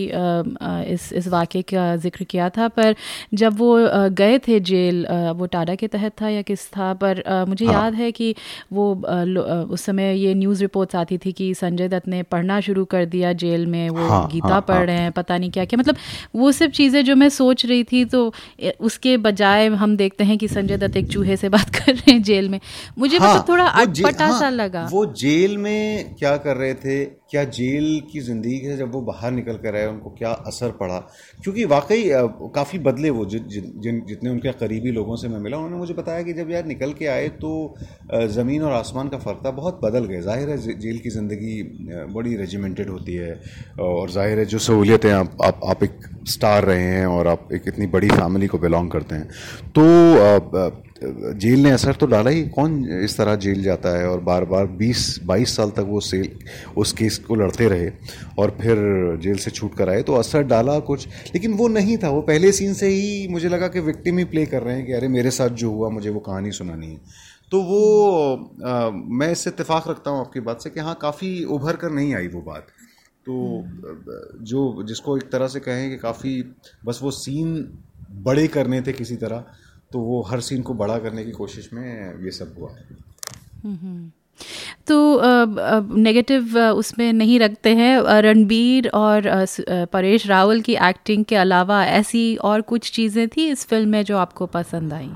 इस 0.93 1.13
इस 1.13 1.29
वाक़े 1.29 1.63
का 1.63 1.85
ज़िक्र 1.97 2.25
किया 2.25 2.49
था 2.49 2.69
पर 2.69 2.95
जब 3.35 3.59
वो 3.59 3.77
गए 4.13 4.39
थे 4.39 4.59
जेल 4.61 5.07
वो 5.37 5.47
टाडा 5.47 5.75
के 5.75 5.89
तहत 5.89 6.13
था 6.23 6.29
या 6.29 6.43
किस 6.43 6.67
था 6.69 6.93
पर 6.95 7.23
मुझे 7.49 7.67
हाँ। 7.67 7.75
याद 7.75 7.95
है 7.95 8.11
कि 8.13 8.35
वो 8.73 8.93
उस 9.71 9.83
समय 9.83 10.15
ये 10.17 10.35
न्यूज़ 10.35 10.61
रिपोर्ट्स 10.61 10.97
आती 10.97 11.19
थी 11.19 11.33
कि 11.33 11.53
संजय 11.55 11.89
दत्त 11.89 12.09
ने 12.09 12.23
पढ़ना 12.29 12.61
शुरू 12.61 12.85
कर 12.87 13.05
दिया 13.07 13.33
जेल 13.35 13.67
में 13.67 13.89
वो 13.91 14.09
हाँ, 14.09 14.29
गीता 14.33 14.49
हाँ, 14.49 14.61
पढ़ 14.61 14.77
हाँ, 14.77 14.85
रहे 14.87 14.97
हैं 14.97 15.13
पता 15.13 15.39
नहीं 15.39 15.51
क्या 15.51 15.65
क्या 15.65 15.79
मतलब 15.79 15.97
वो 16.37 16.53
सब 16.53 16.71
चीज़ें 16.71 17.05
जो 17.05 17.17
मैं 17.17 17.29
सोच 17.29 17.67
रही 17.67 17.85
थी 17.85 18.05
तो 18.05 18.33
उसके 18.81 19.17
बजाय 19.19 19.67
हम 19.77 19.97
देखते 19.97 20.25
हैं 20.25 20.39
कि 20.39 20.49
संजय 20.49 20.77
दत्त 20.77 20.97
एक 20.97 21.09
चूहे 21.09 21.37
से 21.37 21.49
बात 21.49 21.71
कर 21.77 21.93
रहे 21.95 22.13
हैं 22.13 22.23
जेल 22.23 22.49
में। 22.49 22.59
मुझे 22.99 23.17
हाँ, 23.19 23.29
मतलब 23.29 23.49
थोड़ा 23.49 23.65
अटपटा 23.65 24.31
सा 24.39 24.49
लगा। 24.51 24.89
वो 24.93 25.05
जेल 25.15 25.57
में 25.59 25.84
क्या 26.19 26.37
कर 26.39 26.57
रहे 26.57 26.75
थे? 26.77 27.05
क्या 27.31 27.43
जेल 27.51 27.87
की 28.13 28.21
ज़िंदगी 28.21 28.59
से 28.61 28.77
जब 28.77 28.93
वो 28.93 29.01
बाहर 29.03 29.31
निकल 29.33 29.57
कर 29.59 29.77
आए 29.77 29.87
उनको 29.87 30.11
क्या 30.19 30.31
असर 30.49 30.71
पड़ा? 30.81 30.99
क्योंकि 31.43 31.65
वाकई 31.67 32.03
काफ़ी 32.55 32.79
बदले 32.81 33.11
वो 33.11 33.25
जि, 33.27 33.39
जिन 33.39 34.03
जितने 34.09 34.31
उनके 34.31 34.53
करीबी 34.55 34.91
लोगों 34.93 35.17
से 35.17 35.29
मैं 35.29 35.39
मिला 35.41 35.57
उन्होंने 35.57 35.77
मुझे 35.77 35.95
बताया 35.95 36.23
कि 36.23 36.33
जब 36.33 36.51
यार 36.51 36.65
निकल 36.67 36.93
के 36.93 37.07
आए 37.07 37.29
तो 37.41 37.53
ज़मीन 38.29 38.63
और 38.63 38.73
आसमान 38.73 39.09
का 39.09 39.19
फ़र्क 39.19 39.41
था 39.47 39.51
बहुत 39.53 39.81
बदल 39.85 40.05
गए 40.05 40.21
ज़ाहिर 40.23 40.51
है 40.51 40.59
जेल 40.79 40.99
की 40.99 41.11
ज़िंदगी 41.11 41.63
बड़ी 42.15 42.37
रेजिमेंटेड 42.37 42.91
होती 42.91 43.15
है 43.15 43.41
और 43.81 44.11
ज़ाहिर 44.11 44.39
है 44.39 44.45
जो 44.47 44.59
सहूलियतें 44.61 45.11
आप, 45.13 45.37
आप 45.43 45.61
आप 45.65 45.83
एक 45.83 45.99
स्टार 46.29 46.65
रहे 46.65 46.83
हैं 46.83 47.07
और 47.07 47.27
आप 47.29 47.49
एक 47.53 47.63
इतनी 47.69 47.87
बड़ी 47.89 48.09
फैमिली 48.11 48.47
को 48.47 48.59
बिलोंग 48.59 48.91
करते 48.91 49.15
हैं। 49.15 49.29
तो 49.71 49.83
जेल 51.37 51.63
ने 51.63 51.71
असर 51.71 51.95
तो 51.95 52.07
डाला 52.07 52.31
ही। 52.31 52.43
कौन 52.49 52.85
इस 53.05 53.17
तरह 53.19 53.35
जेल 53.37 53.63
जाता 53.63 53.97
है 53.99 54.09
और 54.09 54.21
बार 54.21 54.45
बार 54.45 54.67
20 54.79 55.03
22 55.27 55.57
साल 55.57 55.71
तक 55.71 55.87
वो 55.89 56.01
सेल 56.01 56.29
उस 56.77 56.93
केस 56.93 57.19
को 57.19 57.35
लड़ते 57.35 57.69
रहे 57.69 57.91
और 58.39 58.57
फिर 58.61 58.77
जेल 59.23 59.37
से 59.37 59.51
छूट 59.51 59.75
कर 59.75 59.89
आए। 59.89 60.03
तो 60.03 60.15
असर 60.15 60.43
डाला 60.45 60.79
कुछ 60.81 61.07
लेकिन 61.35 61.55
वो 61.55 61.69
नहीं 61.69 61.97
था। 61.99 62.11
वो 62.11 62.21
पहले 62.23 62.53
सीन 62.53 62.75
से 62.75 62.89
ही 62.89 63.29
मुझे 63.29 63.49
लगा 63.49 63.69
कि 63.69 63.81
विक्टिम 63.83 64.19
ही 64.19 64.25
प्ले 64.25 64.47
कर 64.47 64.63
रहे 64.63 64.77
हैं 64.77 64.87
कि 64.87 64.93
अरे 64.93 65.09
मेरे 65.09 65.31
साथ 65.31 65.49
जो 65.57 65.71
हुआ 65.71 65.89
मुझे 65.91 66.11
वो 66.11 66.21
कहानी 66.21 66.53
सुनानी 66.53 66.87
है। 66.87 66.99
तो 67.53 67.61
वो 67.63 67.81
आ, 68.67 68.91
मैं 68.91 69.31
इससे 69.33 69.51
इतफाक़ 69.51 69.89
रखता 69.91 70.11
हूँ 70.11 70.21
आपकी 70.21 70.41
बात 70.41 70.63
से 70.63 70.71
कि 70.71 70.81
हाँ 70.81 70.99
काफ़ी 71.03 71.45
उभर 71.45 71.77
कर 71.77 71.91
नहीं 71.91 72.15
आई 72.15 72.29
वो 72.29 72.41
बात। 72.41 72.67
तो 73.27 73.35
जो 74.45 74.83
जिसको 74.85 75.17
एक 75.17 75.31
तरह 75.33 75.49
से 75.49 75.61
कहें 75.61 75.89
कि 75.91 75.97
काफ़ी 75.97 76.41
बस 76.87 76.99
वो 77.03 77.11
सीन 77.11 77.55
बड़े 78.25 78.47
करने 78.49 78.81
थे 78.81 78.93
किसी 78.93 79.17
तरह। 79.17 79.45
तो 79.93 79.99
वो 79.99 80.23
हर 80.23 80.41
सीन 80.41 80.63
को 80.63 80.75
बड़ा 80.75 80.99
करने 80.99 81.25
की 81.25 81.31
कोशिश 81.31 81.71
में 81.73 82.15
ये 82.25 82.31
सब 82.31 82.55
हुआ। 82.59 82.71
है 82.71 82.85
तो 84.87 85.21
नेगेटिव 85.97 86.59
उसमें 86.59 87.13
नहीं 87.13 87.39
रखते 87.41 87.75
हैं 87.75 88.21
रणबीर 88.21 88.89
और 88.89 89.47
परेश 89.93 90.27
रावल 90.27 90.61
की 90.61 90.75
एक्टिंग 90.75 91.25
के 91.25 91.37
अलावा 91.37 91.85
ऐसी 91.87 92.37
और 92.37 92.61
कुछ 92.61 92.91
चीज़ें 92.93 93.29
थी 93.29 93.49
इस 93.49 93.67
फ़िल्म 93.67 93.89
में 93.89 94.03
जो 94.05 94.19
आपको 94.19 94.47
पसंद 94.47 94.93
आई? 94.93 95.11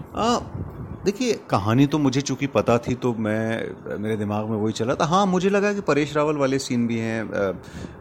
देखिए 1.04 1.34
कहानी 1.50 1.86
तो 1.86 1.98
मुझे 1.98 2.20
चूँकि 2.20 2.46
पता 2.46 2.76
थी 2.78 2.94
तो 2.94 3.12
मैं 3.16 3.98
मेरे 3.98 4.16
दिमाग 4.16 4.48
में 4.48 4.56
वही 4.56 4.72
चला 4.72 4.94
था। 4.94 5.04
हाँ 5.04 5.24
मुझे 5.26 5.50
लगा 5.50 5.72
कि 5.72 5.80
परेश 5.80 6.14
रावल 6.16 6.36
वाले 6.36 6.58
सीन 6.58 6.86
भी 6.86 6.98
हैं 6.98 7.52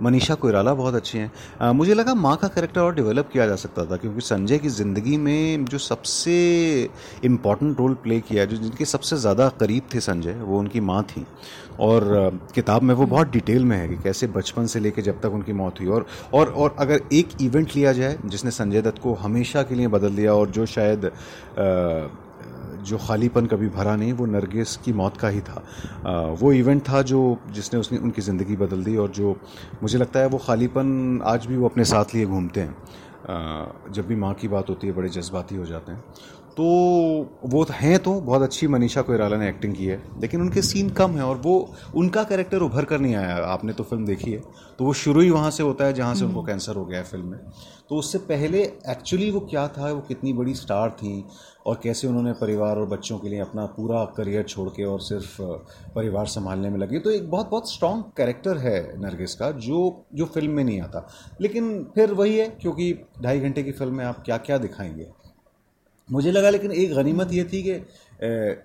मनीषा 0.03 0.35
कोयराला 0.35 0.73
बहुत 0.73 0.95
अच्छी 0.95 1.17
हैं। 1.17 1.71
मुझे 1.71 1.93
लगा 1.93 2.13
माँ 2.15 2.35
का 2.37 2.47
कैरेक्टर 2.47 2.81
और 2.81 2.95
डेवलप 2.95 3.29
किया 3.33 3.47
जा 3.47 3.55
सकता 3.55 3.85
था 3.85 3.97
क्योंकि 3.97 4.21
संजय 4.21 4.57
की 4.57 4.69
ज़िंदगी 4.69 5.17
में 5.17 5.65
जो 5.65 5.77
सबसे 5.77 6.33
इंपॉर्टेंट 7.25 7.79
रोल 7.79 7.93
प्ले 8.03 8.19
किया 8.21 8.45
जो 8.45 8.57
जिनके 8.57 8.85
सबसे 8.85 9.17
ज़्यादा 9.17 9.49
करीब 9.59 9.89
थे 9.93 9.99
संजय 10.01 10.33
वो 10.33 10.59
उनकी 10.59 10.79
माँ 10.81 11.03
थी। 11.05 11.25
और 11.79 12.39
किताब 12.55 12.81
में 12.81 12.93
वो 12.95 13.05
बहुत 13.05 13.31
डिटेल 13.31 13.65
में 13.65 13.77
है 13.77 13.87
कि 13.87 13.95
कैसे 14.03 14.27
बचपन 14.27 14.65
से 14.65 14.79
लेकर 14.79 15.01
जब 15.01 15.21
तक 15.21 15.33
उनकी 15.33 15.53
मौत 15.53 15.79
हुई। 15.79 15.87
और 15.87 16.05
और 16.33 16.49
और 16.49 16.75
अगर 16.79 17.01
एक 17.13 17.41
इवेंट 17.41 17.75
लिया 17.75 17.93
जाए 17.93 18.17
जिसने 18.25 18.51
संजय 18.51 18.81
दत्त 18.81 19.01
को 19.03 19.13
हमेशा 19.15 19.63
के 19.63 19.75
लिए 19.75 19.87
बदल 19.89 20.15
दिया 20.15 20.33
और 20.33 20.49
जो 20.49 20.65
शायद 20.67 21.05
आ, 21.05 21.11
जो 22.87 22.97
खालीपन 22.97 23.45
कभी 23.45 23.67
भरा 23.69 23.95
नहीं, 23.95 24.13
वो 24.13 24.25
नरगिस 24.27 24.75
की 24.77 24.93
मौत 24.93 25.17
का 25.17 25.27
ही 25.29 25.41
था। 25.41 25.63
वो 26.33 26.51
इवेंट 26.53 26.81
था 26.89 27.01
जो, 27.03 27.37
जिसने 27.51 27.79
उसने, 27.79 27.97
उनकी 27.99 28.21
ज़िंदगी 28.21 28.55
बदल 28.57 28.83
दी 28.83 28.95
और 28.97 29.09
जो 29.11 29.35
मुझे 29.83 29.97
लगता 29.97 30.19
है 30.19 30.27
वो 30.27 30.37
खालीपन 30.37 31.21
आज 31.25 31.45
भी 31.45 31.57
वो 31.57 31.67
अपने 31.67 31.85
साथ 31.85 32.15
लिए 32.15 32.25
घूमते 32.25 32.61
हैं। 32.61 32.75
जब 33.91 34.07
भी 34.07 34.15
माँ 34.15 34.33
की 34.33 34.47
बात 34.47 34.69
होती 34.69 34.87
है, 34.87 34.93
बड़े 34.93 35.09
जज्बाती 35.09 35.55
हो 35.55 35.65
जाते 35.65 35.91
हैं। 35.91 36.03
तो 36.57 36.63
वो 37.45 37.65
हैं 37.71 37.97
तो 37.99 38.11
बहुत 38.21 38.41
अच्छी 38.41 38.67
मनीषा 38.67 39.01
कोयराला 39.01 39.37
ने 39.37 39.49
एक्टिंग 39.49 39.73
की 39.75 39.85
है 39.85 40.01
लेकिन 40.21 40.41
उनके 40.41 40.61
सीन 40.61 40.89
कम 40.89 41.11
है 41.11 41.23
और 41.23 41.37
वो 41.37 41.53
उनका 41.95 42.23
कैरेक्टर 42.23 42.61
उभर 42.61 42.85
कर 42.85 42.99
नहीं 42.99 43.15
आया। 43.15 43.35
आपने 43.45 43.73
तो 43.73 43.83
फ़िल्म 43.83 44.05
देखी 44.05 44.31
है। 44.31 44.39
तो 44.79 44.85
वो 44.85 44.93
शुरू 44.93 45.21
ही 45.21 45.29
वहाँ 45.29 45.51
से 45.51 45.63
होता 45.63 45.85
है 45.85 45.93
जहाँ 45.93 46.15
से 46.15 46.25
उनको 46.25 46.43
कैंसर 46.43 46.71
हम्म। 46.71 46.81
हो 46.81 46.85
गया 46.85 46.99
है 46.99 47.05
फ़िल्म 47.05 47.25
में। 47.25 47.39
तो 47.89 47.95
उससे 47.95 48.17
पहले 48.17 48.61
एक्चुअली 48.89 49.29
वो 49.31 49.39
क्या 49.39 49.67
था 49.67 49.91
वो 49.91 50.01
कितनी 50.01 50.33
बड़ी 50.33 50.53
स्टार 50.53 50.89
थी 50.89 51.23
और 51.65 51.79
कैसे 51.83 52.07
उन्होंने 52.07 52.33
परिवार 52.33 52.77
और 52.77 52.85
बच्चों 52.85 53.17
के 53.19 53.29
लिए 53.29 53.39
अपना 53.39 53.65
पूरा 53.65 54.03
करियर 54.17 54.43
छोड़ 54.43 54.69
के 54.69 54.83
और 54.83 55.01
सिर्फ़ 55.01 55.41
परिवार 55.95 56.25
संभालने 56.25 56.69
में 56.69 56.79
लगी। 56.79 56.99
तो 56.99 57.11
एक 57.11 57.29
बहुत 57.29 57.49
बहुत 57.49 57.71
स्ट्रॉन्ग 57.73 58.03
कैरेक्टर 58.17 58.57
है 58.57 58.79
नरगिस 59.01 59.35
का 59.35 59.51
जो 59.51 60.05
जो 60.13 60.25
फ़िल्म 60.25 60.51
में 60.51 60.63
नहीं 60.63 60.81
आता। 60.81 61.07
लेकिन 61.41 61.83
फिर 61.95 62.13
वही 62.13 62.37
है 62.37 62.47
क्योंकि 62.61 62.93
ढाई 63.23 63.39
घंटे 63.39 63.63
की 63.63 63.71
फ़िल्म 63.71 63.93
में 63.93 64.05
आप 64.05 64.23
क्या 64.25 64.37
क्या 64.37 64.57
दिखाएँगे? 64.57 65.07
मुझे 66.07 66.31
लगा 66.31 66.49
लेकिन 66.49 66.71
एक 66.71 66.93
गनीमत 66.95 67.33
ये 67.33 67.43
थी 67.43 67.61
कि 67.63 67.79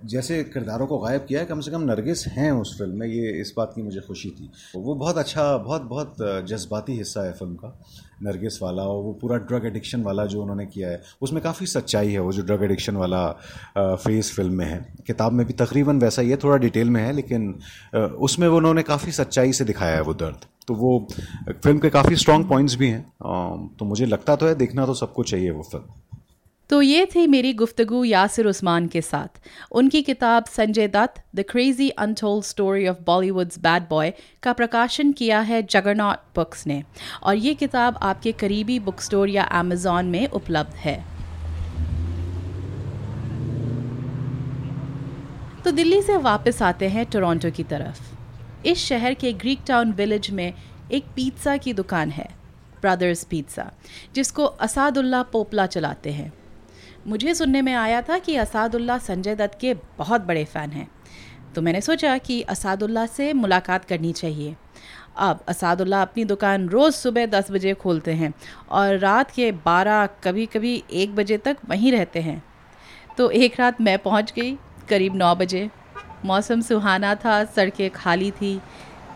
जैसे 0.09 0.43
किरदारों 0.45 0.87
को 0.87 0.99
गायब 0.99 1.25
किया 1.29 1.41
है, 1.41 1.47
कम 1.47 1.61
से 1.61 1.71
कम 1.71 1.83
नरगिस 1.83 2.27
हैं 2.29 2.51
उस 2.53 2.77
फ़िल्म 2.79 2.99
में, 2.99 3.07
ये 3.07 3.31
इस 3.41 3.53
बात 3.57 3.73
की 3.75 3.83
मुझे 3.83 4.01
खुशी 4.01 4.29
थी। 4.31 4.51
वो 4.77 4.95
बहुत 4.95 5.19
अच्छा 5.19 5.57
बहुत 5.59 5.83
बहुत 5.85 6.17
जज्बाती 6.49 6.97
हिस्सा 6.97 7.25
है 7.25 7.33
फ़िल्म 7.33 7.55
का, 7.55 7.77
नरगिस 8.23 8.61
वाला, 8.63 8.83
और 8.83 9.03
वो 9.03 9.13
पूरा 9.23 9.37
ड्रग 9.39 9.67
एडिक्शन 9.67 10.03
वाला 10.03 10.25
जो 10.27 10.43
उन्होंने 10.43 10.67
किया 10.67 10.89
है, 10.91 11.01
उसमें 11.23 11.43
काफ़ी 11.43 11.67
सच्चाई 11.67 12.13
है 12.13 12.21
वो 12.21 12.33
जो 12.33 12.43
ड्रग 12.43 12.63
एडिक्शन 12.65 12.97
वाला 12.97 13.27
फेस 13.79 14.33
फ़िल्म 14.37 14.53
में 14.53 14.67
है। 14.67 14.79
किताब 15.07 15.33
में 15.33 15.47
भी 15.47 15.53
तकरीबन 15.55 15.99
वैसा 16.01 16.23
ही 16.23 16.31
है, 16.31 16.37
थोड़ा 16.45 16.57
डिटेल 16.59 16.91
में 16.91 17.01
है, 17.03 17.13
लेकिन 17.13 17.55
उसमें 18.21 18.49
वो 18.49 18.57
उन्होंने 18.57 18.83
काफ़ी 18.85 19.13
सच्चाई 19.13 19.53
से 19.53 19.65
दिखाया 19.65 19.97
है 19.97 20.03
वो 20.03 20.15
दर्द। 20.15 20.47
तो 20.67 20.75
वो 20.75 20.99
फ़िल्म 21.51 21.79
के 21.79 21.91
काफ़ी 21.91 22.17
स्ट्रॉन्ग 22.17 22.49
पॉइंट्स 22.49 22.77
भी 22.77 22.89
हैं 22.89 23.03
तो 23.79 23.85
मुझे 23.85 24.07
लगता 24.07 24.37
तो 24.37 24.47
है, 24.47 24.55
देखना 24.55 24.87
तो 24.87 24.95
सबको 24.95 25.23
चाहिए 25.25 25.51
वो 25.51 25.63
फ़िल्म 25.65 25.85
तो 26.73 26.81
ये 26.83 27.07
थी 27.07 27.27
मेरी 27.27 27.53
गुफ्तगु 27.53 28.03
यासिर 28.05 28.47
उस्मान 28.47 28.87
के 28.87 29.01
साथ। 29.01 29.41
उनकी 29.73 30.01
किताब 30.03 30.45
Sanjay 30.45 30.89
Dutt 30.89 31.21
the 31.35 31.45
crazy 31.51 31.89
untold 31.99 32.45
story 32.45 32.87
of 32.89 33.01
Bollywood's 33.07 33.59
bad 33.59 33.89
boy 33.91 34.13
का 34.43 34.53
प्रकाशन 34.53 35.13
किया 35.13 35.41
है 35.41 35.63
जगरनॉट 35.65 36.19
बुक्स 36.37 36.67
ने। 36.67 36.83
और 37.23 37.37
ये 37.37 37.55
किताब 37.55 37.99
आपके 38.03 38.33
करीबी 38.35 38.79
बुक 38.81 39.01
स्टोर 39.01 39.29
या 39.29 39.45
अमेज़ॉन 39.53 40.07
में 40.07 40.27
उपलब्ध 40.31 40.75
है। 40.77 40.97
तो 45.65 45.71
दिल्ली 45.73 46.03
से 46.03 46.17
वापस 46.25 46.63
आते 46.65 46.89
हैं 46.89 47.07
टोरंटो 47.07 47.51
की 47.51 47.63
तरफ़। 47.65 48.67
इस 48.67 48.87
शहर 48.87 49.15
के 49.15 49.33
ग्रीक 49.35 49.61
टाउन 49.67 49.93
विलेज 49.95 50.31
में 50.31 50.53
एक 50.93 51.05
पिज़्ज़ा 51.17 51.57
की 51.57 51.73
दुकान 51.75 52.11
है, 52.11 52.29
ब्रदर्स 52.83 53.25
पिज़्ज़ा, 53.25 53.73
जिसको 54.15 54.45
असादुल्ला 54.45 55.23
पोपला 55.33 55.67
चलाते 55.69 56.11
हैं। 56.13 56.33
मुझे 57.07 57.35
सुनने 57.35 57.63
में 57.63 57.73
आया 57.75 58.01
था 58.03 58.19
कि 58.19 58.37
असादुल्ला 58.37 58.99
संजय 58.99 59.35
दत्त 59.35 59.59
के 59.61 59.75
बहुत 59.99 60.21
बड़े 60.21 60.45
फ़ैन 60.45 60.71
हैं। 60.71 60.89
तो 61.55 61.63
मैंने 61.63 61.81
सोचा 61.81 62.17
कि 62.19 62.41
असादुल्ला 62.43 63.07
से 63.07 63.33
मुलाकात 63.33 63.85
करनी 63.85 64.13
चाहिए। 64.13 64.55
अब 65.17 65.41
असादुल्ला 65.49 66.03
अपनी 66.03 66.25
दुकान 66.25 66.69
रोज़ 66.69 66.95
सुबह 66.95 67.27
दस 67.27 67.51
बजे 67.51 67.75
खोलते 67.75 68.13
हैं 68.13 68.33
और 68.71 68.99
रात 68.99 69.31
के 69.31 69.51
बारह 69.53 70.07
कभी 70.25 70.47
कभी 70.47 70.83
एक 70.93 71.15
बजे 71.15 71.39
तक 71.39 71.57
वहीं 71.69 71.93
रहते 71.93 72.21
हैं। 72.21 72.43
तो 73.19 73.31
एक 73.31 73.61
रात 73.61 73.81
मैं 73.81 73.99
पहुँच 73.99 74.33
गई 74.37 74.57
करीब 74.89 75.17
नौ 75.17 75.35
बजे। 75.35 75.69
मौसम 76.25 76.61
सुहाना 76.61 77.15
था, 77.15 77.45
सड़कें 77.45 77.91
खाली 77.91 78.31
थी, 78.31 78.61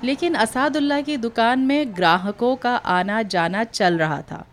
लेकिन 0.05 0.35
असादुल्ला 0.35 1.01
की 1.01 1.16
दुकान 1.16 1.59
में 1.59 1.96
ग्राहकों 1.96 2.55
का 2.57 2.75
आना 2.77 3.22
जाना 3.22 3.64
चल 3.64 3.99
रहा 3.99 4.20
था। 4.22 4.44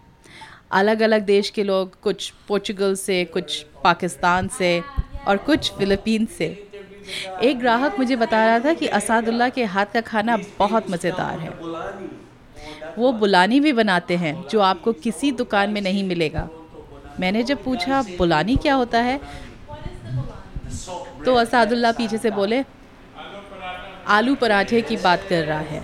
अलग 0.73 1.01
अलग 1.01 1.21
देश 1.21 1.49
के 1.49 1.63
लोग 1.63 1.99
कुछ 2.01 2.33
पोर्चुगल 2.47 2.95
से, 2.95 3.25
कुछ 3.25 3.65
पाकिस्तान 3.83 4.47
से 4.47 4.81
और 5.27 5.37
कुछ 5.37 5.71
फिलीपीन 5.71 6.25
से। 6.25 6.45
एक 7.43 7.59
ग्राहक 7.59 7.99
मुझे 7.99 8.15
बता 8.15 8.45
रहा 8.45 8.59
था 8.59 8.73
कि 8.73 8.87
असादुल्ला 8.87 9.49
के 9.49 9.63
हाथ 9.63 9.85
का 9.85 10.01
खाना 10.01 10.37
बहुत 10.59 10.89
मज़ेदार 10.89 11.39
है। 11.39 11.49
वो 12.97 13.11
बुलानी 13.11 13.59
भी 13.59 13.73
बनाते 13.73 14.15
हैं, 14.15 14.47
जो 14.47 14.59
आपको 14.59 14.93
किसी 14.93 15.31
दुकान 15.31 15.69
में 15.69 15.81
नहीं 15.81 16.03
मिलेगा। 16.03 16.49
मैंने 17.19 17.43
जब 17.43 17.63
पूछा, 17.63 18.01
बुलानी 18.17 18.55
क्या 18.55 18.75
होता 18.75 18.99
है? 18.99 19.19
तो 21.25 21.35
असादुल्ला 21.35 21.91
पीछे 21.91 22.17
से 22.17 22.31
बोले, 22.31 22.63
आलू 24.07 24.35
पराठे 24.35 24.81
की 24.81 24.97
बात 24.97 25.25
कर 25.29 25.43
रहा 25.43 25.59
है। 25.59 25.83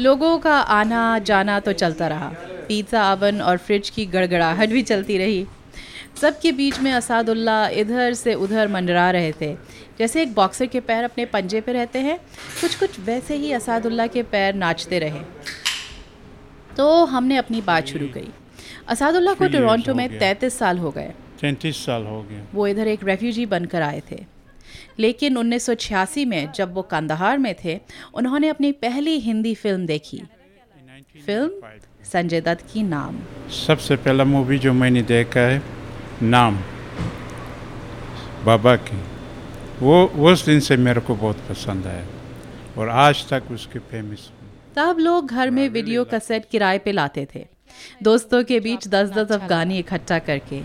लोगों 0.00 0.38
का 0.38 0.58
आना 0.60 1.18
जाना 1.18 1.60
तो 1.60 1.72
चलता 1.72 2.08
रहा। 2.08 2.32
पिज़्ज़ा 2.72 3.10
अवन 3.12 3.40
और 3.42 3.56
फ्रिज 3.58 3.90
की 3.90 4.06
गड़गड़ाहट 4.08 4.68
भी 4.70 4.82
चलती 4.84 5.18
रही। 5.18 5.44
सबके 6.20 6.50
बीच 6.52 6.78
में 6.80 6.90
असादुल्ला 6.92 7.56
इधर 7.80 8.14
से 8.14 8.34
उधर 8.36 8.68
मंडरा 8.68 9.10
रहे 9.10 9.32
थे। 9.40 9.54
जैसे 9.98 10.22
एक 10.22 10.34
बॉक्सर 10.34 10.66
के 10.66 10.80
पैर 10.82 11.04
अपने 11.04 11.24
पंजे 11.26 11.60
पे 11.60 11.72
रहते 11.72 11.98
हैं 12.00 12.18
कुछ 12.60 12.74
कुछ 12.74 12.98
वैसे 13.00 13.36
ही 13.36 13.52
असादुल्ला 13.52 14.06
के 14.06 14.22
पैर 14.24 14.54
नाचते 14.54 14.98
रहे। 14.98 15.20
तो 16.76 17.04
हमने 17.06 17.36
अपनी 17.36 17.60
बात 17.62 17.86
शुरू 17.86 18.06
करी। 18.08 18.30
असादुल्ला 18.88 19.34
को 19.34 19.48
टोरंटो 19.48 19.94
में 19.94 20.18
तैंतीस 20.18 20.58
साल 20.58 20.78
हो 20.78 20.90
गए। 20.90 21.12
तैंतीस 21.40 21.84
साल 21.86 22.06
हो 22.06 22.22
गए 22.22 22.42
वो 22.54 22.66
इधर 22.66 22.88
एक 22.88 23.04
रेफ्यूजी 23.04 23.46
बनकर 23.46 23.82
आए 23.82 24.02
थे। 24.10 24.24
लेकिन 24.98 25.36
1986 25.36 26.24
में 26.26 26.52
जब 26.54 26.74
वो 26.74 26.82
कंदहार 26.90 27.38
में 27.38 27.54
थे 27.64 27.78
उन्होंने 28.14 28.48
अपनी 28.48 28.72
पहली 28.80 29.18
हिंदी 29.20 29.54
फ़िल्म 29.56 29.86
देखी। 29.86 30.22
फ़िल्म 31.16 31.50
संजय 32.12 32.40
दत्त 32.42 32.64
की 32.72 32.82
नाम। 32.84 33.18
सबसे 33.56 33.96
पहला 33.98 34.24
मूवी 34.26 34.58
जो 34.58 34.72
मैंने 34.74 35.02
देखा 35.04 35.40
है 35.42 35.62
नाम 36.24 36.58
बाबा 38.46 38.74
की। 38.78 39.00
वो 39.80 40.04
उस 40.30 40.44
दिन 40.46 40.60
से 40.60 40.76
मेरे 40.78 41.00
को 41.00 41.14
बहुत 41.16 41.38
पसंद 41.48 41.86
आया 41.86 42.04
और 42.78 42.88
आज 43.00 43.24
तक 43.28 43.50
उसके 43.52 43.78
फ़ेमस 43.90 44.30
तब 44.76 44.98
लोग 45.00 45.30
घर 45.30 45.50
में 45.50 45.68
वीडियो 45.70 46.04
कैसेट 46.04 46.44
किराए 46.50 46.78
पे 46.78 46.92
लाते 46.92 47.26
थे। 47.34 47.44
दोस्तों 48.02 48.42
के 48.44 48.60
बीच 48.60 48.86
दस 48.88 49.10
दस 49.10 49.32
अफगानी 49.32 49.78
इकट्ठा 49.78 50.18
करके। 50.20 50.60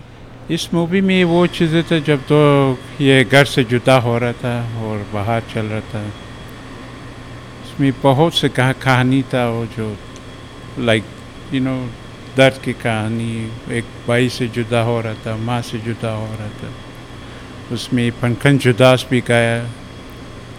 इस 0.54 0.72
मूवी 0.74 1.00
में 1.00 1.24
वो 1.26 1.46
चीज़ें 1.48 1.82
थे 1.90 2.00
जब 2.02 2.22
तो 2.28 2.38
ये 3.00 3.24
घर 3.24 3.44
से 3.46 3.64
जुदा 3.64 3.98
हो 4.00 4.16
रहा 4.18 4.32
था 4.34 4.56
और 4.84 5.06
बाहर 5.12 5.42
चल 5.54 5.66
रहा 5.66 5.80
था। 5.92 6.02
इसमें 7.64 7.92
बहुत 8.02 8.34
से 8.34 8.48
कहा 8.50 8.72
कहानी 8.84 9.22
था 9.34 9.48
वो 9.50 9.64
जो 9.76 9.94
लाइक 10.80 11.04
यू 11.54 11.60
नो 11.60 11.74
दर्द 12.36 12.56
की 12.64 12.72
कहानी 12.72 13.32
एक 13.76 13.84
भाई 14.08 14.28
से 14.28 14.46
जुदा 14.56 14.80
हो 14.88 15.00
रहा 15.00 15.14
था 15.24 15.36
माँ 15.46 15.60
से 15.68 15.78
जुदा 15.86 16.10
हो 16.12 16.26
रहा 16.40 16.48
था। 16.60 16.70
उसमें 17.74 18.10
पंखन 18.20 18.58
जुदास 18.58 19.06
भी 19.10 19.20
गाया 19.28 19.58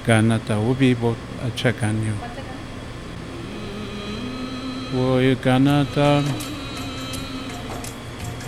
गाना 0.08 0.38
था 0.49 0.58
वो 0.58 0.73
भी 0.75 0.93
बहुत 1.04 1.19
अच्छा 1.43 1.71
गाने? 1.82 2.12
वो 4.93 5.19
एक 5.19 5.41
गाना 5.45 5.78
था 5.95 6.10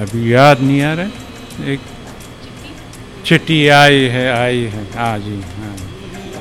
अभी 0.03 0.33
याद 0.33 0.61
नहीं 0.61 0.81
आ 0.81 0.93
रहा 0.93 1.69
एक 1.71 1.79
चिट्ठी? 3.25 3.67
आई 3.67 4.01
है 4.15 4.25
आई 4.33 4.63
है 4.73 4.83
हाँ 4.97 5.17
जी 5.19 5.35
हाँ 5.57 5.75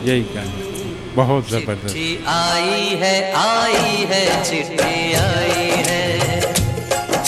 यही 0.05 0.23
गाना। 0.35 0.69
बहुत 1.15 1.49
ज़बरदस्त। 1.51 1.97
आई 2.35 2.97
है 3.03 3.15
आई 3.37 4.07
है 4.11 4.23
चिट्ठी 4.45 5.13
आई 5.15 5.51
है 5.59 5.70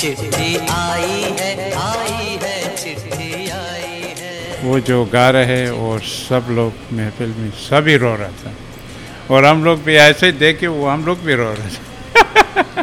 चिट्ठी 0.03 0.57
आई 0.71 1.21
है 1.39 1.73
आई 1.73 2.39
है 2.43 2.77
चिट्ठी 2.77 3.51
आई 3.51 4.15
है। 4.19 4.61
वो 4.63 4.79
जो 4.81 5.05
गा 5.05 5.31
रहे 5.31 5.69
और 5.69 6.01
सब 6.01 6.47
लोग 6.51 6.73
महफिल 6.93 7.35
में 7.39 7.51
सभी 7.51 7.97
रो 7.97 8.15
रहा 8.17 8.29
था। 8.29 8.55
और 9.35 9.45
हम 9.45 9.65
लोग 9.65 9.83
भी 9.83 9.95
ऐसे 9.95 10.27
ही 10.27 10.33
देखे 10.33 10.67
वो 10.67 10.87
हम 10.89 11.05
लोग 11.05 11.19
भी 11.19 11.35
रो 11.35 11.53
रहे 11.53 11.69
थे। 11.69 11.83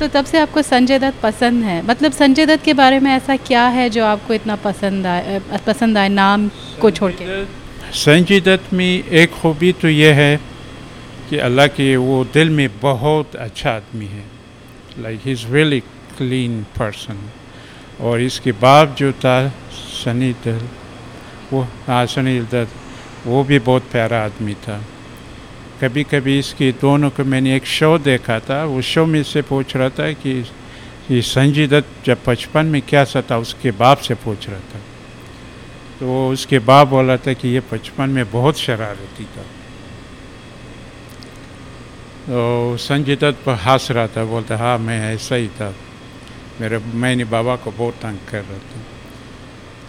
तो 0.00 0.08
तब 0.08 0.24
से 0.24 0.38
आपको 0.38 0.62
संजय 0.62 0.98
दत्त 0.98 1.20
पसंद 1.22 1.64
है? 1.64 1.86
मतलब 1.86 2.12
संजय 2.12 2.46
दत्त 2.46 2.64
के 2.64 2.72
बारे 2.72 3.00
में 3.00 3.10
ऐसा 3.12 3.36
क्या 3.36 3.66
है 3.68 3.90
जो 3.90 4.04
आपको 4.04 4.34
इतना 4.34 4.56
पसंद 4.56 5.06
आए 5.06 5.40
पसंद 5.66 5.98
आए 5.98 6.08
नाम 6.08 6.48
को 6.80 6.90
छोड़ 6.90 7.12
के? 7.12 7.44
संजय 7.92 8.40
दत्त 8.40 8.72
में 8.72 9.04
एक 9.04 9.30
खूबी 9.30 9.72
तो 9.72 9.88
ये 9.88 10.12
है 10.12 10.49
कि 11.30 11.38
अल्लाह 11.38 11.66
के 11.66 11.96
वो 11.96 12.24
दिल 12.34 12.48
में 12.50 12.68
बहुत 12.80 13.36
अच्छा 13.36 13.70
आदमी 13.70 14.06
है। 14.06 14.24
Like 14.98 15.20
he 15.24 15.32
is 15.32 15.46
really 15.46 15.80
clean 16.18 16.62
person 16.78 17.18
और 18.00 18.20
इसके 18.20 18.52
बाप 18.52 18.96
जो 18.98 19.12
था, 19.12 19.36
सनी 20.04 20.32
दल, 20.44 20.60
वो 21.52 21.62
हाँ 21.86 22.04
सनी 22.06 22.40
दत्त 22.42 23.26
वो 23.26 23.42
भी 23.44 23.58
बहुत 23.58 23.82
प्यारा 23.92 24.24
आदमी 24.24 24.54
था। 24.54 24.80
कभी 25.80 26.04
कभी 26.04 26.38
इसके 26.38 26.72
दोनों 26.72 27.10
को 27.10 27.24
मैंने 27.24 27.54
एक 27.56 27.66
शो 27.66 27.96
देखा 27.98 28.38
था। 28.40 28.64
उस 28.66 28.84
शो 28.84 29.06
में 29.06 29.22
से 29.22 29.42
पूछ 29.42 29.76
रहा 29.76 29.88
था 29.88 30.10
कि 30.12 30.32
ये 31.10 31.22
संजय 31.22 31.66
दत्त 31.66 32.06
जब 32.06 32.18
बचपन 32.26 32.66
में 32.66 32.80
क्या 32.82 33.04
सा 33.04 33.22
था 33.30 33.38
उसके 33.38 33.70
बाप 33.70 33.98
से 33.98 34.14
पूछ 34.14 34.48
रहा 34.48 34.58
था। 34.58 34.80
तो 36.00 36.28
उसके 36.30 36.58
बाप 36.58 36.88
बोला 36.88 37.16
था 37.16 37.32
कि 37.32 37.48
ये 37.48 37.60
बचपन 37.72 38.10
में 38.10 38.30
बहुत 38.30 38.58
शरारती 38.58 39.24
था। 39.24 39.44
तो 42.30 42.76
संजय 42.78 43.16
दत्त 43.16 43.38
पर 43.44 43.54
हंस 43.58 43.90
रहा 43.90 44.06
था, 44.06 44.24
बोलता 44.24 44.56
हाँ 44.56 44.78
मैं 44.78 45.14
ऐसा 45.14 45.34
ही 45.34 45.48
था। 45.48 45.74
मेरे, 46.60 46.78
मैंने 46.78 47.24
बाबा 47.26 47.56
को 47.56 47.70
बहुत 47.70 47.94
तंग 47.94 48.18
कर 48.30 48.42
रहा 48.44 48.58
था। 48.58 48.80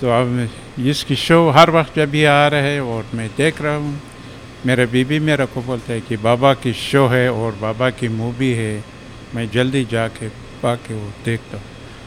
तो 0.01 0.10
अब 0.10 0.49
इसकी 0.88 1.15
शो 1.15 1.49
हर 1.49 1.69
वक्त 1.71 1.95
जब 1.95 2.10
भी 2.10 2.23
आ 2.25 2.47
रहा 2.47 2.62
है 2.62 2.82
और 2.84 3.06
मैं 3.13 3.30
देख 3.38 3.62
रहा 3.62 3.75
हूँ, 3.75 3.93
मेरा 4.65 4.86
बीबी 4.86 5.19
मेरे 5.19 5.45
को 5.45 5.62
बोलता 5.62 5.93
है 5.93 6.01
कि 6.01 6.17
बाबा 6.17 6.54
की 6.58 6.73
शो 6.73 7.06
है 7.08 7.32
और 7.32 7.56
बाबा 7.62 7.89
की 7.89 8.08
मूवी 8.10 8.51
है, 8.54 8.84
मैं 9.36 9.49
जल्दी 9.51 9.84
जा 9.86 9.89
जाके 9.91 10.30
पाके 10.63 10.93
वो 10.93 11.12
देखता 11.25 11.58
हूँ। 11.58 11.65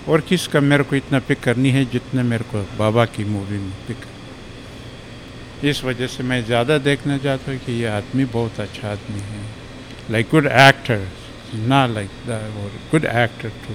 और 0.09 0.21
किसका 0.21 0.61
मेरे 0.61 0.85
को 0.85 0.97
इतना 0.97 1.19
पिक 1.21 1.41
करनी 1.41 1.71
है 1.71 1.85
जितना 1.85 2.23
मेरे 2.25 2.45
को 2.45 2.67
बाबा 2.79 3.05
की 3.07 3.25
मूवी 3.25 3.59
में 3.59 3.73
पिक 3.87 4.07
इस 5.65 5.85
वजह 5.85 6.07
से 6.07 6.23
मैं 6.23 6.45
ज़्यादा 6.45 6.79
देखना 6.79 7.19
चाहता 7.19 7.53
हूँ 7.53 7.61
कि 7.61 7.73
ये 7.73 7.87
आदमी 7.89 8.25
बहुत 8.33 8.61
अच्छा 8.61 8.91
आदमी 8.91 9.21
है। 9.21 9.64
लाइक 10.11 10.27
गुड 10.31 10.47
एक्टर 10.47 11.07
ना 11.55 11.87
लाइक 11.87 12.11
और 12.29 12.73
गुड 12.91 13.05
एक्टर 13.05 13.49
टू 13.49 13.75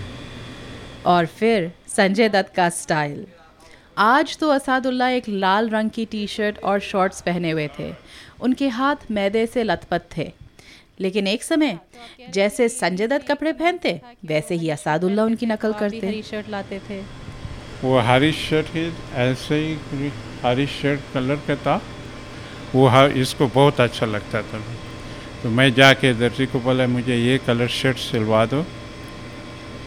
और 1.06 1.26
फिर 1.26 1.72
संजय 1.88 2.30
दत्त 2.30 2.54
का 2.56 2.70
स्टाइल 2.70 3.26
आज 3.98 4.38
तो 4.38 4.50
असादुल्ला 4.50 5.10
एक 5.10 5.30
लाल 5.30 5.70
रंग 5.70 5.90
की 5.90 6.06
टी 6.06 6.26
शर्ट 6.28 6.60
और 6.64 6.80
शॉर्ट्स 6.80 7.22
पहने 7.22 7.52
हुए 7.52 7.68
थे। 7.80 7.94
उनके 8.42 8.68
हाथ 8.68 9.12
मैदे 9.12 9.46
से 9.46 9.64
लथपथ 9.64 10.02
थे। 10.18 10.32
लेकिन 11.00 11.28
एक 11.28 11.44
समय 11.44 11.78
जैसे 12.30 12.70
संजय 12.70 13.08
दत्त 13.08 13.28
कपड़े 13.28 13.54
पहनते 13.54 14.02
वैसे 14.26 14.56
ही 14.56 14.70
असादुल्ला 14.70 15.24
उनकी 15.24 15.46
नकल 15.46 15.74
करते। 15.74 16.12
टी 16.12 16.22
शर्ट 16.22 16.50
लाते 16.50 16.80
थे। 16.80 17.02
वो 17.84 18.00
हरी 18.00 18.32
शर्ट 18.32 18.76
ही 18.76 18.92
ऐसे 19.24 19.56
ही 19.56 20.12
हरी 20.44 20.68
शर्ट 20.68 21.14
कलर 21.14 21.36
का 21.48 21.56
था। 21.56 21.82
वो 22.76 22.88
हर 22.88 23.12
इसको 23.18 23.48
बहुत 23.48 23.82
अच्छा 23.82 24.06
लगता 24.06 24.42
था। 24.42 24.64
तो 25.44 25.50
मैं 25.50 25.74
जाके 25.74 26.14
दर्जी 26.14 26.46
को 26.46 26.60
बोला, 26.60 26.88
मुझे 26.88 27.16
ये 27.16 27.38
कलर 27.48 27.68
शर्ट 27.70 27.98
सिलवा 28.00 28.46
दो। 28.46 28.66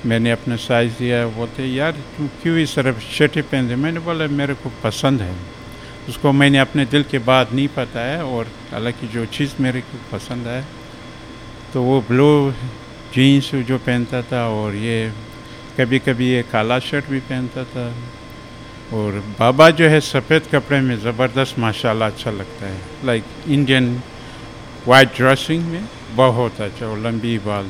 मैंने 0.07 0.31
अपना 0.31 0.57
साइज़ 0.59 0.93
दिया 0.99 1.27
बोलते, 1.29 1.67
यार 1.67 1.93
तुम 2.17 2.29
क्यों 2.43 2.57
इस 2.59 2.75
तरह 2.75 2.99
शर्ट 2.99 3.37
ही 3.37 3.43
पहनते 3.43 3.77
मैंने 3.77 4.01
बोला, 4.01 4.27
मेरे 4.29 4.55
को 4.55 4.73
पसंद 4.83 5.23
है। 5.23 5.35
उसको 6.09 6.33
मैंने 6.33 6.59
अपने 6.59 6.85
दिल 6.87 7.03
के 7.11 7.19
बात 7.23 7.53
नहीं 7.53 7.69
पता 7.77 8.01
है 8.01 8.25
और 8.25 8.47
हालाँकि 8.73 9.07
जो 9.09 9.25
चीज़ 9.29 9.55
मेरे 9.63 9.81
को 9.81 9.99
पसंद 10.13 10.47
है 10.47 10.65
तो 11.73 11.83
वो 11.83 12.01
ब्लू 12.09 12.31
जीन्स 13.15 13.55
जो 13.69 13.79
पहनता 13.79 14.23
था 14.23 14.43
और 14.51 14.75
ये 14.77 15.13
कभी 15.79 15.99
कभी 15.99 16.29
ये 16.31 16.43
काला 16.53 16.79
शर्ट 16.81 17.09
भी 17.11 17.21
पहनता 17.31 17.65
था 17.71 17.87
और 18.93 19.23
बाबा 19.39 19.71
जो 19.71 19.89
है 19.89 20.01
सफ़ेद 20.03 20.43
कपड़े 20.53 20.81
में 20.81 20.97
ज़बरदस्त 21.01 21.59
माशाल्लाह 21.59 22.09
अच्छा 22.09 22.31
लगता 22.31 22.67
है। 22.67 22.81
लाइक 23.05 23.25
इंडियन 23.49 23.87
वाइट 24.89 25.17
ड्रेसिंग 25.17 25.65
में 25.65 25.89
बहुत 26.17 26.61
अच्छा 26.61 26.87
और 26.87 26.99
लंबी 26.99 27.39
बाल। 27.47 27.69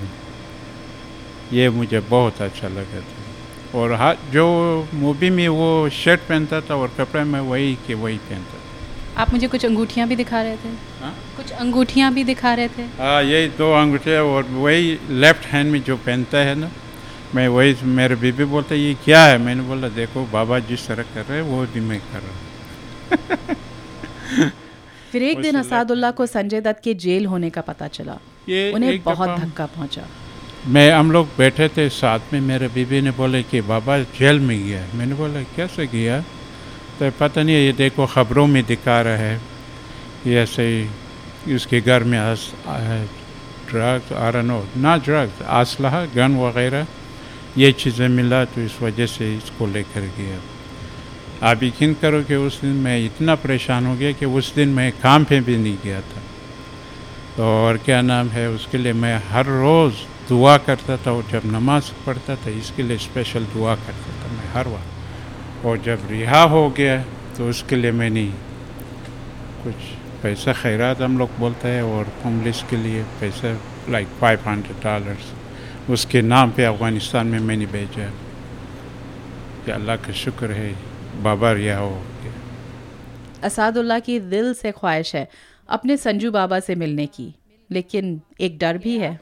ये 1.52 1.68
मुझे 1.70 2.00
बहुत 2.10 2.40
अच्छा 2.42 2.68
लगा 2.68 3.00
था। 3.00 3.78
और 3.78 3.92
हाँ 4.00 4.14
जो 4.32 4.46
मूवी 4.94 5.30
में 5.30 5.48
वो 5.48 5.88
शर्ट 5.92 6.20
पहनता 6.28 6.60
था 6.60 6.76
और 6.76 6.92
कपड़े 6.98 7.24
में 7.24 7.40
वही 7.40 7.74
के 7.86 7.94
वही 7.94 8.16
पहनता 8.30 8.58
था। 8.58 9.20
आप 9.22 9.32
मुझे 9.32 9.48
कुछ 9.48 9.64
अंगूठियाँ 9.66 10.08
भी 10.08 10.16
दिखा 10.16 10.42
रहे 10.42 10.56
थे? 10.56 10.68
हाँ? 11.00 11.14
कुछ 11.36 11.50
अंगूठियाँ 11.52 12.12
भी 12.14 12.24
दिखा 12.24 12.54
रहे 12.54 12.68
थे? 12.68 12.82
हाँ 12.98 13.22
यही 13.22 13.48
दो 13.58 13.72
अंगूठे 13.80 14.18
और 14.18 14.42
वही 14.44 14.98
लेफ़्ट 15.10 15.46
हैंड 15.52 15.70
में 15.72 15.82
जो 15.82 15.96
पहनता 15.96 16.38
है 16.38 16.54
ना 16.54 16.70
मैं 17.34 17.46
वही 17.48 17.74
मेरे 17.98 18.16
बीबी 18.16 18.44
बोलते 18.44 18.76
ये 18.76 18.94
क्या 19.04 19.24
है? 19.24 19.38
मैंने 19.38 19.62
बोला 19.68 19.88
देखो 20.00 20.24
बाबा 20.32 20.58
जिस 20.70 20.86
तरह 20.88 21.02
कर 21.14 21.24
रहे 21.28 21.42
हैं 21.42 21.48
वो 21.50 21.66
भी 21.74 21.80
मैं 21.80 22.00
कर 22.12 22.20
रहा 22.20 22.32
हूँ। 22.32 22.38
फिर 25.12 25.22
एक 25.22 25.40
दिन 25.42 25.56
असादुल्ला 25.56 26.10
को 26.10 26.26
संजय 26.26 26.60
दत्त 26.60 26.80
के 26.84 26.94
जेल 26.96 27.26
होने 27.26 27.48
का 27.50 27.60
पता 27.62 27.88
चला। 27.88 28.16
ये 28.48 28.60
उन्हें 28.72 29.02
बहुत 29.02 29.28
धक्का 29.40 29.66
पहुँचा। 29.68 30.04
मैं 30.66 30.90
हम 30.92 31.10
लोग 31.12 31.28
बैठे 31.38 31.68
थे 31.68 31.88
साथ 31.90 32.32
में 32.32 32.40
मेरे 32.42 32.68
बीबी 32.68 33.00
ने 33.00 33.10
बोले 33.12 33.42
कि 33.42 33.60
बाबा 33.68 33.98
जेल 34.18 34.40
में 34.40 34.58
गया 34.58 34.86
मैंने 34.94 35.14
बोला 35.14 35.42
कैसे 35.56 35.86
गया? 35.86 36.20
तो 36.98 37.10
पता 37.20 37.42
नहीं 37.42 37.56
ये 37.56 37.72
देखो 37.74 38.06
ख़बरों 38.06 38.46
में 38.46 38.62
दिखा 38.66 39.00
रहा 39.02 39.16
है 39.16 39.40
ये 40.26 40.40
ऐसे 40.42 40.64
ही 40.68 41.54
उसके 41.54 41.80
घर 41.80 42.04
में 42.04 42.18
ड्रग्स 43.70 44.12
आर 44.14 44.42
नो 44.42 44.58
ना 44.78 44.96
ड्रग्स 45.04 45.42
असलहा 45.42 46.04
गन 46.16 46.36
वगैरह 46.38 46.86
ये 47.58 47.72
चीज़ें 47.74 48.08
मिला 48.08 48.44
तो 48.44 48.60
इस 48.60 48.80
वजह 48.82 49.06
से 49.08 49.34
इसको 49.36 49.66
लेकर 49.66 50.00
गया। 50.18 50.38
आप 51.42 51.62
यकीन 51.62 51.94
करो 52.02 52.22
कि 52.22 52.34
उस 52.36 52.60
दिन 52.60 52.74
मैं 52.82 52.98
इतना 53.04 53.34
परेशान 53.34 53.86
हो 53.86 53.94
गया 53.96 54.10
कि 54.12 54.26
उस 54.38 54.54
दिन 54.54 54.68
मैं 54.68 54.90
काम 54.98 55.24
पे 55.24 55.40
भी 55.40 55.56
नहीं 55.56 55.78
गया 55.84 56.00
था। 56.00 56.20
तो 57.36 57.44
और 57.44 57.76
क्या 57.84 58.00
नाम 58.02 58.28
है, 58.28 58.48
उसके 58.50 58.78
लिए 58.78 58.92
मैं 58.94 59.16
हर 59.28 59.46
रोज़ 59.46 59.94
दुआ 60.28 60.56
करता 60.58 60.96
था 60.96 61.12
और 61.12 61.24
जब 61.30 61.42
नमाज़ 61.46 61.90
पढ़ता 62.06 62.36
था, 62.36 62.50
इसके 62.50 62.82
लिए 62.82 62.98
स्पेशल 62.98 63.44
दुआ 63.54 63.74
करता 63.76 64.12
था 64.20 64.32
मैं 64.32 64.52
हर 64.52 64.68
बार 64.68 65.66
और 65.66 65.78
जब 65.82 66.06
रिहा 66.10 66.42
हो 66.54 66.68
गया 66.76 66.96
तो 67.36 67.48
उसके 67.50 67.76
लिए 67.76 67.92
मैंने 67.92 68.24
कुछ 69.64 69.74
पैसा 70.22 70.52
खैरात 70.52 71.00
हम 71.02 71.18
लोग 71.18 71.38
बोलते 71.38 71.68
हैं 71.68 71.82
और 71.82 72.12
होमलेस 72.24 72.64
के 72.70 72.76
लिए 72.76 73.02
पैसा 73.20 73.56
लाइक 73.90 74.08
फाइव 74.20 74.48
हंड्रेड 74.48 74.82
डॉलर्स 74.84 75.90
उसके 75.90 76.22
नाम 76.22 76.50
पे 76.56 76.64
अफ़गानिस्तान 76.64 77.26
में 77.26 77.38
मैंने 77.40 77.66
भेजा। 77.66 78.08
कि 79.64 79.70
अल्लाह 79.70 79.96
का 79.96 80.12
शुक्र 80.24 80.50
है 80.52 80.70
बाबा 81.22 81.52
रिहा 81.52 81.78
हो 81.78 81.90
गया 81.90 82.32
असादुल्ला 83.46 83.98
की 83.98 84.18
दिल 84.32 84.52
से 84.54 84.72
ख्वाहिश 84.72 85.14
है 85.14 85.28
अपने 85.68 85.96
संजू 85.96 86.30
बाबा 86.30 86.60
से 86.60 86.74
मिलने 86.74 87.06
की 87.06 87.34
लेकिन 87.70 88.20
एक 88.40 88.58
डर 88.58 88.78
भी 88.78 88.96
है। 88.98 89.18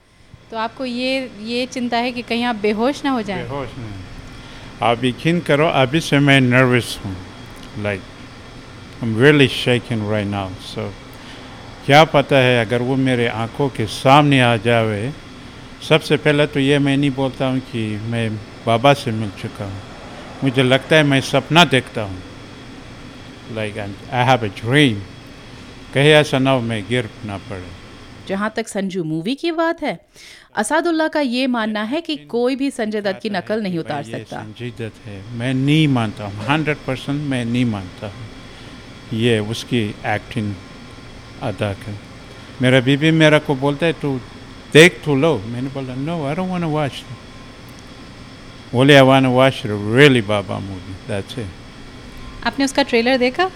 तो 0.51 0.57
आपको 0.57 0.85
ये 0.85 1.31
ये 1.45 1.67
चिंता 1.67 1.97
है 1.97 2.13
कि 2.13 2.23
कहीं 2.23 2.45
आप 2.45 2.57
बेहोश 2.63 3.05
ना 3.05 3.11
हो 3.11 3.23
जाएँ? 3.23 3.43
बेहोश 3.43 3.69
नहीं। 3.79 4.03
आप 4.83 5.05
यकीन 5.05 5.41
करो 5.41 5.67
अभी 5.67 6.01
से 6.01 6.19
मैं 6.19 6.41
नर्वस 6.41 6.99
हूँ। 7.05 7.15
Like 7.83 8.01
I 8.01 9.09
am 9.09 9.21
really 9.21 9.49
shaking 9.49 10.11
right 10.11 10.27
now 10.27 10.49
so 10.67 10.89
क्या 11.87 12.03
पता 12.15 12.37
है 12.37 12.65
अगर 12.65 12.83
वो 12.83 12.97
मेरे 12.97 13.27
आँखों 13.29 13.69
के 13.77 13.87
सामने 13.87 14.41
आ 14.41 14.57
जावे 14.65 15.13
सबसे 15.89 16.17
पहले 16.17 16.47
तो 16.47 16.61
ये 16.61 16.79
मैं 16.79 16.97
नहीं 16.97 17.11
बोलता 17.11 17.47
हूँ 17.47 17.61
कि 17.71 17.85
मैं 18.11 18.31
बाबा 18.67 18.93
से 18.95 19.13
मिल 19.13 19.31
चुका 19.43 19.65
हूँ। 19.65 19.90
मुझे 20.45 20.63
लगता 20.63 20.97
है 20.97 21.03
मैं 21.05 21.21
सपना 21.21 21.65
देखता 21.67 22.03
हूँ। 22.03 22.23
Like 23.55 23.79
I 23.79 24.25
have 24.27 24.45
a 24.45 24.51
dream 24.61 25.01
कहीं 25.95 26.11
ऐसा 26.15 26.39
ना 26.39 26.51
हो 26.51 26.61
मैं 26.63 26.83
गिर 26.89 27.09
ना 27.27 27.37
पड़े। 27.49 27.69
जहाँ 28.29 28.53
तक 28.57 28.69
संजू 28.69 29.03
मूवी 29.05 29.35
की 29.35 29.51
बात 29.53 29.83
है 29.83 29.99
असादुल्ला 30.57 31.07
का 31.09 31.21
ये 31.21 31.47
मानना 31.47 31.83
है 31.83 32.01
कि 32.01 32.17
कोई 32.31 32.57
भी 32.57 32.71
संजय 32.71 33.01
दत्त 33.01 33.21
की 33.23 33.31
नकल 33.31 33.63
नहीं 33.63 33.79
उतार 33.79 34.03
सकता। 34.05 34.43
संजय 34.43 34.71
दत्त 34.79 35.07
है 35.07 35.23
मैं 35.39 35.53
नहीं 35.55 35.87
मानता 35.89 36.25
हूँ। 36.25 36.45
हंड्रेड 36.47 36.77
परसेंट 36.87 37.21
मैं 37.31 37.45
नहीं 37.45 37.65
मानता 37.65 38.07
हूँ। 38.07 39.19
ये 39.19 39.39
उसकी 39.51 39.83
एक्टिंग 40.07 40.55
अदा 41.43 41.73
कर। 41.75 41.99
मेरा 42.63 42.81
बीबी 42.81 43.11
मेरा 43.13 43.39
को 43.39 43.55
बोलता 43.57 43.87
है 43.87 43.93
तू 44.01 44.19
देख 44.73 45.01
तो 45.05 45.15
लो। 45.17 45.37
मैंने 45.47 45.69
बोला 45.71 45.95
no 45.97 46.25
I 46.27 46.35
don't 46.35 46.51
want 46.51 46.63
to 46.63 46.69
watch 46.71 47.03
बोले 48.73 48.95
I 48.97 49.03
want 49.03 49.25
to 49.25 49.31
watch 49.33 49.63
really 49.67 50.21
Baba 50.25 50.59
movie 50.61 50.95
that's 51.09 51.39
it 51.39 52.47
आपने 52.47 52.65
उसका 52.65 52.83
ट्रेलर 52.83 53.17
देखा? 53.19 53.51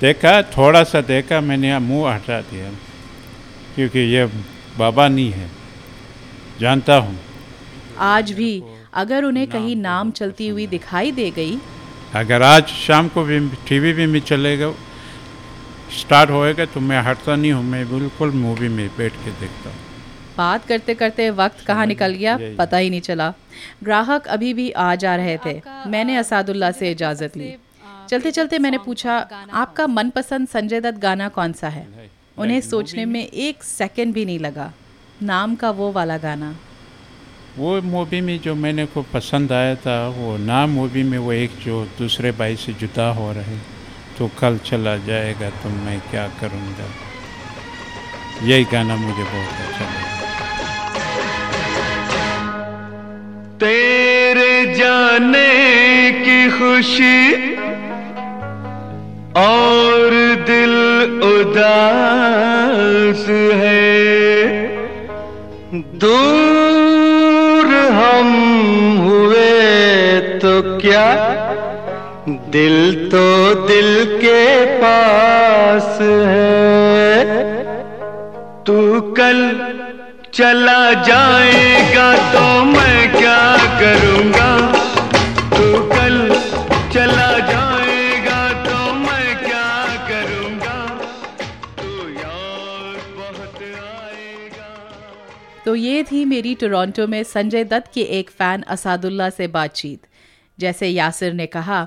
देखा 0.00 0.30
थोड़ा 0.56 0.82
सा 0.84 1.00
देखा 1.08 1.40
मैंने 1.40 1.78
मुँह 1.80 2.12
हटा 2.14 2.40
दिया। 2.50 2.70
क्योंकि 3.74 4.00
ये 4.14 4.24
बाबा 4.78 5.06
नहीं 5.08 5.30
है 5.32 5.48
जानता 6.60 6.96
हूँ। 6.96 7.18
आज 8.06 8.32
भी 8.32 8.52
अगर 8.94 9.24
उन्हें 9.24 9.46
कहीं 9.50 9.76
नाम 9.76 10.10
चलती 10.10 10.48
हुई 10.48 10.66
दिखाई 10.66 11.12
दे 11.12 11.30
गई। 11.30 11.56
अगर 12.14 12.42
आज 12.42 12.66
शाम 12.78 13.08
को 13.08 13.24
भी 13.24 13.38
टीवी 13.68 13.92
भी 13.92 14.06
में 14.06 14.20
चलेगा 14.22 14.72
स्टार्ट 16.00 16.30
होएगा 16.30 16.64
तो 16.74 16.80
मैं 16.80 17.00
हटता 17.02 17.36
नहीं 17.36 17.52
हूँ 17.52 17.64
मैं 17.64 17.84
बिल्कुल 17.90 18.30
मूवी 18.36 18.68
में 18.68 18.88
बैठ 18.98 19.12
के 19.24 19.30
देखता 19.40 19.70
हूँ। 19.70 19.81
बात 20.36 20.66
करते 20.66 20.94
करते 20.94 21.28
वक्त 21.32 21.64
कहाँ 21.66 21.86
निकल 21.86 22.14
गया 22.14 22.38
पता 22.58 22.76
ही 22.76 22.90
नहीं 22.90 23.00
चला। 23.00 23.32
ग्राहक 23.84 24.26
अभी 24.28 24.52
भी 24.54 24.70
आ 24.70 24.94
जा 24.96 25.14
रहे 25.16 25.36
थे। 25.46 25.60
मैंने 25.86 26.16
असादुल्ला 26.16 26.70
से 26.72 26.90
इजाज़त 26.90 27.36
ली। 27.36 27.54
चलते 28.08 28.30
चलते 28.30 28.58
मैंने 28.58 28.78
पूछा 28.78 29.16
आपका 29.54 29.86
मनपसंद 29.88 30.48
संजय 30.48 30.80
दत्त 30.80 30.98
गाना 30.98 31.28
कौन 31.30 31.52
सा 31.52 31.68
है? 31.68 31.86
उन्हें 32.38 32.60
सोचने 32.62 33.04
में 33.04 33.24
एक 33.24 33.62
सेकंड 33.64 34.14
भी 34.14 34.24
नहीं 34.24 34.38
लगा। 34.38 34.72
नाम 35.22 35.54
का 35.54 35.70
वो 35.70 35.90
वाला 35.92 36.16
गाना। 36.18 36.54
वो 37.58 37.80
मूवी 37.82 38.20
में 38.20 38.38
जो 38.40 38.54
मैंने 38.54 38.86
को 38.86 39.02
पसंद 39.12 39.52
आया 39.52 39.74
था 39.76 39.96
वो 40.08 40.36
नाम 40.36 40.70
मूवी 40.70 41.02
में 41.02 41.18
वो 41.18 41.32
एक 41.32 41.58
जो 41.64 41.84
दूसरे 41.98 42.32
भाई 42.32 42.56
से 42.56 42.72
जुदा 42.72 43.08
हो 43.12 43.30
रहे 43.32 43.56
तो 44.18 44.30
कल 44.38 44.58
चला 44.64 44.96
जाएगा 45.06 45.50
तो 45.62 45.68
मैं 45.68 45.98
क्या 46.10 46.26
करूँगा? 46.40 46.86
यही 48.42 48.64
गाना 48.72 48.96
मुझे 48.96 49.22
बहुत 49.22 49.60
अच्छा 49.60 49.84
लगा। 49.84 50.21
तेरे 53.62 54.74
जाने 54.74 56.12
की 56.12 56.50
खुशी 56.50 57.56
और 59.36 60.10
दिल 60.46 60.74
उदास 61.22 63.26
है। 63.60 64.66
दूर 66.04 67.66
हम 67.92 68.28
हुए 68.98 69.58
तो 70.38 70.78
क्या? 70.78 71.10
दिल 72.28 73.08
तो 73.08 73.68
दिल 73.68 74.16
के 74.16 74.76
पास 74.76 75.98
है। 76.00 77.34
तू 78.66 79.00
कल 79.00 79.60
चला 80.34 80.92
जाएगा 80.92 82.32
तो 82.32 82.61
करूँगा, 83.82 84.50
तू 85.50 85.64
कल 85.88 86.16
चला 86.92 87.30
जाएगा 87.48 88.42
तो 88.64 88.92
मैं 88.94 89.36
क्या 89.38 89.70
करूँगा? 90.08 90.76
तू 91.80 92.08
याद 92.10 93.00
बहुत 93.16 93.62
आएगा। 93.62 94.68
तो 95.64 95.74
ये 95.74 96.02
थी 96.02 96.24
मेरी 96.24 96.54
टोरंटो 96.54 97.06
में 97.06 97.22
संजय 97.24 97.64
दत्त 97.64 97.90
के 97.94 98.02
एक 98.18 98.30
फ़ैन 98.30 98.62
असादुल्ला 98.68 99.28
से 99.30 99.48
बातचीत। 99.48 100.06
जैसे 100.58 100.88
यासिर 100.88 101.32
ने 101.32 101.46
कहा, 101.48 101.86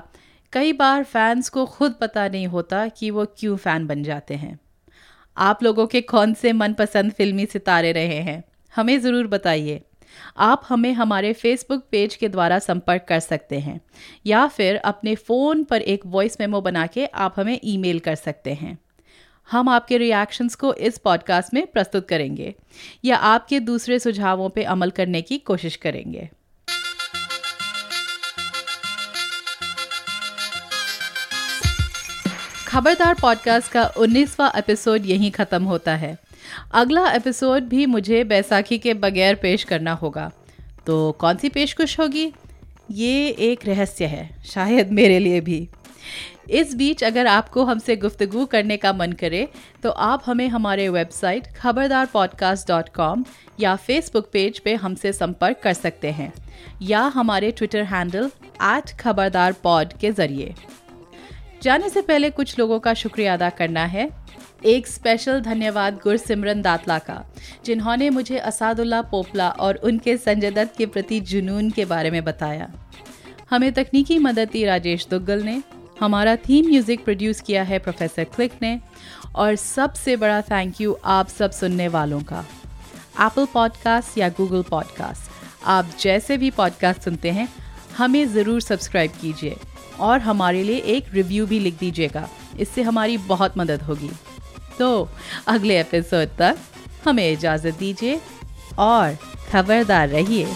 कई 0.52 0.72
बार 0.74 1.04
फैंस 1.04 1.48
को 1.48 1.66
खुद 1.66 1.94
पता 2.00 2.28
नहीं 2.28 2.46
होता 2.46 2.86
कि 2.88 3.10
वो 3.10 3.24
क्यों 3.38 3.56
फ़ैन 3.56 3.86
बन 3.86 4.02
जाते 4.02 4.34
हैं। 4.34 4.58
आप 5.36 5.62
लोगों 5.62 5.86
के 5.86 6.00
कौन 6.00 6.34
से 6.34 6.52
मनपसंद 6.52 7.12
फिल्मी 7.12 7.46
सितारे 7.46 7.92
रहे 7.92 8.20
हैं, 8.22 8.42
हमें 8.74 8.98
ज़रूर 9.00 9.26
बताइए। 9.28 9.82
आप 10.38 10.62
हमें 10.68 10.92
हमारे 10.92 11.32
फेसबुक 11.32 11.84
पेज 11.90 12.14
के 12.16 12.28
द्वारा 12.28 12.58
संपर्क 12.58 13.04
कर 13.08 13.20
सकते 13.20 13.58
हैं, 13.58 13.80
या 14.26 14.46
फिर 14.46 14.76
अपने 14.76 15.14
फ़ोन 15.14 15.64
पर 15.64 15.82
एक 15.82 16.06
वॉइस 16.06 16.36
मेमो 16.40 16.60
बना 16.60 16.86
के 16.86 17.06
आप 17.06 17.34
हमें 17.36 17.58
ईमेल 17.64 17.98
कर 17.98 18.14
सकते 18.14 18.54
हैं। 18.54 18.78
हम 19.48 19.68
आपके 19.68 19.98
रिएक्शंस 19.98 20.54
को 20.54 20.74
इस 20.74 20.98
पॉडकास्ट 20.98 21.54
में 21.54 21.66
प्रस्तुत 21.66 22.08
करेंगे, 22.08 22.54
या 23.04 23.16
आपके 23.16 23.60
दूसरे 23.60 23.98
सुझावों 23.98 24.48
पर 24.48 24.64
अमल 24.64 24.90
करने 24.90 25.22
की 25.22 25.38
कोशिश 25.38 25.76
करेंगे। 25.76 26.28
खबरदार 32.66 33.14
पॉडकास्ट 33.14 33.72
का 33.72 33.84
19वां 33.96 34.50
एपिसोड 34.58 35.06
यहीं 35.06 35.30
ख़त्म 35.30 35.64
होता 35.64 35.94
है। 35.96 36.16
अगला 36.74 37.10
एपिसोड 37.10 37.62
भी 37.62 37.86
मुझे 37.86 38.22
बैसाखी 38.24 38.78
के 38.78 38.94
बगैर 38.94 39.34
पेश 39.34 39.64
करना 39.64 39.92
होगा। 39.92 40.30
तो 40.86 41.12
कौन 41.12 41.36
सी 41.36 41.48
पेशकश 41.48 41.98
होगी? 42.00 42.32
ये 42.90 43.28
एक 43.28 43.66
रहस्य 43.66 44.06
है, 44.06 44.28
शायद 44.44 44.90
मेरे 44.92 45.18
लिए 45.18 45.40
भी। 45.40 45.68
इस 46.50 46.74
बीच 46.74 47.02
अगर 47.04 47.26
आपको 47.26 47.64
हमसे 47.64 47.96
गुफ्तगू 47.96 48.44
करने 48.46 48.76
का 48.76 48.92
मन 48.92 49.12
करे 49.12 49.46
तो 49.82 49.90
आप 49.90 50.22
हमें 50.26 50.46
हमारे 50.48 50.88
website 50.88 51.46
Khabardar 51.56 52.06
podcast 52.06 52.68
dot 52.68 52.88
com 52.88 53.24
या 53.60 53.74
फेसबुक 53.76 54.28
पेज 54.32 54.58
पे 54.58 54.74
हमसे 54.74 55.12
संपर्क 55.12 55.60
कर 55.62 55.72
सकते 55.72 56.10
हैं, 56.10 56.32
या 56.82 57.00
हमारे 57.00 57.50
Twitter 57.50 57.82
handle 57.84 58.30
at 58.64 58.96
Khabardar 59.00 59.52
pod 59.62 59.92
के 59.92 60.12
ज़रिए। 60.12 60.54
जाने 61.62 61.88
से 61.88 62.02
पहले 62.02 62.30
कुछ 62.30 62.58
लोगों 62.58 62.78
का 62.80 62.94
शुक्रिया 62.94 63.34
अदा 63.34 63.50
करना 63.50 63.84
है। 63.86 64.08
एक 64.66 64.86
स्पेशल 64.86 65.40
धन्यवाद 65.40 65.98
गुरसिमरन 66.02 66.62
दातला 66.62 66.98
का, 66.98 67.22
जिन्होंने 67.64 68.08
मुझे 68.10 68.38
असादुल्ला 68.38 69.00
पोपला 69.02 69.48
और 69.50 69.74
उनके 69.84 70.16
संजय 70.16 70.50
दत्त 70.50 70.76
के 70.78 70.86
प्रति 70.86 71.20
जुनून 71.22 71.70
के 71.70 71.84
बारे 71.84 72.10
में 72.10 72.22
बताया। 72.24 72.68
हमें 73.50 73.72
तकनीकी 73.72 74.18
मदद 74.18 74.48
दी 74.52 74.64
राजेश 74.64 75.06
दुग्गल 75.10 75.42
ने, 75.42 75.62
हमारा 76.00 76.34
थीम 76.38 76.68
म्यूज़िक 76.68 77.04
प्रोड्यूस 77.04 77.40
किया 77.40 77.62
है 77.62 77.78
प्रोफेसर 77.78 78.24
क्लिक 78.26 78.52
ने, 78.62 78.78
और 79.34 79.56
सबसे 79.56 80.16
बड़ा 80.16 80.40
थैंक 80.42 80.80
यू 80.80 80.96
आप 81.04 81.28
सब 81.28 81.50
सुनने 81.52 81.88
वालों 81.88 82.20
का। 82.22 82.44
एप्पल 83.20 83.46
पॉडकास्ट 83.54 84.18
या 84.18 84.28
गूगल 84.28 84.62
पॉडकास्ट 84.62 85.30
आप 85.66 85.90
जैसे 86.00 86.36
भी 86.36 86.50
पॉडकास्ट 86.50 87.02
सुनते 87.02 87.30
हैं, 87.30 87.48
हमें 87.96 88.26
ज़रूर 88.28 88.60
सब्सक्राइब 88.60 89.12
कीजिए, 89.20 89.56
और 90.00 90.20
हमारे 90.20 90.62
लिए 90.62 90.78
एक 90.78 91.14
रिव्यू 91.14 91.46
भी 91.46 91.58
लिख 91.60 91.78
दीजिएगा, 91.78 92.28
इससे 92.60 92.82
हमारी 92.82 93.18
बहुत 93.28 93.58
मदद 93.58 93.82
होगी। 93.82 94.10
तो 94.78 95.08
अगले 95.48 95.80
एपिसोड 95.80 96.36
तक 96.38 96.56
हमें 97.04 97.30
इजाज़त 97.32 97.78
दीजिए 97.78 98.20
और 98.78 99.16
खबरदार 99.52 100.08
रहिए। 100.08 100.46